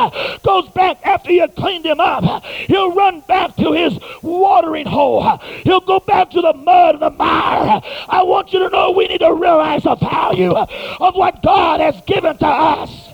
goes 0.43 0.67
back 0.69 1.05
after 1.05 1.31
you 1.31 1.47
cleaned 1.49 1.85
him 1.85 1.99
up, 1.99 2.43
he'll 2.43 2.95
run 2.95 3.21
back 3.21 3.55
to 3.57 3.73
his 3.73 3.99
watering 4.23 4.86
He'll 4.87 5.81
go 5.81 5.99
back 5.99 6.31
to 6.31 6.41
the 6.41 6.53
mud 6.53 6.95
and 6.95 7.01
the 7.01 7.09
mire. 7.11 7.81
I 8.07 8.23
want 8.23 8.53
you 8.53 8.59
to 8.59 8.69
know 8.69 8.91
we 8.91 9.07
need 9.07 9.19
to 9.19 9.33
realize 9.33 9.83
the 9.83 9.95
value 9.95 10.53
of 10.53 11.15
what 11.15 11.41
God 11.43 11.79
has 11.79 12.01
given 12.05 12.37
to 12.37 12.47
us. 12.47 13.09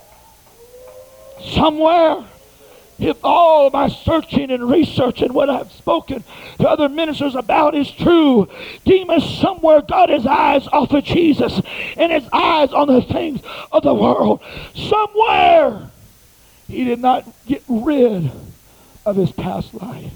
Somewhere, 1.53 2.23
if 2.99 3.17
all 3.23 3.69
my 3.69 3.89
searching 3.89 4.51
and 4.51 4.69
researching 4.69 5.33
what 5.33 5.49
I've 5.49 5.71
spoken 5.71 6.23
to 6.59 6.69
other 6.69 6.87
ministers 6.87 7.35
about 7.35 7.75
is 7.75 7.91
true, 7.91 8.47
Demas 8.85 9.23
somewhere 9.39 9.81
got 9.81 10.09
his 10.09 10.25
eyes 10.25 10.67
off 10.67 10.91
of 10.91 11.03
Jesus 11.03 11.59
and 11.97 12.11
his 12.11 12.23
eyes 12.31 12.71
on 12.71 12.87
the 12.87 13.01
things 13.01 13.41
of 13.71 13.83
the 13.83 13.93
world. 13.93 14.41
Somewhere, 14.75 15.89
he 16.67 16.85
did 16.85 16.99
not 16.99 17.27
get 17.45 17.63
rid 17.67 18.31
of 19.05 19.15
his 19.15 19.31
past 19.31 19.73
life. 19.73 20.13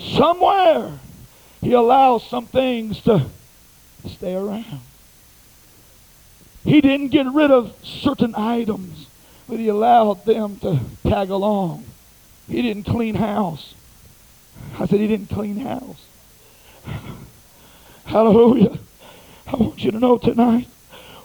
Somewhere 0.00 0.98
he 1.60 1.72
allows 1.72 2.26
some 2.26 2.46
things 2.46 3.00
to 3.02 3.26
stay 4.06 4.34
around. 4.34 4.80
He 6.64 6.80
didn't 6.80 7.08
get 7.08 7.26
rid 7.26 7.50
of 7.50 7.74
certain 7.84 8.34
items, 8.34 9.06
but 9.48 9.58
he 9.58 9.68
allowed 9.68 10.24
them 10.24 10.56
to 10.60 10.80
tag 11.06 11.30
along. 11.30 11.84
He 12.48 12.62
didn't 12.62 12.84
clean 12.84 13.14
house. 13.14 13.74
I 14.78 14.86
said 14.86 15.00
he 15.00 15.06
didn't 15.06 15.30
clean 15.30 15.58
house. 15.58 16.04
Hallelujah. 18.04 18.78
I 19.46 19.56
want 19.56 19.84
you 19.84 19.90
to 19.90 19.98
know 19.98 20.18
tonight 20.18 20.68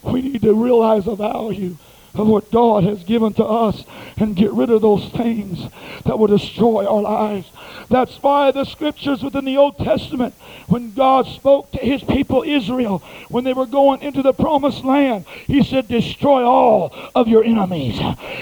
we 0.04 0.22
need 0.22 0.42
to 0.42 0.54
realize 0.54 1.06
the 1.06 1.16
value 1.16 1.78
of 2.18 2.28
what 2.28 2.52
God 2.52 2.84
has 2.84 3.04
given 3.04 3.34
to 3.34 3.46
us 3.46 3.84
and 4.18 4.36
get 4.36 4.52
rid 4.52 4.70
of 4.70 4.82
those 4.82 5.10
things 5.10 5.60
that 6.06 6.18
will 6.18 6.28
destroy 6.28 6.86
our 6.86 7.02
lives. 7.02 7.50
That's 7.90 8.16
why 8.22 8.52
the 8.52 8.66
scriptures 8.66 9.22
within 9.22 9.46
the 9.46 9.58
Old 9.58 9.78
Testament, 9.78 10.34
when 10.68 10.94
God 10.94 11.28
spoke 11.28 11.72
to 11.72 11.78
his 11.78 12.04
people 12.04 12.44
Israel, 12.44 13.00
when 13.30 13.44
they 13.44 13.54
were 13.54 13.66
going 13.66 14.02
into 14.02 14.22
the 14.22 14.34
promised 14.34 14.84
land, 14.84 15.26
he 15.46 15.64
said, 15.64 15.88
Destroy 15.88 16.44
all 16.44 16.94
of 17.14 17.28
your 17.28 17.44
enemies. 17.44 18.00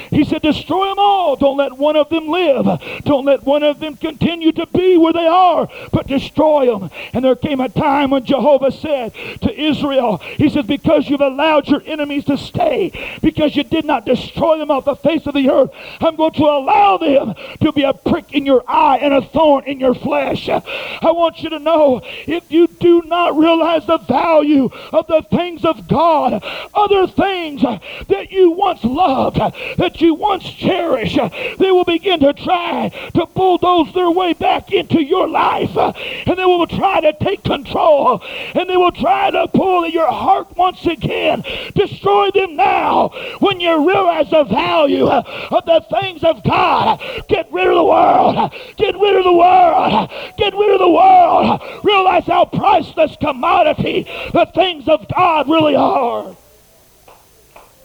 He 0.10 0.24
said, 0.24 0.42
Destroy 0.42 0.88
them 0.90 1.00
all. 1.00 1.36
Don't 1.36 1.58
let 1.58 1.74
one 1.74 1.96
of 1.96 2.10
them 2.10 2.28
live. 2.28 2.82
Don't 3.04 3.26
let 3.26 3.44
one 3.44 3.64
of 3.64 3.80
them 3.80 3.98
continue 3.98 4.52
to 4.54 4.66
be 4.68 4.98
where 4.98 5.14
they 5.14 5.28
are, 5.28 5.68
but 5.92 6.08
destroy 6.08 6.66
them. 6.66 6.90
And 7.14 7.26
there 7.26 7.36
came 7.36 7.60
a 7.60 7.70
time 7.70 8.12
when 8.12 8.26
Jehovah 8.26 8.72
said 8.72 9.14
to 9.42 9.60
Israel, 9.60 10.18
He 10.18 10.50
said, 10.50 10.68
Because 10.68 11.10
you've 11.10 11.22
allowed 11.22 11.68
your 11.68 11.82
enemies 11.86 12.26
to 12.26 12.38
stay, 12.38 13.18
because 13.22 13.56
you 13.56 13.63
did 13.64 13.86
not 13.86 14.06
destroy 14.06 14.58
them 14.58 14.72
off 14.72 14.86
the 14.86 14.96
face 14.96 15.26
of 15.26 15.34
the 15.34 15.50
earth, 15.50 15.72
I'm 16.00 16.16
going 16.16 16.34
to 16.34 16.44
allow 16.44 16.98
them 16.98 17.34
to 17.62 17.72
be 17.72 17.84
a 17.84 17.94
prick 17.94 18.34
in 18.34 18.46
your 18.46 18.64
eye 18.68 18.98
and 18.98 19.14
a 19.14 19.22
thorn 19.22 19.66
in 19.66 19.80
your 19.80 19.96
flesh. 19.96 20.50
I 20.50 21.12
want 21.12 21.42
you 21.42 21.50
to 21.50 21.60
know 21.60 22.02
if 22.28 22.44
you 22.52 22.68
do 22.68 23.02
not 23.06 23.38
realize 23.38 23.86
the 23.86 23.98
value 23.98 24.70
of 24.92 25.08
the 25.08 25.26
things 25.32 25.66
of 25.66 25.88
God, 25.88 26.44
other 26.74 27.08
things 27.08 27.62
that 27.62 28.32
you 28.32 28.52
once 28.52 28.84
loved, 28.84 29.38
that 29.38 30.02
you 30.02 30.14
once 30.14 30.44
cherished, 30.44 31.18
they 31.60 31.72
will 31.72 31.86
begin 31.86 32.20
to 32.22 32.34
try 32.34 32.90
to 33.14 33.26
bulldoze 33.28 33.94
their 33.94 34.12
way 34.12 34.34
back 34.34 34.72
into 34.72 35.02
your 35.02 35.28
life. 35.28 35.76
And 35.76 36.38
they 36.38 36.46
will 36.46 36.68
try 36.68 37.02
to 37.02 37.14
take 37.14 37.44
control. 37.44 38.22
And 38.56 38.70
they 38.70 38.78
will 38.78 38.92
try 38.92 39.32
to 39.32 39.48
pull 39.48 39.86
at 39.86 39.94
your 39.94 40.12
heart 40.12 40.56
once 40.58 40.86
again. 40.86 41.44
Destroy 41.76 42.32
them 42.32 42.56
now 42.56 43.10
when 43.40 43.53
you 43.62 43.88
realize 43.88 44.30
the 44.30 44.44
value 44.44 45.08
of 45.08 45.66
the 45.66 45.86
things 46.00 46.24
of 46.24 46.44
God. 46.44 47.02
Get 47.28 47.52
rid 47.52 47.68
of 47.68 47.76
the 47.76 47.84
world. 47.84 48.54
Get 48.78 48.96
rid 48.96 49.16
of 49.16 49.24
the 49.24 49.34
world. 49.34 50.10
Get 50.38 50.54
rid 50.54 50.72
of 50.72 50.80
the 50.80 50.90
world. 50.90 51.62
Realize 51.84 52.26
how 52.26 52.46
priceless 52.46 53.16
commodity 53.20 54.04
the 54.34 54.46
things 54.54 54.88
of 54.88 55.08
God 55.14 55.50
really 55.50 55.76
are. 55.76 56.36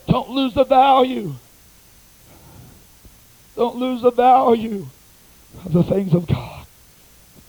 Don't 0.06 0.30
lose 0.30 0.54
the 0.54 0.64
value. 0.64 1.34
Don't 3.56 3.76
lose 3.76 4.02
the 4.02 4.12
value 4.12 4.86
of 5.64 5.72
the 5.72 5.82
things 5.82 6.14
of 6.14 6.26
God. 6.26 6.66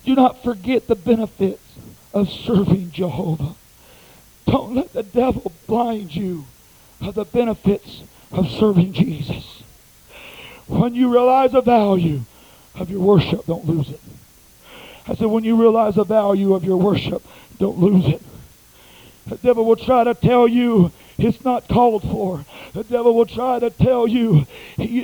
Do 0.03 0.15
not 0.15 0.43
forget 0.43 0.87
the 0.87 0.95
benefits 0.95 1.61
of 2.13 2.29
serving 2.29 2.91
Jehovah. 2.91 3.53
Don't 4.47 4.73
let 4.73 4.93
the 4.93 5.03
devil 5.03 5.51
blind 5.67 6.15
you 6.15 6.45
of 7.01 7.15
the 7.15 7.25
benefits 7.25 8.01
of 8.31 8.49
serving 8.49 8.93
Jesus. 8.93 9.63
When 10.67 10.93
you 10.93 11.11
realize 11.11 11.51
the 11.51 11.61
value 11.61 12.21
of 12.75 12.89
your 12.91 13.01
worship, 13.01 13.45
don't 13.45 13.65
lose 13.65 13.89
it. 13.89 13.99
I 15.07 15.15
said, 15.15 15.27
when 15.27 15.43
you 15.43 15.59
realize 15.59 15.95
the 15.95 16.03
value 16.03 16.53
of 16.53 16.63
your 16.63 16.77
worship, 16.77 17.23
don't 17.57 17.79
lose 17.79 18.05
it. 18.05 18.21
The 19.27 19.37
devil 19.37 19.65
will 19.65 19.75
try 19.75 20.03
to 20.03 20.13
tell 20.13 20.47
you 20.47 20.91
it's 21.21 21.43
not 21.43 21.67
called 21.67 22.03
for. 22.03 22.45
The 22.73 22.83
devil 22.83 23.15
will 23.15 23.25
try 23.25 23.59
to 23.59 23.69
tell 23.69 24.07
you 24.07 24.45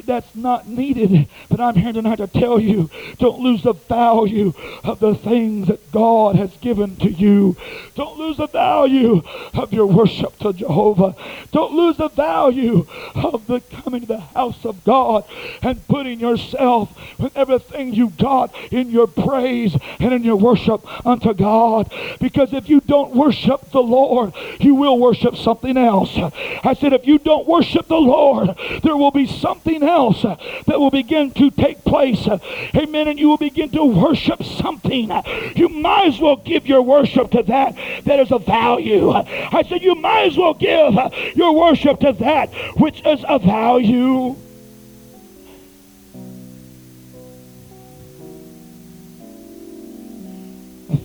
that's 0.05 0.35
not 0.35 0.67
needed. 0.67 1.27
But 1.49 1.59
I'm 1.59 1.75
here 1.75 1.93
tonight 1.93 2.17
to 2.17 2.27
tell 2.27 2.59
you 2.59 2.89
don't 3.17 3.39
lose 3.39 3.63
the 3.63 3.73
value 3.73 4.53
of 4.83 4.99
the 4.99 5.15
things 5.15 5.67
that 5.67 5.91
God 5.91 6.35
has 6.35 6.51
given 6.57 6.95
to 6.97 7.09
you. 7.09 7.57
Don't 7.95 8.17
lose 8.17 8.37
the 8.37 8.47
value 8.47 9.21
of 9.53 9.73
your 9.73 9.87
worship 9.87 10.37
to 10.39 10.53
Jehovah. 10.53 11.15
Don't 11.51 11.73
lose 11.73 11.97
the 11.97 12.09
value 12.09 12.85
of 13.15 13.47
the 13.47 13.61
coming 13.61 14.01
to 14.01 14.07
the 14.07 14.19
house 14.19 14.65
of 14.65 14.83
God 14.83 15.25
and 15.61 15.85
putting 15.87 16.19
yourself 16.19 16.89
with 17.19 17.35
everything 17.35 17.93
you 17.93 18.09
got 18.09 18.55
in 18.71 18.89
your 18.89 19.07
praise 19.07 19.75
and 19.99 20.13
in 20.13 20.23
your 20.23 20.35
worship 20.35 20.85
unto 21.05 21.33
God. 21.33 21.91
Because 22.19 22.53
if 22.53 22.69
you 22.69 22.81
don't 22.81 23.15
worship 23.15 23.71
the 23.71 23.81
Lord, 23.81 24.33
you 24.59 24.75
will 24.75 24.99
worship 24.99 25.35
something 25.35 25.77
else 25.77 26.04
else. 26.05 26.33
I 26.63 26.73
said, 26.73 26.93
if 26.93 27.05
you 27.05 27.19
don't 27.19 27.47
worship 27.47 27.87
the 27.87 27.95
Lord, 27.95 28.55
there 28.83 28.97
will 28.97 29.11
be 29.11 29.25
something 29.25 29.83
else 29.83 30.21
that 30.21 30.79
will 30.79 30.91
begin 30.91 31.31
to 31.31 31.51
take 31.51 31.83
place. 31.83 32.27
Amen. 32.75 33.07
And 33.07 33.19
you 33.19 33.29
will 33.29 33.37
begin 33.37 33.69
to 33.71 33.83
worship 33.83 34.43
something. 34.43 35.11
You 35.55 35.69
might 35.69 36.07
as 36.07 36.19
well 36.19 36.35
give 36.35 36.67
your 36.67 36.81
worship 36.81 37.31
to 37.31 37.43
that 37.43 37.75
that 38.05 38.19
is 38.19 38.31
of 38.31 38.45
value. 38.45 39.11
I 39.11 39.63
said, 39.67 39.81
you 39.81 39.95
might 39.95 40.27
as 40.27 40.37
well 40.37 40.53
give 40.53 40.95
your 41.35 41.53
worship 41.53 41.99
to 42.01 42.13
that 42.13 42.53
which 42.77 43.05
is 43.05 43.23
of 43.23 43.43
value. 43.43 44.35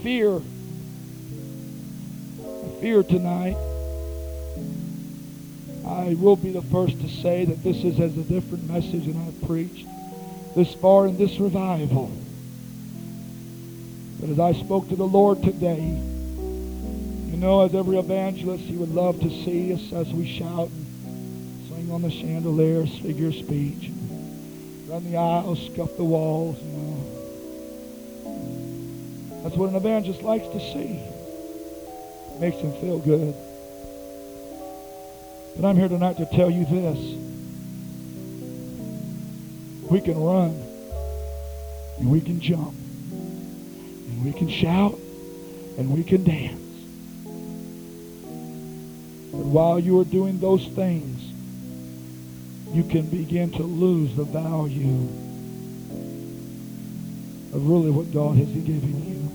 Fear. 0.03 0.41
Fear 2.81 3.03
tonight 3.03 3.70
I 5.91 6.15
will 6.15 6.37
be 6.37 6.53
the 6.53 6.63
first 6.63 7.01
to 7.01 7.09
say 7.09 7.45
that 7.45 7.65
this 7.65 7.79
is 7.79 7.99
as 7.99 8.17
a 8.17 8.23
different 8.23 8.71
message 8.71 9.07
than 9.07 9.17
I've 9.27 9.43
preached 9.49 9.89
this 10.55 10.73
far 10.75 11.09
in 11.09 11.17
this 11.17 11.39
revival. 11.41 12.13
But 14.21 14.31
as 14.31 14.39
I 14.39 14.53
spoke 14.53 14.89
to 14.91 14.97
the 14.97 15.07
Lord 15.07 15.43
today, 15.43 15.81
you 15.81 17.37
know, 17.37 17.63
as 17.63 17.75
every 17.75 17.99
evangelist, 17.99 18.63
he 18.65 18.77
would 18.77 18.95
love 18.95 19.19
to 19.21 19.31
see 19.45 19.75
us 19.75 19.93
as 19.93 20.13
we 20.13 20.29
shout 20.29 20.69
and 20.69 21.67
swing 21.67 21.91
on 21.91 22.03
the 22.03 22.11
chandeliers, 22.11 22.97
figure 22.99 23.33
speech, 23.33 23.91
run 24.87 25.11
the 25.11 25.17
aisles, 25.17 25.59
scuff 25.73 25.97
the 25.97 26.05
walls, 26.05 26.57
you 26.63 26.69
know. 26.69 27.07
That's 29.43 29.57
what 29.57 29.71
an 29.71 29.75
evangelist 29.75 30.23
likes 30.23 30.47
to 30.47 30.61
see. 30.61 31.01
makes 32.39 32.59
him 32.59 32.73
feel 32.75 33.01
good. 33.01 33.35
But 35.57 35.65
I'm 35.69 35.77
here 35.77 35.89
tonight 35.89 36.17
to 36.19 36.27
tell 36.27 36.51
you 36.51 36.65
this. 36.65 36.99
We 39.91 40.01
can 40.01 40.23
run 40.23 40.51
and 41.99 42.11
we 42.11 42.21
can 42.21 42.41
jump 42.41 42.75
and 43.13 44.25
we 44.25 44.33
can 44.33 44.49
shout 44.49 44.99
and 45.79 45.93
we 45.93 46.05
can 46.05 46.25
dance. 46.25 46.61
But 49.33 49.47
while 49.47 49.79
you 49.79 50.01
are 50.01 50.05
doing 50.05 50.39
those 50.39 50.67
things, 50.69 51.21
you 52.73 52.85
can 52.85 53.07
begin 53.07 53.51
to 53.53 53.63
lose 53.63 54.15
the 54.15 54.25
value 54.25 55.09
of 57.53 57.69
really 57.69 57.91
what 57.91 58.13
God 58.13 58.37
has 58.37 58.49
given 58.49 59.05
you. 59.09 59.29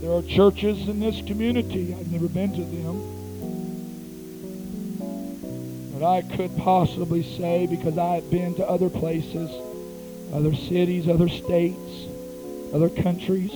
There 0.00 0.12
are 0.12 0.22
churches 0.22 0.88
in 0.88 0.98
this 0.98 1.22
community, 1.22 1.94
I've 1.94 2.10
never 2.10 2.28
been 2.28 2.52
to 2.52 2.64
them, 2.64 3.23
but 5.94 6.02
I 6.04 6.22
could 6.22 6.56
possibly 6.56 7.22
say 7.22 7.68
because 7.68 7.96
I 7.96 8.16
have 8.16 8.28
been 8.28 8.56
to 8.56 8.68
other 8.68 8.90
places, 8.90 9.48
other 10.32 10.52
cities, 10.52 11.06
other 11.08 11.28
states, 11.28 12.08
other 12.74 12.88
countries, 12.88 13.52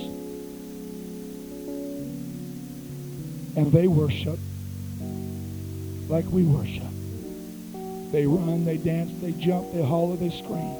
and 3.57 3.69
they 3.73 3.89
worship 3.89 4.39
like 6.07 6.23
we 6.31 6.43
worship. 6.43 6.83
They 8.13 8.25
run, 8.25 8.63
they 8.63 8.77
dance, 8.77 9.11
they 9.21 9.33
jump, 9.33 9.73
they 9.73 9.83
holler, 9.83 10.15
they 10.15 10.29
scream. 10.29 10.77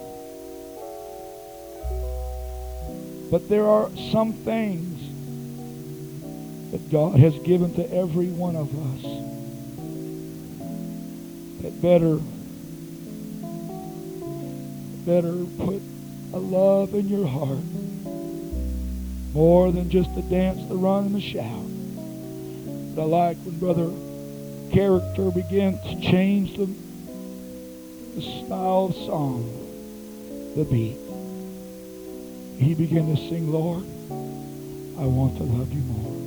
But 3.30 3.50
there 3.50 3.68
are 3.68 3.90
some 4.14 4.32
things 4.32 4.98
that 6.72 6.90
God 6.90 7.20
has 7.20 7.38
given 7.40 7.74
to 7.74 7.94
every 7.94 8.30
one 8.30 8.56
of 8.56 8.70
us 8.96 9.39
that 11.62 11.82
better 11.82 12.20
better 15.06 15.46
put 15.58 15.82
a 16.34 16.40
love 16.40 16.94
in 16.94 17.08
your 17.08 17.28
heart 17.28 17.64
more 19.34 19.72
than 19.72 19.90
just 19.90 20.14
the 20.16 20.22
dance, 20.24 20.68
the 20.70 20.76
run, 20.76 21.08
and 21.08 21.16
the 21.16 21.22
shout. 21.22 21.66
But 22.96 23.04
I 23.04 23.06
like 23.06 23.38
when 23.38 23.60
Brother 23.60 23.92
Character 24.72 25.32
began 25.32 25.74
to 25.80 26.02
change 26.02 26.58
the, 26.58 26.66
the 28.16 28.22
style 28.46 28.86
of 28.86 28.96
song, 28.96 29.50
the 30.56 30.64
beat. 30.66 30.98
He 32.64 32.76
began 32.76 33.16
to 33.16 33.22
sing, 33.30 33.52
Lord, 33.52 33.84
I 35.00 35.06
want 35.06 35.38
to 35.38 35.44
love 35.44 35.72
you 35.72 35.82
more 35.82 36.20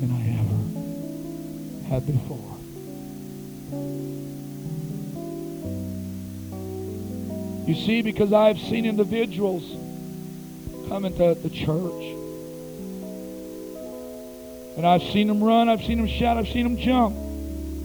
than 0.00 0.10
I 0.12 0.22
ever 0.40 1.94
had 1.94 2.06
before. 2.06 2.57
You 7.66 7.74
see, 7.74 8.02
because 8.02 8.32
I've 8.32 8.58
seen 8.58 8.86
individuals 8.86 9.62
come 10.88 11.04
into 11.04 11.34
the 11.34 11.50
church. 11.50 12.16
And 14.76 14.86
I've 14.86 15.02
seen 15.02 15.26
them 15.26 15.42
run, 15.42 15.68
I've 15.68 15.84
seen 15.84 15.98
them 15.98 16.06
shout, 16.06 16.38
I've 16.38 16.48
seen 16.48 16.62
them 16.62 16.78
jump. 16.78 17.14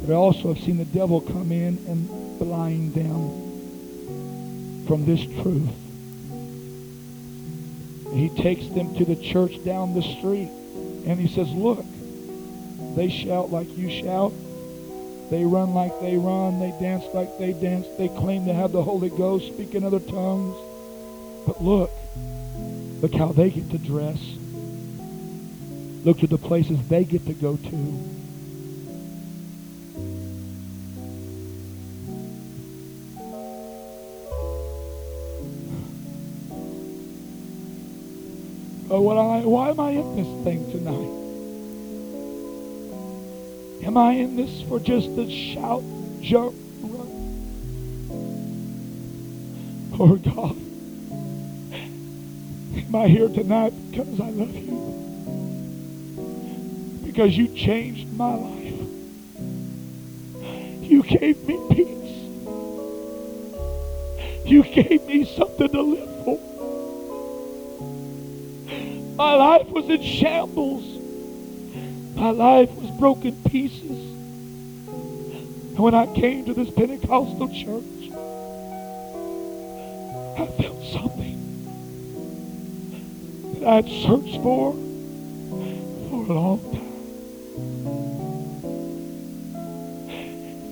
But 0.05 0.13
I 0.13 0.15
also 0.15 0.53
have 0.53 0.63
seen 0.63 0.77
the 0.77 0.85
devil 0.85 1.21
come 1.21 1.51
in 1.51 1.79
and 1.87 2.39
blind 2.39 2.93
them 2.93 3.43
from 4.87 5.05
this 5.05 5.21
truth. 5.41 5.69
He 8.13 8.29
takes 8.29 8.67
them 8.67 8.95
to 8.95 9.05
the 9.05 9.15
church 9.15 9.63
down 9.65 9.95
the 9.95 10.03
street 10.03 10.49
and 11.05 11.19
he 11.19 11.27
says, 11.27 11.51
look, 11.51 11.83
they 12.95 13.09
shout 13.09 13.51
like 13.51 13.75
you 13.75 13.89
shout. 13.89 14.31
They 15.33 15.45
run 15.45 15.73
like 15.73 15.99
they 15.99 16.15
run. 16.15 16.59
They 16.59 16.69
dance 16.79 17.05
like 17.11 17.39
they 17.39 17.53
dance. 17.53 17.87
They 17.97 18.07
claim 18.07 18.45
to 18.45 18.53
have 18.53 18.71
the 18.71 18.83
Holy 18.83 19.09
Ghost, 19.09 19.47
speak 19.47 19.73
in 19.73 19.83
other 19.83 19.99
tongues. 19.99 20.55
But 21.47 21.59
look, 21.59 21.89
look 23.01 23.15
how 23.15 23.31
they 23.31 23.49
get 23.49 23.71
to 23.71 23.79
dress. 23.79 24.19
Look 26.05 26.19
to 26.19 26.27
the 26.27 26.37
places 26.37 26.77
they 26.87 27.03
get 27.03 27.25
to 27.25 27.33
go 27.33 27.57
to. 27.57 27.65
Oh, 38.91 39.09
I, 39.09 39.43
why 39.43 39.71
am 39.71 39.79
I 39.79 39.89
in 39.89 40.15
this 40.15 40.43
thing 40.43 40.69
tonight? 40.69 41.22
Am 43.85 43.97
I 43.97 44.13
in 44.13 44.37
this 44.37 44.61
for 44.69 44.79
just 44.79 45.09
a 45.09 45.29
shout, 45.29 45.83
jump, 46.21 46.55
run? 46.81 47.09
Oh 49.99 50.15
God, 50.15 50.55
am 52.77 52.95
I 52.95 53.07
here 53.09 53.27
tonight 53.27 53.73
because 53.91 54.21
I 54.21 54.29
love 54.29 54.55
you? 54.55 54.79
Because 57.05 57.37
you 57.37 57.49
changed 57.49 58.11
my 58.13 58.35
life. 58.35 58.73
You 60.81 61.03
gave 61.03 61.45
me 61.45 61.59
peace. 61.69 61.89
You 64.45 64.63
gave 64.63 65.03
me 65.07 65.25
something 65.25 65.67
to 65.67 65.81
live 65.81 66.09
for. 66.23 66.39
My 69.17 69.35
life 69.35 69.67
was 69.67 69.89
in 69.89 70.01
shambles. 70.01 70.92
My 72.23 72.31
life 72.31 72.71
was 72.75 72.89
broken 72.91 73.35
pieces. 73.49 73.83
And 74.87 75.77
when 75.77 75.93
I 75.93 76.05
came 76.15 76.45
to 76.45 76.53
this 76.53 76.69
Pentecostal 76.69 77.49
church, 77.49 77.83
I 80.39 80.45
felt 80.61 80.81
something 80.85 81.37
that 83.59 83.67
I'd 83.67 83.89
searched 83.89 84.41
for 84.41 84.71
for 84.71 86.23
a 86.23 86.33
long 86.33 86.61
time. 86.71 86.93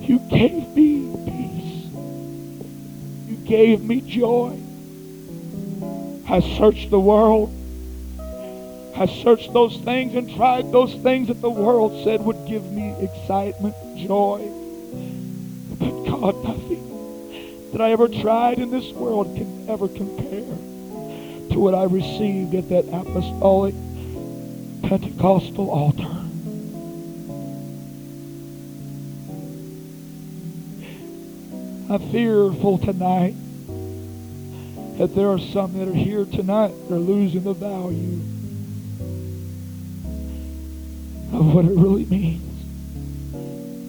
You 0.08 0.20
gave 0.30 0.70
me 0.70 1.12
peace. 1.26 1.92
You 3.28 3.36
gave 3.46 3.84
me 3.84 4.00
joy. 4.00 4.58
I 6.30 6.40
searched 6.40 6.92
the 6.92 7.00
world 7.02 7.52
I 9.02 9.08
searched 9.08 9.52
those 9.52 9.78
things 9.78 10.14
and 10.14 10.32
tried 10.36 10.72
those 10.72 10.94
things 10.94 11.30
that 11.30 11.42
the 11.42 11.50
world 11.50 12.04
said 12.04 12.24
would 12.24 12.46
give 12.46 12.72
me 12.72 12.94
excitement, 13.00 13.74
joy. 13.98 14.48
But 15.80 16.04
God, 16.04 16.44
nothing 16.44 17.72
that 17.72 17.82
I 17.82 17.94
ever 17.94 18.08
tried 18.08 18.60
in 18.60 18.70
this 18.70 18.92
world 18.92 19.36
can 19.36 19.68
ever 19.68 19.88
compare 19.88 20.46
to 21.50 21.60
what 21.60 21.74
I 21.74 21.86
received 21.86 22.54
at 22.54 22.70
that 22.70 22.86
apostolic 22.94 23.74
Pentecostal 24.84 25.72
altar. 25.72 26.04
I'm 31.92 32.12
fearful 32.12 32.78
tonight 32.78 33.34
that 35.00 35.16
there 35.16 35.30
are 35.30 35.40
some 35.40 35.74
that 35.80 35.88
are 35.88 35.96
here 35.96 36.26
tonight 36.26 36.76
that 36.88 36.94
are 36.94 37.00
losing 37.00 37.42
the 37.42 37.54
value 37.54 38.31
of 41.42 41.54
what 41.56 41.66
it 41.66 41.72
really 41.72 42.06
means 42.06 42.46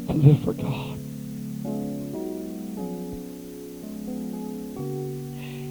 to 0.06 0.14
live 0.14 0.42
for 0.42 0.54
God. 0.54 0.98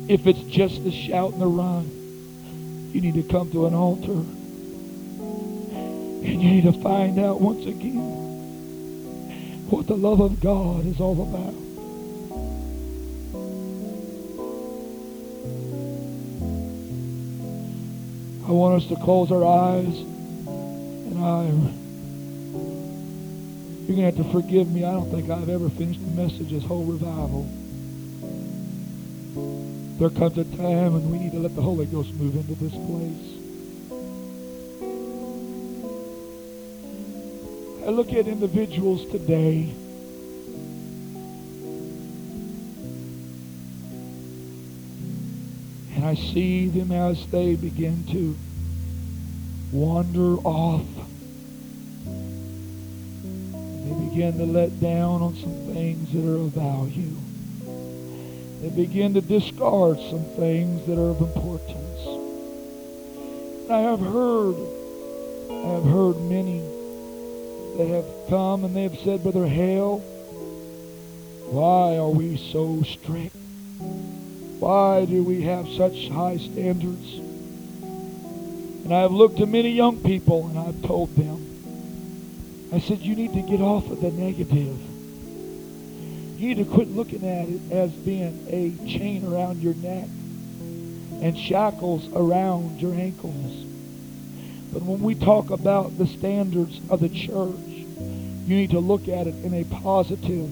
If 0.07 0.27
it's 0.27 0.43
just 0.43 0.83
the 0.83 0.91
shout 0.91 1.33
and 1.33 1.41
the 1.41 1.47
run, 1.47 1.89
you 2.93 3.01
need 3.01 3.15
to 3.15 3.23
come 3.23 3.49
to 3.53 3.65
an 3.65 3.73
altar. 3.73 4.11
And 4.11 6.23
you 6.23 6.51
need 6.51 6.65
to 6.65 6.73
find 6.83 7.19
out 7.19 7.41
once 7.41 7.65
again 7.65 8.19
what 9.67 9.87
the 9.87 9.97
love 9.97 10.19
of 10.19 10.39
God 10.39 10.85
is 10.85 10.99
all 10.99 11.19
about. 11.23 11.55
I 18.47 18.51
want 18.51 18.83
us 18.83 18.89
to 18.89 18.95
close 18.97 19.31
our 19.31 19.43
eyes. 19.43 20.20
I'm, 21.17 21.63
you're 23.87 23.95
going 23.95 23.97
to 23.97 24.03
have 24.03 24.17
to 24.17 24.31
forgive 24.31 24.71
me. 24.71 24.85
I 24.85 24.91
don't 24.91 25.11
think 25.11 25.29
I've 25.29 25.49
ever 25.49 25.69
finished 25.69 25.99
the 25.99 26.21
message 26.21 26.51
this 26.51 26.63
whole 26.63 26.85
revival. 26.85 27.49
There 29.99 30.09
comes 30.09 30.37
a 30.37 30.45
time 30.57 30.93
when 30.93 31.11
we 31.11 31.19
need 31.19 31.31
to 31.33 31.39
let 31.39 31.55
the 31.55 31.61
Holy 31.61 31.85
Ghost 31.85 32.13
move 32.13 32.35
into 32.35 32.55
this 32.55 32.71
place. 32.71 33.41
I 37.85 37.89
look 37.89 38.13
at 38.13 38.27
individuals 38.27 39.05
today. 39.11 39.73
And 45.95 46.05
I 46.05 46.15
see 46.15 46.67
them 46.67 46.91
as 46.91 47.25
they 47.27 47.55
begin 47.55 48.03
to 48.11 48.35
wander 49.71 50.37
off 50.37 50.85
begin 54.11 54.37
to 54.37 54.45
let 54.45 54.77
down 54.81 55.21
on 55.21 55.33
some 55.37 55.73
things 55.73 56.11
that 56.11 56.29
are 56.29 56.35
of 56.35 56.51
value. 56.51 57.15
They 58.61 58.69
begin 58.69 59.13
to 59.13 59.21
discard 59.21 59.99
some 59.99 60.25
things 60.35 60.85
that 60.85 60.99
are 60.99 61.11
of 61.11 61.21
importance. 61.21 61.71
I 63.71 63.79
have 63.79 64.01
heard, 64.01 64.55
I 65.49 65.69
have 65.75 65.85
heard 65.85 66.19
many 66.23 66.59
that 67.77 67.87
have 67.87 68.05
come 68.27 68.65
and 68.65 68.75
they 68.75 68.83
have 68.83 68.99
said, 68.99 69.23
Brother 69.23 69.47
Hale, 69.47 69.99
why 71.49 71.95
are 71.97 72.09
we 72.09 72.35
so 72.35 72.83
strict? 72.83 73.33
Why 74.59 75.05
do 75.05 75.23
we 75.23 75.43
have 75.43 75.69
such 75.69 76.09
high 76.09 76.35
standards? 76.35 77.13
And 78.83 78.93
I 78.93 78.99
have 78.99 79.13
looked 79.13 79.37
to 79.37 79.45
many 79.45 79.69
young 79.69 80.03
people 80.03 80.47
and 80.47 80.59
I've 80.59 80.81
told 80.81 81.15
them, 81.15 81.50
I 82.73 82.79
said, 82.79 82.99
you 82.99 83.15
need 83.15 83.33
to 83.33 83.41
get 83.41 83.59
off 83.59 83.89
of 83.91 83.99
the 83.99 84.11
negative. 84.11 84.79
You 86.39 86.47
need 86.47 86.57
to 86.57 86.65
quit 86.65 86.87
looking 86.87 87.27
at 87.27 87.49
it 87.49 87.71
as 87.71 87.91
being 87.91 88.47
a 88.49 88.71
chain 88.87 89.25
around 89.25 89.61
your 89.61 89.73
neck 89.73 90.07
and 91.21 91.37
shackles 91.37 92.07
around 92.13 92.79
your 92.79 92.93
ankles. 92.93 93.65
But 94.71 94.83
when 94.83 95.01
we 95.01 95.15
talk 95.15 95.49
about 95.49 95.97
the 95.97 96.07
standards 96.07 96.79
of 96.89 97.01
the 97.01 97.09
church, 97.09 97.59
you 97.59 98.55
need 98.55 98.71
to 98.71 98.79
look 98.79 99.09
at 99.09 99.27
it 99.27 99.35
in 99.43 99.53
a 99.53 99.65
positive, 99.65 100.49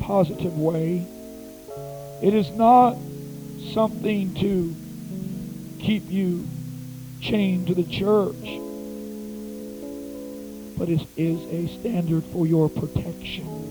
positive 0.00 0.58
way. 0.58 1.06
It 2.20 2.34
is 2.34 2.50
not 2.50 2.96
something 3.72 4.34
to 4.34 4.74
keep 5.80 6.10
you 6.10 6.48
chained 7.20 7.68
to 7.68 7.74
the 7.74 7.84
church 7.84 8.60
but 10.76 10.88
it 10.88 11.06
is 11.16 11.40
a 11.46 11.66
standard 11.80 12.24
for 12.32 12.46
your 12.46 12.68
protection. 12.68 13.62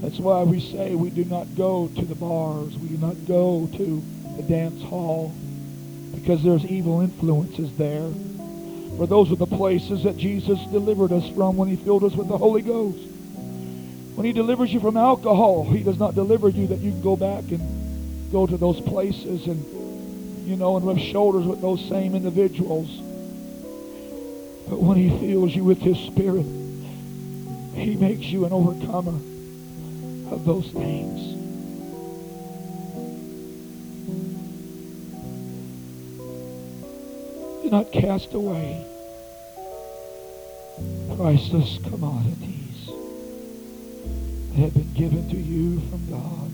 That's 0.00 0.18
why 0.18 0.42
we 0.42 0.60
say 0.60 0.94
we 0.94 1.10
do 1.10 1.24
not 1.24 1.54
go 1.54 1.88
to 1.88 2.04
the 2.04 2.14
bars. 2.14 2.76
We 2.76 2.88
do 2.88 2.98
not 2.98 3.24
go 3.26 3.68
to 3.74 4.04
the 4.36 4.42
dance 4.42 4.82
hall 4.82 5.32
because 6.14 6.42
there's 6.42 6.64
evil 6.66 7.00
influences 7.00 7.72
there. 7.78 8.10
For 8.96 9.06
those 9.06 9.32
are 9.32 9.36
the 9.36 9.46
places 9.46 10.04
that 10.04 10.16
Jesus 10.16 10.58
delivered 10.70 11.10
us 11.10 11.26
from 11.30 11.56
when 11.56 11.68
he 11.68 11.76
filled 11.76 12.04
us 12.04 12.14
with 12.14 12.28
the 12.28 12.36
Holy 12.38 12.62
Ghost. 12.62 12.98
When 14.14 14.24
he 14.24 14.32
delivers 14.32 14.72
you 14.72 14.78
from 14.78 14.96
alcohol, 14.96 15.64
he 15.64 15.82
does 15.82 15.98
not 15.98 16.14
deliver 16.14 16.48
you 16.48 16.68
that 16.68 16.78
you 16.78 16.92
can 16.92 17.02
go 17.02 17.16
back 17.16 17.44
and 17.50 18.30
go 18.30 18.46
to 18.46 18.56
those 18.56 18.80
places 18.82 19.46
and, 19.46 20.46
you 20.46 20.56
know, 20.56 20.76
and 20.76 20.86
rub 20.86 20.98
shoulders 20.98 21.46
with 21.46 21.60
those 21.60 21.80
same 21.88 22.14
individuals. 22.14 22.88
But 24.74 24.82
when 24.82 24.98
he 24.98 25.08
fills 25.08 25.54
you 25.54 25.62
with 25.62 25.78
his 25.78 25.96
spirit, 25.96 26.46
he 27.76 27.94
makes 27.94 28.26
you 28.26 28.44
an 28.44 28.52
overcomer 28.52 29.14
of 30.34 30.44
those 30.44 30.68
things. 30.72 31.20
Do 37.62 37.70
not 37.70 37.92
cast 37.92 38.34
away 38.34 38.84
priceless 41.16 41.78
commodities 41.84 42.86
that 44.48 44.58
have 44.58 44.74
been 44.74 44.92
given 44.94 45.30
to 45.30 45.36
you 45.36 45.78
from 45.82 46.04
God, 46.10 46.50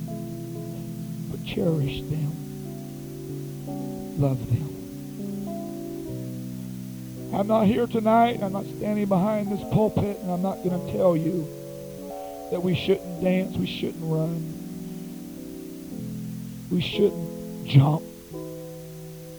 but 1.30 1.42
cherish 1.46 2.02
them, 2.02 2.32
love 4.20 4.46
them. 4.50 4.79
I'm 7.32 7.46
not 7.46 7.66
here 7.66 7.86
tonight. 7.86 8.42
I'm 8.42 8.52
not 8.52 8.66
standing 8.66 9.06
behind 9.06 9.52
this 9.52 9.60
pulpit, 9.72 10.18
and 10.18 10.30
I'm 10.30 10.42
not 10.42 10.62
going 10.64 10.86
to 10.86 10.92
tell 10.92 11.16
you 11.16 11.46
that 12.50 12.62
we 12.62 12.74
shouldn't 12.74 13.22
dance, 13.22 13.56
we 13.56 13.66
shouldn't 13.66 14.02
run, 14.02 14.54
we 16.70 16.80
shouldn't 16.80 17.66
jump. 17.66 18.02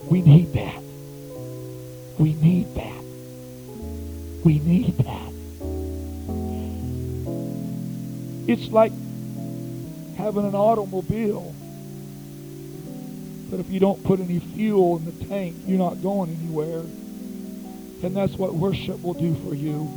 We 0.10 0.22
need 0.22 0.54
that. 0.54 0.82
We 2.18 2.34
need 2.34 2.74
that. 2.76 3.04
We 4.44 4.60
need 4.60 4.98
that. 4.98 5.34
It's 8.48 8.72
like 8.72 8.92
having 10.18 10.46
an 10.46 10.56
automobile 10.56 11.54
But 13.52 13.60
if 13.60 13.70
you 13.70 13.80
don't 13.82 14.02
put 14.04 14.20
any 14.22 14.40
fuel 14.40 14.98
in 14.98 15.06
the 15.06 15.26
tank, 15.26 15.56
you're 15.68 15.78
not 15.78 16.02
going 16.02 16.30
anywhere. 16.42 16.84
And 18.04 18.16
that's 18.16 18.34
what 18.34 18.56
worship 18.56 19.02
will 19.04 19.14
do 19.14 19.36
for 19.48 19.54
you. 19.54 19.88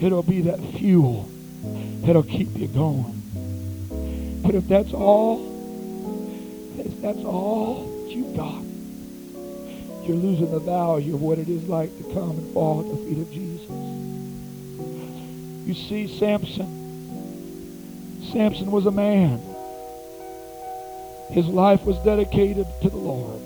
It'll 0.00 0.22
be 0.22 0.42
that 0.42 0.60
fuel 0.78 1.28
that'll 2.04 2.22
keep 2.22 2.56
you 2.56 2.68
going. 2.68 3.22
But 4.42 4.54
if 4.54 4.66
that's 4.66 4.92
all, 4.92 5.38
if 6.78 7.00
that's 7.00 7.18
all 7.18 7.84
that 7.84 8.10
you've 8.10 8.36
got, 8.36 8.62
you're 10.06 10.16
losing 10.16 10.50
the 10.50 10.58
value 10.58 11.14
of 11.14 11.22
what 11.22 11.38
it 11.38 11.48
is 11.48 11.64
like 11.68 11.96
to 11.98 12.04
come 12.14 12.30
and 12.30 12.52
fall 12.54 12.80
at 12.80 12.88
the 12.88 12.96
feet 13.04 13.18
of 13.18 13.30
Jesus. 13.30 13.68
You 15.68 15.74
see, 15.74 16.18
Samson, 16.18 16.70
Samson 18.32 18.70
was 18.70 18.86
a 18.86 18.90
man. 18.90 19.40
His 21.30 21.46
life 21.46 21.84
was 21.84 21.98
dedicated 21.98 22.66
to 22.82 22.88
the 22.88 22.96
Lord. 22.96 23.42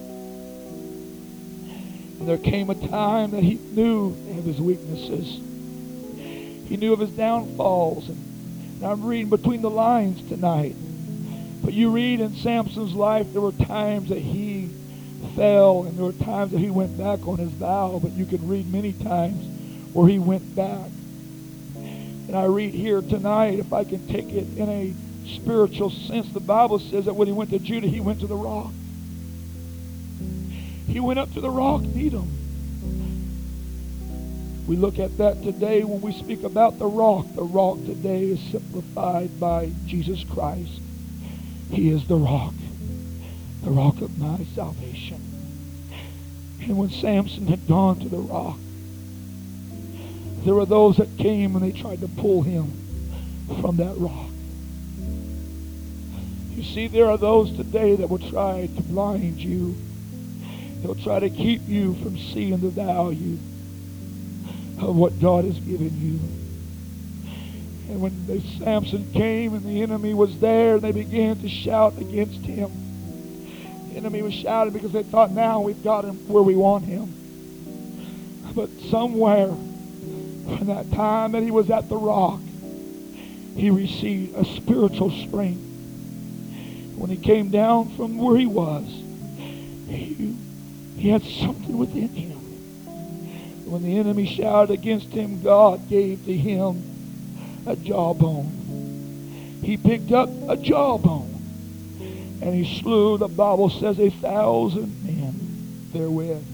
And 2.23 2.29
there 2.29 2.39
came 2.39 2.70
a 2.70 2.77
time 2.77 3.33
that 3.33 3.43
he 3.43 3.55
knew 3.55 4.11
of 4.39 4.45
his 4.45 4.61
weaknesses. 4.61 5.41
He 6.68 6.77
knew 6.77 6.93
of 6.93 7.01
his 7.01 7.11
downfalls. 7.11 8.09
And 8.09 8.85
I'm 8.85 9.05
reading 9.05 9.29
between 9.29 9.61
the 9.61 9.68
lines 9.68 10.23
tonight. 10.29 10.77
But 11.64 11.73
you 11.73 11.91
read 11.91 12.20
in 12.20 12.37
Samson's 12.37 12.95
life, 12.95 13.33
there 13.33 13.43
were 13.43 13.51
times 13.51 14.11
that 14.11 14.20
he 14.20 14.70
fell, 15.35 15.83
and 15.83 15.99
there 15.99 16.05
were 16.05 16.12
times 16.12 16.53
that 16.53 16.61
he 16.61 16.70
went 16.70 16.97
back 16.97 17.27
on 17.27 17.39
his 17.39 17.51
vow. 17.51 17.99
But 18.01 18.12
you 18.12 18.25
can 18.25 18.47
read 18.47 18.73
many 18.73 18.93
times 18.93 19.93
where 19.93 20.07
he 20.07 20.20
went 20.20 20.55
back. 20.55 20.91
And 21.75 22.37
I 22.37 22.45
read 22.45 22.73
here 22.73 23.03
tonight, 23.03 23.59
if 23.59 23.73
I 23.73 23.83
can 23.83 24.07
take 24.07 24.29
it 24.29 24.47
in 24.57 24.68
a 24.68 24.95
spiritual 25.35 25.91
sense, 25.91 26.33
the 26.33 26.39
Bible 26.39 26.79
says 26.79 27.07
that 27.07 27.14
when 27.14 27.27
he 27.27 27.33
went 27.33 27.51
to 27.51 27.59
Judah, 27.59 27.89
he 27.89 27.99
went 27.99 28.20
to 28.20 28.29
the 28.29 28.37
rock. 28.37 28.70
He 30.93 31.01
went 31.01 31.18
up 31.18 31.32
to 31.32 31.40
the 31.40 31.49
rock, 31.49 31.80
Etam. 31.80 32.28
We 34.66 34.76
look 34.76 34.99
at 34.99 35.16
that 35.16 35.43
today 35.43 35.84
when 35.84 36.03
we 36.03 36.12
speak 36.12 36.43
about 36.43 36.78
the 36.78 36.86
rock. 36.86 37.24
The 37.34 37.45
rock 37.45 37.78
today 37.86 38.24
is 38.24 38.40
simplified 38.51 39.40
by 39.40 39.72
Jesus 39.86 40.22
Christ. 40.24 40.82
He 41.70 41.88
is 41.88 42.07
the 42.07 42.16
rock, 42.16 42.53
the 43.64 43.70
rock 43.70 44.03
of 44.03 44.18
my 44.18 44.45
salvation. 44.55 45.88
And 46.61 46.76
when 46.76 46.90
Samson 46.90 47.47
had 47.47 47.66
gone 47.66 47.99
to 48.01 48.11
the 48.11 48.18
rock, 48.18 48.59
there 50.45 50.55
were 50.55 50.66
those 50.66 50.99
that 50.99 51.16
came 51.16 51.57
and 51.57 51.64
they 51.64 51.72
tried 51.72 52.03
to 52.03 52.09
pull 52.09 52.43
him 52.43 52.70
from 53.62 53.78
that 53.78 53.97
rock. 53.97 54.28
You 56.55 56.62
see, 56.62 56.86
there 56.86 57.09
are 57.09 57.16
those 57.16 57.51
today 57.57 57.97
that 57.97 58.11
will 58.11 58.30
try 58.30 58.66
to 58.66 58.82
blind 58.82 59.40
you. 59.40 59.74
They'll 60.83 60.95
try 60.97 61.20
to 61.20 61.30
keep 61.30 61.68
you 61.68 61.95
from 61.95 62.18
seeing 62.18 62.59
the 62.59 62.68
value 62.68 63.39
of 64.80 64.97
what 64.97 65.20
God 65.20 65.45
has 65.45 65.59
given 65.61 66.01
you. 66.01 66.18
And 67.89 68.01
when 68.01 68.26
the, 68.26 68.41
Samson 68.59 69.12
came 69.12 69.55
and 69.55 69.64
the 69.64 69.83
enemy 69.83 70.14
was 70.14 70.39
there, 70.41 70.80
they 70.80 70.93
began 70.93 71.37
to 71.41 71.49
shout 71.49 71.99
against 71.99 72.41
him. 72.41 72.70
The 73.91 73.97
enemy 73.97 74.22
was 74.22 74.35
shouting 74.35 74.72
because 74.72 74.93
they 74.93 75.03
thought, 75.03 75.30
now 75.30 75.61
we've 75.61 75.85
got 75.85 76.05
him 76.05 76.16
where 76.26 76.43
we 76.43 76.57
want 76.57 76.85
him. 76.85 77.12
But 78.55 78.70
somewhere 78.91 79.49
from 79.49 80.66
that 80.66 80.91
time 80.93 81.33
that 81.33 81.43
he 81.43 81.51
was 81.51 81.70
at 81.70 81.89
the 81.89 81.97
rock, 81.97 82.41
he 83.57 83.70
received 83.70 84.37
a 84.37 84.45
spiritual 84.45 85.11
strength. 85.11 85.62
When 86.97 87.11
he 87.11 87.16
came 87.16 87.51
down 87.51 87.95
from 87.97 88.18
where 88.18 88.37
he 88.37 88.47
was, 88.47 88.85
he, 89.89 90.37
he 91.03 91.09
had 91.09 91.24
something 91.24 91.76
within 91.78 92.11
him. 92.11 92.38
When 93.68 93.82
the 93.82 93.98
enemy 93.98 94.24
shouted 94.24 94.72
against 94.72 95.09
him, 95.09 95.42
God 95.42 95.88
gave 95.88 96.24
to 96.26 96.32
him 96.32 96.80
a 97.66 97.74
jawbone. 97.74 99.59
He 99.64 99.76
picked 99.76 100.12
up 100.12 100.28
a 100.48 100.57
jawbone 100.57 101.42
and 102.40 102.55
he 102.55 102.80
slew, 102.80 103.18
the 103.18 103.26
Bible 103.26 103.68
says, 103.68 103.98
a 103.98 104.11
thousand 104.11 105.05
men 105.05 105.90
therewith. 105.92 106.46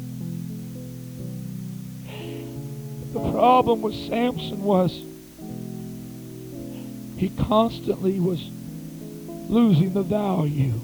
The 3.13 3.33
problem 3.33 3.83
with 3.83 3.97
Samson 3.97 4.63
was 4.63 4.93
he 7.19 7.29
constantly 7.37 8.19
was 8.19 8.43
losing 9.51 9.93
the 9.93 10.03
value 10.03 10.81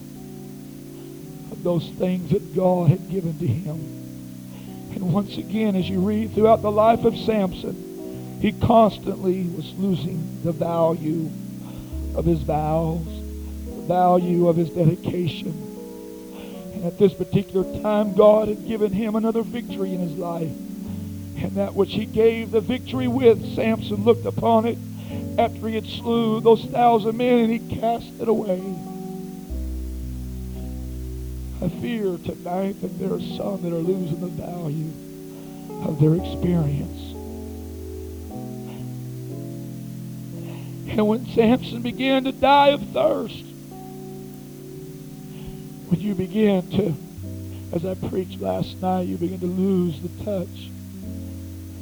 those 1.64 1.88
things 1.88 2.30
that 2.30 2.54
God 2.54 2.90
had 2.90 3.10
given 3.10 3.38
to 3.38 3.46
him. 3.46 3.94
And 4.94 5.12
once 5.12 5.36
again, 5.38 5.74
as 5.74 5.88
you 5.88 6.00
read 6.00 6.34
throughout 6.34 6.62
the 6.62 6.70
life 6.70 7.04
of 7.04 7.16
Samson, 7.16 8.38
he 8.40 8.52
constantly 8.52 9.42
was 9.44 9.72
losing 9.74 10.42
the 10.44 10.52
value 10.52 11.30
of 12.14 12.24
his 12.24 12.40
vows, 12.40 13.04
the 13.04 13.82
value 13.88 14.48
of 14.48 14.56
his 14.56 14.70
dedication. 14.70 15.48
And 16.74 16.84
at 16.84 16.98
this 16.98 17.14
particular 17.14 17.64
time, 17.82 18.14
God 18.14 18.48
had 18.48 18.66
given 18.68 18.92
him 18.92 19.16
another 19.16 19.42
victory 19.42 19.94
in 19.94 20.00
his 20.00 20.16
life. 20.16 20.52
And 21.36 21.52
that 21.56 21.74
which 21.74 21.92
he 21.92 22.06
gave 22.06 22.50
the 22.50 22.60
victory 22.60 23.08
with, 23.08 23.54
Samson 23.54 24.04
looked 24.04 24.26
upon 24.26 24.66
it 24.66 24.78
after 25.38 25.68
he 25.68 25.74
had 25.74 25.86
slew 25.86 26.40
those 26.40 26.64
thousand 26.66 27.16
men 27.16 27.50
and 27.50 27.52
he 27.52 27.76
cast 27.80 28.08
it 28.20 28.28
away. 28.28 28.62
I 31.64 31.68
fear 31.80 32.18
tonight 32.18 32.82
that 32.82 32.98
there 32.98 33.14
are 33.14 33.20
some 33.20 33.62
that 33.62 33.72
are 33.72 33.78
losing 33.78 34.20
the 34.20 34.26
value 34.26 34.92
of 35.88 35.98
their 35.98 36.14
experience. 36.14 37.14
And 40.90 41.08
when 41.08 41.24
Samson 41.28 41.80
began 41.80 42.24
to 42.24 42.32
die 42.32 42.68
of 42.68 42.86
thirst, 42.88 43.46
when 45.88 46.00
you 46.00 46.14
begin 46.14 46.70
to, 46.72 46.94
as 47.74 47.86
I 47.86 47.94
preached 48.10 48.42
last 48.42 48.82
night, 48.82 49.06
you 49.08 49.16
begin 49.16 49.40
to 49.40 49.46
lose 49.46 50.02
the 50.02 50.22
touch 50.22 50.68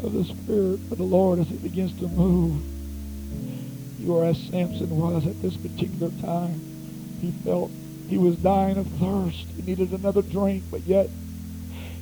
of 0.04 0.12
the 0.12 0.24
Spirit 0.24 0.78
of 0.92 0.98
the 0.98 1.02
Lord 1.02 1.40
as 1.40 1.50
it 1.50 1.60
begins 1.60 1.98
to 1.98 2.06
move. 2.06 2.62
You 3.98 4.16
are 4.16 4.26
as 4.26 4.38
Samson 4.38 4.90
was 4.90 5.26
at 5.26 5.42
this 5.42 5.56
particular 5.56 6.12
time. 6.20 6.60
He 7.20 7.32
felt 7.42 7.72
he 8.12 8.18
was 8.18 8.36
dying 8.36 8.76
of 8.76 8.86
thirst. 9.00 9.46
He 9.56 9.62
needed 9.62 9.92
another 9.92 10.20
drink, 10.20 10.64
but 10.70 10.82
yet 10.82 11.08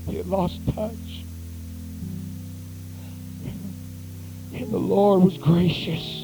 he 0.09 0.17
had 0.17 0.27
lost 0.27 0.59
touch. 0.75 1.23
And 4.53 4.73
the 4.73 4.77
Lord 4.77 5.23
was 5.23 5.39
gracious. 5.39 6.23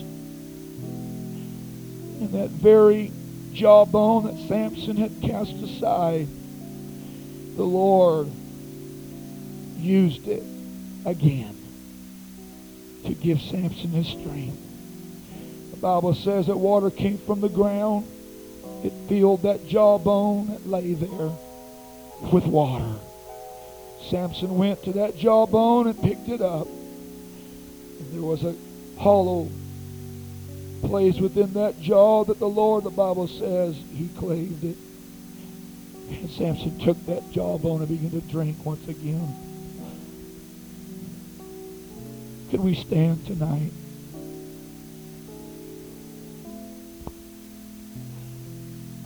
And 2.18 2.32
that 2.32 2.50
very 2.50 3.12
jawbone 3.52 4.24
that 4.24 4.48
Samson 4.48 4.96
had 4.96 5.22
cast 5.22 5.52
aside, 5.52 6.26
the 7.54 7.62
Lord 7.62 8.28
used 9.76 10.26
it 10.26 10.42
again 11.04 11.56
to 13.04 13.14
give 13.14 13.40
Samson 13.40 13.90
his 13.92 14.08
strength. 14.08 14.58
The 15.70 15.76
Bible 15.76 16.12
says 16.14 16.48
that 16.48 16.56
water 16.56 16.90
came 16.90 17.18
from 17.18 17.40
the 17.40 17.48
ground. 17.48 18.14
It 18.86 18.92
filled 19.08 19.42
that 19.42 19.66
jawbone 19.66 20.46
that 20.46 20.64
lay 20.64 20.94
there 20.94 21.32
with 22.32 22.46
water. 22.46 23.00
Samson 24.08 24.56
went 24.56 24.84
to 24.84 24.92
that 24.92 25.16
jawbone 25.16 25.88
and 25.88 26.00
picked 26.00 26.28
it 26.28 26.40
up. 26.40 26.68
And 26.68 28.12
there 28.12 28.22
was 28.22 28.44
a 28.44 28.54
hollow 28.96 29.50
place 30.82 31.16
within 31.18 31.54
that 31.54 31.80
jaw 31.80 32.22
that 32.26 32.38
the 32.38 32.48
Lord, 32.48 32.84
the 32.84 32.90
Bible 32.90 33.26
says, 33.26 33.74
he 33.92 34.06
claved 34.16 34.62
it. 34.62 34.76
And 36.08 36.30
Samson 36.30 36.78
took 36.78 37.04
that 37.06 37.28
jawbone 37.32 37.80
and 37.80 37.88
began 37.88 38.12
to 38.12 38.20
drink 38.28 38.64
once 38.64 38.86
again. 38.86 39.34
Could 42.52 42.60
we 42.60 42.76
stand 42.76 43.26
tonight? 43.26 43.72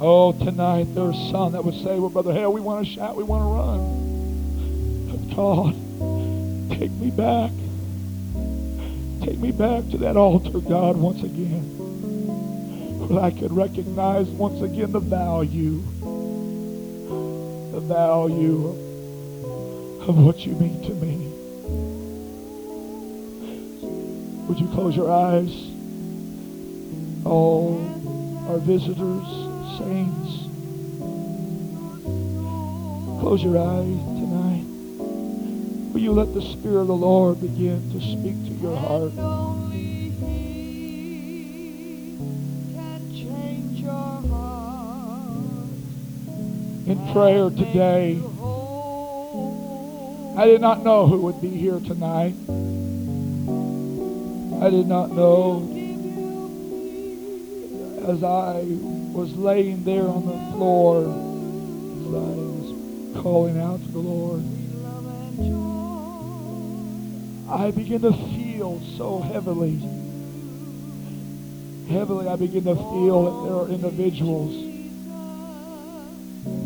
Oh, 0.03 0.33
tonight 0.33 0.95
there's 0.95 1.15
some 1.31 1.53
that 1.53 1.63
would 1.63 1.75
say, 1.75 1.99
well, 1.99 2.09
Brother 2.09 2.33
Hale, 2.33 2.51
we 2.51 2.63
want 2.63 2.87
to 2.87 2.91
shout, 2.91 3.17
we 3.17 3.23
want 3.23 3.43
to 3.43 3.49
run. 3.53 4.01
God, 5.37 5.75
take 6.79 6.91
me 6.93 7.11
back. 7.11 7.51
Take 9.23 9.39
me 9.39 9.53
back 9.53 9.87
to 9.91 9.99
that 9.99 10.17
altar, 10.17 10.59
God, 10.61 10.97
once 10.97 11.23
again. 11.23 11.77
Where 13.09 13.23
I 13.23 13.31
could 13.31 13.53
recognize 13.53 14.27
once 14.29 14.63
again 14.63 14.91
the 14.91 15.01
value, 15.01 15.83
the 17.73 17.81
value 17.81 18.69
of 20.09 20.17
what 20.17 20.47
you 20.47 20.55
mean 20.55 20.81
to 20.83 20.95
me. 20.95 21.27
Would 24.49 24.59
you 24.59 24.69
close 24.69 24.97
your 24.97 25.13
eyes? 25.13 25.53
All 27.27 27.79
our 28.49 28.57
visitors, 28.59 29.40
saints. 29.81 30.33
Close 33.21 33.43
your 33.43 33.59
eyes 33.59 34.01
tonight. 34.21 34.65
Will 35.93 36.01
you 36.01 36.13
let 36.13 36.35
the 36.35 36.43
Spirit 36.43 36.83
of 36.83 36.87
the 36.89 36.97
Lord 36.97 37.41
begin 37.41 37.91
to 37.93 38.01
speak 38.01 38.37
to 38.45 38.53
your 38.61 38.77
heart? 38.77 39.13
In 46.87 47.13
prayer 47.13 47.51
today, 47.51 48.21
I 50.37 50.47
did 50.47 50.61
not 50.61 50.83
know 50.83 51.07
who 51.07 51.21
would 51.23 51.41
be 51.41 51.51
here 51.51 51.81
tonight. 51.81 52.35
I 54.63 54.69
did 54.71 54.87
not 54.87 55.13
know 55.13 55.69
as 58.09 58.25
I 58.25 58.65
was 59.13 59.35
laying 59.37 59.85
there 59.85 60.09
on 60.09 60.27
the 60.27 60.39
floor, 60.53 61.03
I 61.03 62.23
was 62.23 63.23
calling 63.23 63.59
out 63.61 63.81
to 63.81 63.89
the 63.89 63.99
Lord. 63.99 64.43
I 67.51 67.71
begin 67.73 68.03
to 68.03 68.13
feel 68.13 68.81
so 68.97 69.21
heavily. 69.21 69.79
Heavily, 71.89 72.29
I 72.29 72.37
begin 72.37 72.65
to 72.65 72.77
feel 72.77 73.25
that 73.25 73.49
there 73.49 73.59
are 73.59 73.69
individuals 73.69 74.55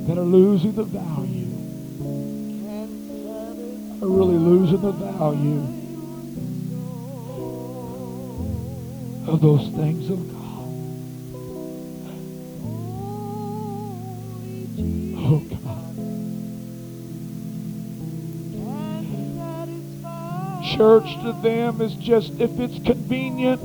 that 0.07 0.19
are 0.19 0.25
losing 0.25 0.75
the 0.75 0.85
value. 0.85 1.51
Are 4.03 4.09
really 4.09 4.37
losing 4.37 4.83
the 4.83 4.93
value 4.93 5.63
of 9.27 9.41
those 9.41 9.69
things 9.71 10.11
of 10.11 10.29
God. 10.29 10.34
Church 20.77 21.05
to 21.22 21.33
them 21.41 21.81
is 21.81 21.95
just 21.95 22.41
if 22.41 22.59
it's 22.59 22.85
convenient, 22.85 23.61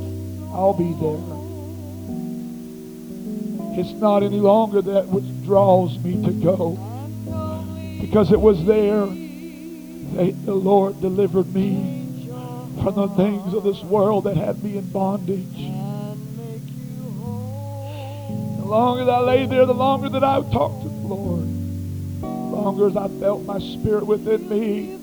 I'll 0.54 0.74
be 0.74 0.94
there. 0.94 1.40
It's 3.80 3.94
not 4.00 4.24
any 4.24 4.40
longer 4.40 4.82
that 4.82 5.08
which 5.08 5.26
draws 5.46 5.98
me 6.00 6.24
to 6.26 6.32
go. 6.32 6.78
Because 8.02 8.32
it 8.32 8.40
was 8.40 8.64
there 8.66 9.06
that 9.06 10.46
the 10.46 10.54
Lord 10.54 11.00
delivered 11.02 11.54
me 11.54 12.00
from 12.84 12.96
the 12.96 13.08
things 13.10 13.54
of 13.54 13.64
this 13.64 13.82
world 13.84 14.26
that 14.26 14.38
had 14.38 14.64
me 14.64 14.78
in 14.78 14.90
bondage. 14.90 15.72
The 18.60 18.66
longer 18.66 19.06
that 19.06 19.12
I 19.12 19.20
lay 19.22 19.46
there, 19.46 19.66
the 19.66 19.74
longer 19.74 20.10
that 20.10 20.24
I 20.24 20.42
talked 20.52 20.84
to 20.84 20.90
the 20.90 21.08
Lord, 21.08 21.48
the 22.22 22.28
longer 22.28 22.88
as 22.88 22.96
I 22.96 23.08
felt 23.20 23.44
my 23.46 23.60
spirit 23.60 24.06
within 24.06 24.48
me, 24.48 24.99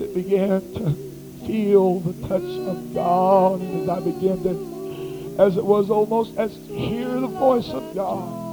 it 0.00 0.14
began 0.14 0.60
to 0.74 0.90
feel 1.46 2.00
the 2.00 2.28
touch 2.28 2.42
of 2.42 2.94
God, 2.94 3.60
and 3.60 3.82
as 3.82 3.88
I 3.88 4.00
began 4.00 4.42
to 4.42 4.76
as 5.38 5.56
it 5.56 5.64
was 5.64 5.90
almost 5.90 6.36
as 6.38 6.54
hear 6.66 7.08
the 7.08 7.26
voice 7.26 7.68
of 7.68 7.94
God. 7.94 8.44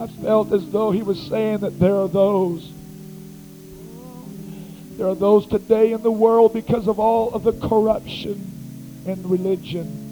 I 0.00 0.06
felt 0.22 0.52
as 0.52 0.68
though 0.70 0.90
he 0.90 1.02
was 1.02 1.20
saying 1.28 1.58
that 1.58 1.78
there 1.78 1.94
are 1.94 2.08
those. 2.08 2.72
There 4.96 5.06
are 5.08 5.14
those 5.14 5.46
today 5.46 5.92
in 5.92 6.02
the 6.02 6.10
world 6.10 6.52
because 6.52 6.88
of 6.88 6.98
all 6.98 7.32
of 7.34 7.44
the 7.44 7.52
corruption 7.52 9.02
in 9.06 9.28
religion. 9.28 10.08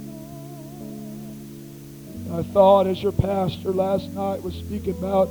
I 2.32 2.42
thought 2.42 2.86
as 2.86 3.02
your 3.02 3.12
pastor 3.12 3.72
last 3.72 4.08
night 4.10 4.42
was 4.42 4.54
speaking 4.54 4.96
about 4.96 5.28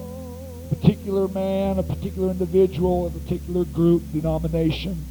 particular 0.75 1.27
man, 1.27 1.79
a 1.79 1.83
particular 1.83 2.31
individual, 2.31 3.07
a 3.07 3.09
particular 3.09 3.65
group, 3.65 4.03
denomination 4.11 5.03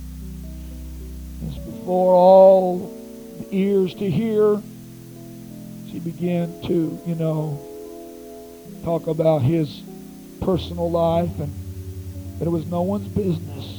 It's 1.46 1.58
before 1.58 2.14
all 2.14 2.94
the 3.38 3.46
ears 3.56 3.94
to 3.94 4.10
hear, 4.10 4.60
she 5.90 5.98
began 5.98 6.62
to, 6.62 7.00
you 7.06 7.14
know, 7.14 7.60
talk 8.84 9.06
about 9.06 9.42
his 9.42 9.82
personal 10.40 10.90
life 10.90 11.38
and 11.38 11.52
that 12.38 12.46
it 12.46 12.50
was 12.50 12.66
no 12.66 12.82
one's 12.82 13.08
business 13.08 13.78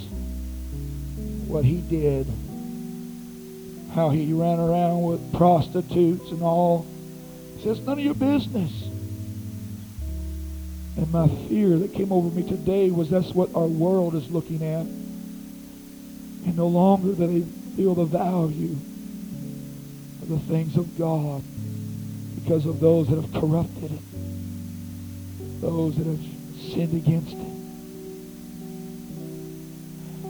what 1.50 1.66
he 1.66 1.82
did, 1.82 2.28
how 3.96 4.10
he 4.12 4.32
ran 4.34 4.60
around 4.60 5.02
with 5.02 5.34
prostitutes 5.34 6.30
and 6.30 6.44
all. 6.44 6.86
He 7.58 7.64
says, 7.64 7.80
none 7.82 7.98
of 7.98 8.06
your 8.06 8.14
business. 8.14 8.89
And 10.98 11.12
my 11.12 11.28
fear 11.48 11.78
that 11.78 11.94
came 11.94 12.12
over 12.12 12.30
me 12.36 12.44
today 12.48 12.92
was 12.92 13.10
that's 13.10 13.34
what 13.34 13.54
our 13.56 13.68
world 13.68 14.16
is 14.16 14.30
looking 14.30 14.64
at. 14.64 14.86
And 16.46 16.56
no 16.56 16.68
longer 16.68 17.14
do 17.14 17.28
they 17.28 17.42
feel 17.76 17.96
the 17.96 18.06
value 18.06 18.76
of 20.22 20.30
the 20.30 20.40
things 20.40 20.76
of 20.76 20.98
God 20.98 21.44
because 22.36 22.66
of 22.66 22.80
those 22.80 23.08
that 23.08 23.22
have 23.22 23.32
corrupted 23.34 23.92
it, 23.92 25.62
those 25.62 25.96
that 25.96 26.06
have 26.06 26.20
sinned 26.74 26.96
against 26.96 27.36
it. 27.36 27.60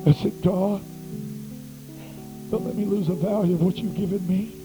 I 0.07 0.13
said, 0.13 0.41
God, 0.41 0.81
don't 2.49 2.65
let 2.65 2.75
me 2.75 2.85
lose 2.85 3.07
the 3.07 3.15
value 3.15 3.53
of 3.53 3.61
what 3.61 3.77
you've 3.77 3.95
given 3.95 4.25
me. 4.27 4.55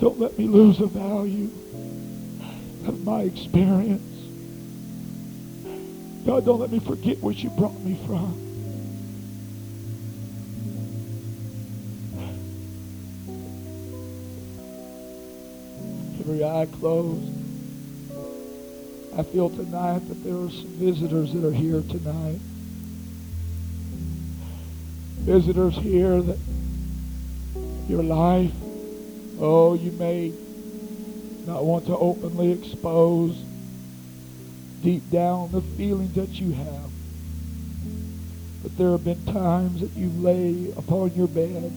Don't 0.00 0.18
let 0.18 0.38
me 0.38 0.46
lose 0.46 0.78
the 0.78 0.86
value 0.86 1.50
of 2.86 3.04
my 3.04 3.22
experience. 3.22 4.02
God, 6.26 6.44
don't 6.44 6.60
let 6.60 6.70
me 6.70 6.80
forget 6.80 7.18
where 7.20 7.32
you 7.32 7.50
brought 7.50 7.78
me 7.80 7.98
from. 8.06 8.50
every 16.30 16.44
eye 16.44 16.66
closed. 16.78 17.28
I 19.16 19.22
feel 19.24 19.50
tonight 19.50 20.06
that 20.08 20.22
there 20.22 20.34
are 20.34 20.50
some 20.50 20.70
visitors 20.78 21.32
that 21.32 21.44
are 21.44 21.52
here 21.52 21.82
tonight. 21.82 22.38
Visitors 25.22 25.74
here 25.74 26.22
that 26.22 26.38
your 27.88 28.04
life, 28.04 28.52
oh, 29.40 29.74
you 29.74 29.90
may 29.92 30.32
not 31.46 31.64
want 31.64 31.86
to 31.86 31.96
openly 31.96 32.52
expose 32.52 33.36
deep 34.82 35.10
down 35.10 35.50
the 35.52 35.60
feelings 35.60 36.14
that 36.14 36.40
you 36.40 36.52
have. 36.52 36.90
But 38.62 38.76
there 38.76 38.92
have 38.92 39.04
been 39.04 39.24
times 39.26 39.80
that 39.80 39.92
you 39.92 40.10
lay 40.10 40.72
upon 40.76 41.14
your 41.14 41.28
bed. 41.28 41.72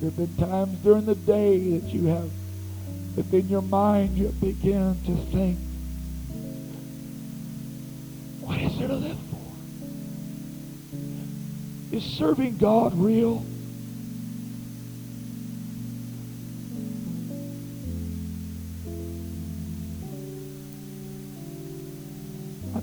There 0.00 0.10
have 0.10 0.16
been 0.16 0.36
times 0.36 0.78
during 0.78 1.06
the 1.06 1.14
day 1.14 1.78
that 1.78 1.88
you 1.88 2.06
have 2.06 2.30
if 3.18 3.34
in 3.34 3.48
your 3.48 3.62
mind 3.62 4.16
you 4.16 4.28
begin 4.28 4.96
to 5.06 5.16
think, 5.32 5.58
what 8.40 8.60
is 8.60 8.78
there 8.78 8.86
to 8.86 8.94
live 8.94 9.18
for? 9.18 9.40
Is 11.96 12.04
serving 12.04 12.58
God 12.58 12.96
real? 12.96 13.44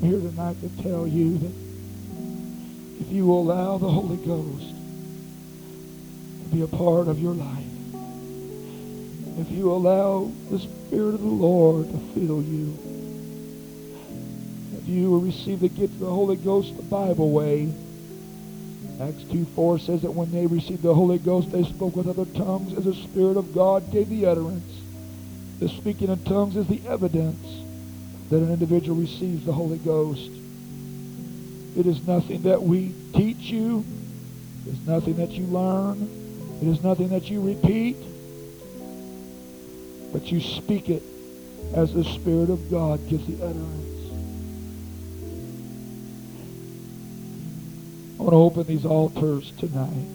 Here 0.05 0.19
tonight 0.19 0.55
to 0.61 0.83
tell 0.83 1.07
you 1.07 1.39
that 1.39 1.53
if 3.01 3.11
you 3.11 3.25
will 3.25 3.41
allow 3.41 3.79
the 3.79 3.89
Holy 3.89 4.17
Ghost 4.17 4.75
to 6.43 6.55
be 6.55 6.61
a 6.61 6.67
part 6.67 7.07
of 7.07 7.17
your 7.17 7.33
life, 7.33 7.65
if 9.39 9.49
you 9.49 9.71
allow 9.71 10.31
the 10.51 10.59
Spirit 10.59 11.15
of 11.15 11.21
the 11.21 11.27
Lord 11.27 11.87
to 11.89 11.97
fill 12.13 12.43
you, 12.43 12.77
if 14.77 14.87
you 14.87 15.09
will 15.09 15.21
receive 15.21 15.61
the 15.61 15.69
gift 15.69 15.93
of 15.93 15.99
the 16.01 16.05
Holy 16.05 16.35
Ghost 16.35 16.77
the 16.77 16.83
Bible 16.83 17.31
way, 17.31 17.73
Acts 19.01 19.23
2 19.31 19.47
4 19.55 19.79
says 19.79 20.03
that 20.03 20.11
when 20.11 20.31
they 20.31 20.45
received 20.45 20.83
the 20.83 20.93
Holy 20.93 21.17
Ghost, 21.17 21.51
they 21.51 21.63
spoke 21.63 21.95
with 21.95 22.07
other 22.07 22.25
tongues 22.25 22.77
as 22.77 22.85
the 22.85 22.93
Spirit 22.93 23.37
of 23.37 23.55
God 23.55 23.91
gave 23.91 24.09
the 24.09 24.27
utterance. 24.27 24.71
The 25.59 25.67
speaking 25.67 26.09
in 26.09 26.23
tongues 26.25 26.55
is 26.57 26.67
the 26.67 26.87
evidence 26.87 27.64
that 28.29 28.37
an 28.37 28.51
individual 28.51 28.97
receives 28.97 29.45
the 29.45 29.53
Holy 29.53 29.77
Ghost. 29.77 30.31
It 31.77 31.85
is 31.85 32.05
nothing 32.07 32.43
that 32.43 32.61
we 32.61 32.93
teach 33.13 33.51
you. 33.51 33.83
It 34.65 34.73
is 34.73 34.87
nothing 34.87 35.17
that 35.17 35.31
you 35.31 35.45
learn. 35.45 36.09
It 36.61 36.67
is 36.67 36.83
nothing 36.83 37.09
that 37.09 37.29
you 37.29 37.41
repeat 37.41 37.97
but 40.15 40.31
you 40.31 40.39
speak 40.39 40.87
it 40.87 41.03
as 41.73 41.93
the 41.93 42.05
Spirit 42.05 42.49
of 42.49 42.71
God 42.71 43.05
gives 43.09 43.27
the 43.27 43.35
utterance. 43.43 44.11
I 48.17 48.23
want 48.23 48.31
to 48.31 48.37
open 48.37 48.63
these 48.63 48.85
altars 48.85 49.51
tonight. 49.57 50.07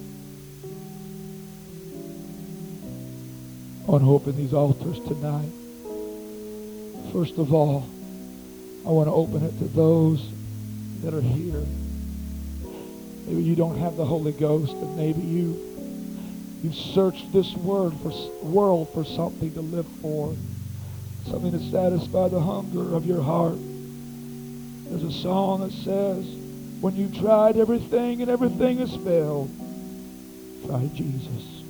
I 3.86 3.90
want 3.90 4.04
to 4.04 4.10
open 4.10 4.36
these 4.38 4.54
altars 4.54 4.98
tonight. 5.00 5.52
First 7.12 7.36
of 7.36 7.52
all, 7.52 7.86
I 8.86 8.90
want 8.90 9.08
to 9.08 9.12
open 9.12 9.44
it 9.44 9.58
to 9.58 9.64
those 9.64 10.26
that 11.02 11.14
are 11.14 11.20
here. 11.20 11.62
Maybe 13.26 13.42
you 13.42 13.54
don't 13.54 13.76
have 13.76 13.96
the 13.96 14.04
Holy 14.04 14.32
Ghost, 14.32 14.72
and 14.72 14.96
maybe 14.96 15.20
you 15.20 15.58
you've 16.62 16.74
searched 16.74 17.32
this 17.32 17.54
world 17.56 17.94
for 18.02 18.12
world 18.44 18.88
for 18.92 19.04
something 19.04 19.52
to 19.54 19.60
live 19.60 19.86
for, 20.02 20.34
something 21.26 21.52
to 21.52 21.70
satisfy 21.70 22.28
the 22.28 22.40
hunger 22.40 22.94
of 22.94 23.06
your 23.06 23.22
heart. 23.22 23.58
There's 24.88 25.04
a 25.04 25.12
song 25.12 25.60
that 25.60 25.72
says, 25.72 26.24
"When 26.80 26.96
you've 26.96 27.14
tried 27.14 27.56
everything 27.56 28.22
and 28.22 28.30
everything 28.30 28.78
has 28.78 28.94
failed, 28.96 29.50
try 30.66 30.88
Jesus." 30.94 31.62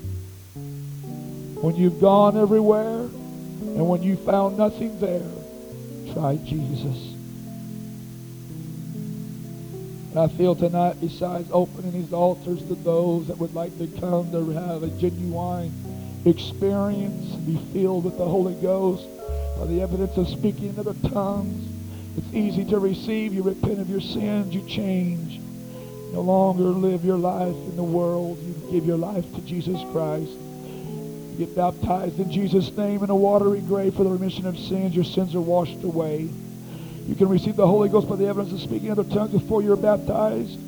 When 1.61 1.77
you've 1.77 2.01
gone 2.01 2.37
everywhere 2.39 3.01
and 3.01 3.89
when 3.89 4.03
you 4.03 4.17
found 4.17 4.57
nothing 4.57 4.99
there, 4.99 5.31
try 6.13 6.37
Jesus. 6.37 7.15
And 10.11 10.19
I 10.19 10.29
feel 10.29 10.57
tonight, 10.57 10.97
besides 11.01 11.49
opening 11.53 11.93
these 11.93 12.13
altars 12.13 12.59
to 12.65 12.75
those 12.75 13.29
that 13.29 13.39
would 13.39 13.55
like 13.55 13.77
to 13.79 13.87
come 14.01 14.33
to 14.33 14.51
have 14.51 14.83
a 14.83 14.89
genuine 14.89 15.73
experience, 16.25 17.33
and 17.35 17.47
be 17.47 17.57
filled 17.73 18.05
with 18.05 18.19
the 18.19 18.27
Holy 18.27 18.55
Ghost 18.61 19.07
by 19.59 19.67
the 19.67 19.81
evidence 19.81 20.17
of 20.17 20.29
speaking 20.29 20.71
in 20.71 20.79
other 20.79 20.95
tongues. 21.11 21.69
It's 22.17 22.35
easy 22.35 22.65
to 22.67 22.79
receive. 22.81 23.33
You 23.33 23.43
repent 23.43 23.79
of 23.79 23.89
your 23.89 24.01
sins. 24.01 24.53
You 24.53 24.67
change. 24.69 25.41
No 26.13 26.23
longer 26.23 26.65
live 26.65 27.05
your 27.05 27.19
life 27.19 27.55
in 27.55 27.77
the 27.77 27.85
world. 27.85 28.39
You 28.43 28.73
give 28.73 28.85
your 28.85 28.99
life 28.99 29.25
to 29.35 29.41
Jesus 29.43 29.81
Christ. 29.93 30.33
Get 31.41 31.57
baptized 31.57 32.21
in 32.21 32.31
Jesus' 32.31 32.71
name 32.77 33.03
in 33.03 33.09
a 33.09 33.17
watery 33.17 33.63
grave 33.63 33.95
for 33.95 34.05
the 34.05 34.11
remission 34.11 34.47
of 34.47 34.59
sins. 34.59 34.95
Your 34.95 35.05
sins 35.05 35.35
are 35.35 35.41
washed 35.41 35.83
away. 35.83 36.29
You 37.07 37.15
can 37.15 37.31
receive 37.31 37.57
the 37.57 37.67
Holy 37.67 37.89
Ghost 37.89 38.11
by 38.11 38.17
the 38.17 38.27
evidence 38.27 38.53
of 38.53 38.61
speaking 38.61 38.91
other 38.91 39.05
tongues 39.05 39.33
before 39.33 39.63
you're 39.63 39.75
baptized, 39.75 40.59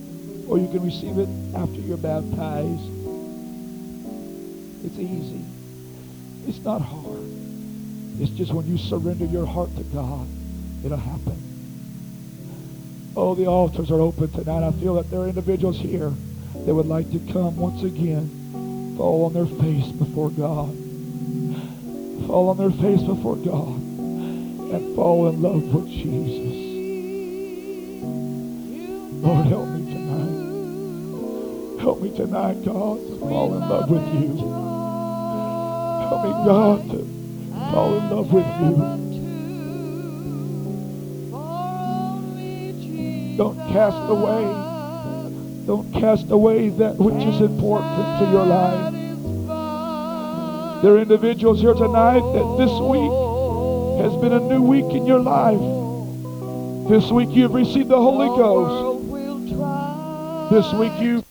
or 0.48 0.56
you 0.56 0.68
can 0.68 0.82
receive 0.82 1.18
it 1.18 1.28
after 1.54 1.78
you're 1.78 1.98
baptized. 1.98 2.88
It's 4.86 4.98
easy. 4.98 5.44
It's 6.48 6.60
not 6.60 6.80
hard. 6.80 7.20
It's 8.18 8.30
just 8.30 8.54
when 8.54 8.66
you 8.66 8.78
surrender 8.78 9.26
your 9.26 9.44
heart 9.44 9.76
to 9.76 9.82
God, 9.82 10.26
it'll 10.86 10.96
happen. 10.96 11.36
Oh, 13.14 13.34
the 13.34 13.44
altars 13.44 13.90
are 13.90 14.00
open 14.00 14.30
tonight. 14.32 14.66
I 14.66 14.72
feel 14.72 14.94
that 14.94 15.10
there 15.10 15.20
are 15.20 15.28
individuals 15.28 15.78
here 15.78 16.10
that 16.64 16.74
would 16.74 16.86
like 16.86 17.10
to 17.12 17.18
come 17.30 17.58
once 17.58 17.82
again, 17.82 18.41
fall 18.97 19.24
on 19.26 19.32
their 19.32 19.47
face 19.47 19.88
before 19.93 20.30
God. 20.30 20.76
Fall 22.26 22.49
on 22.51 22.57
their 22.57 22.70
face 22.70 23.03
before 23.03 23.36
God 23.36 23.76
and 24.72 24.95
fall 24.97 25.28
in 25.28 25.43
love 25.43 25.62
with 25.74 25.88
Jesus. 25.88 26.62
Lord, 29.22 29.47
help 29.47 29.68
me 29.68 29.93
tonight. 29.93 31.80
Help 31.80 32.01
me 32.01 32.11
tonight, 32.16 32.64
God, 32.64 32.99
to 32.99 33.18
fall 33.20 33.55
in 33.55 33.61
love 33.61 33.90
with 33.90 34.07
you. 34.14 34.28
Help 36.09 36.24
me, 36.24 36.32
God, 36.45 36.90
to 36.90 37.05
fall 37.72 37.95
in 37.95 38.11
love 38.11 38.32
with 38.32 38.47
you. 38.61 39.03
Don't 43.36 43.59
cast 43.72 44.11
away. 44.11 44.71
Don't 45.66 45.92
cast 45.92 46.30
away 46.30 46.70
that 46.70 46.96
which 46.96 47.22
is 47.24 47.40
important 47.40 48.18
to 48.18 48.24
your 48.30 48.44
life. 48.44 48.92
There 50.82 50.94
are 50.94 50.98
individuals 50.98 51.60
here 51.60 51.74
tonight 51.74 52.20
that 52.20 52.56
this 52.58 52.72
week 52.80 53.12
has 54.02 54.20
been 54.20 54.32
a 54.32 54.40
new 54.40 54.60
week 54.60 54.92
in 54.92 55.06
your 55.06 55.20
life. 55.20 55.60
This 56.88 57.12
week 57.12 57.28
you've 57.30 57.54
received 57.54 57.88
the 57.88 57.96
Holy 57.96 58.26
Ghost. 58.36 59.00
This 60.52 60.72
week 60.74 60.92
you 61.00 61.22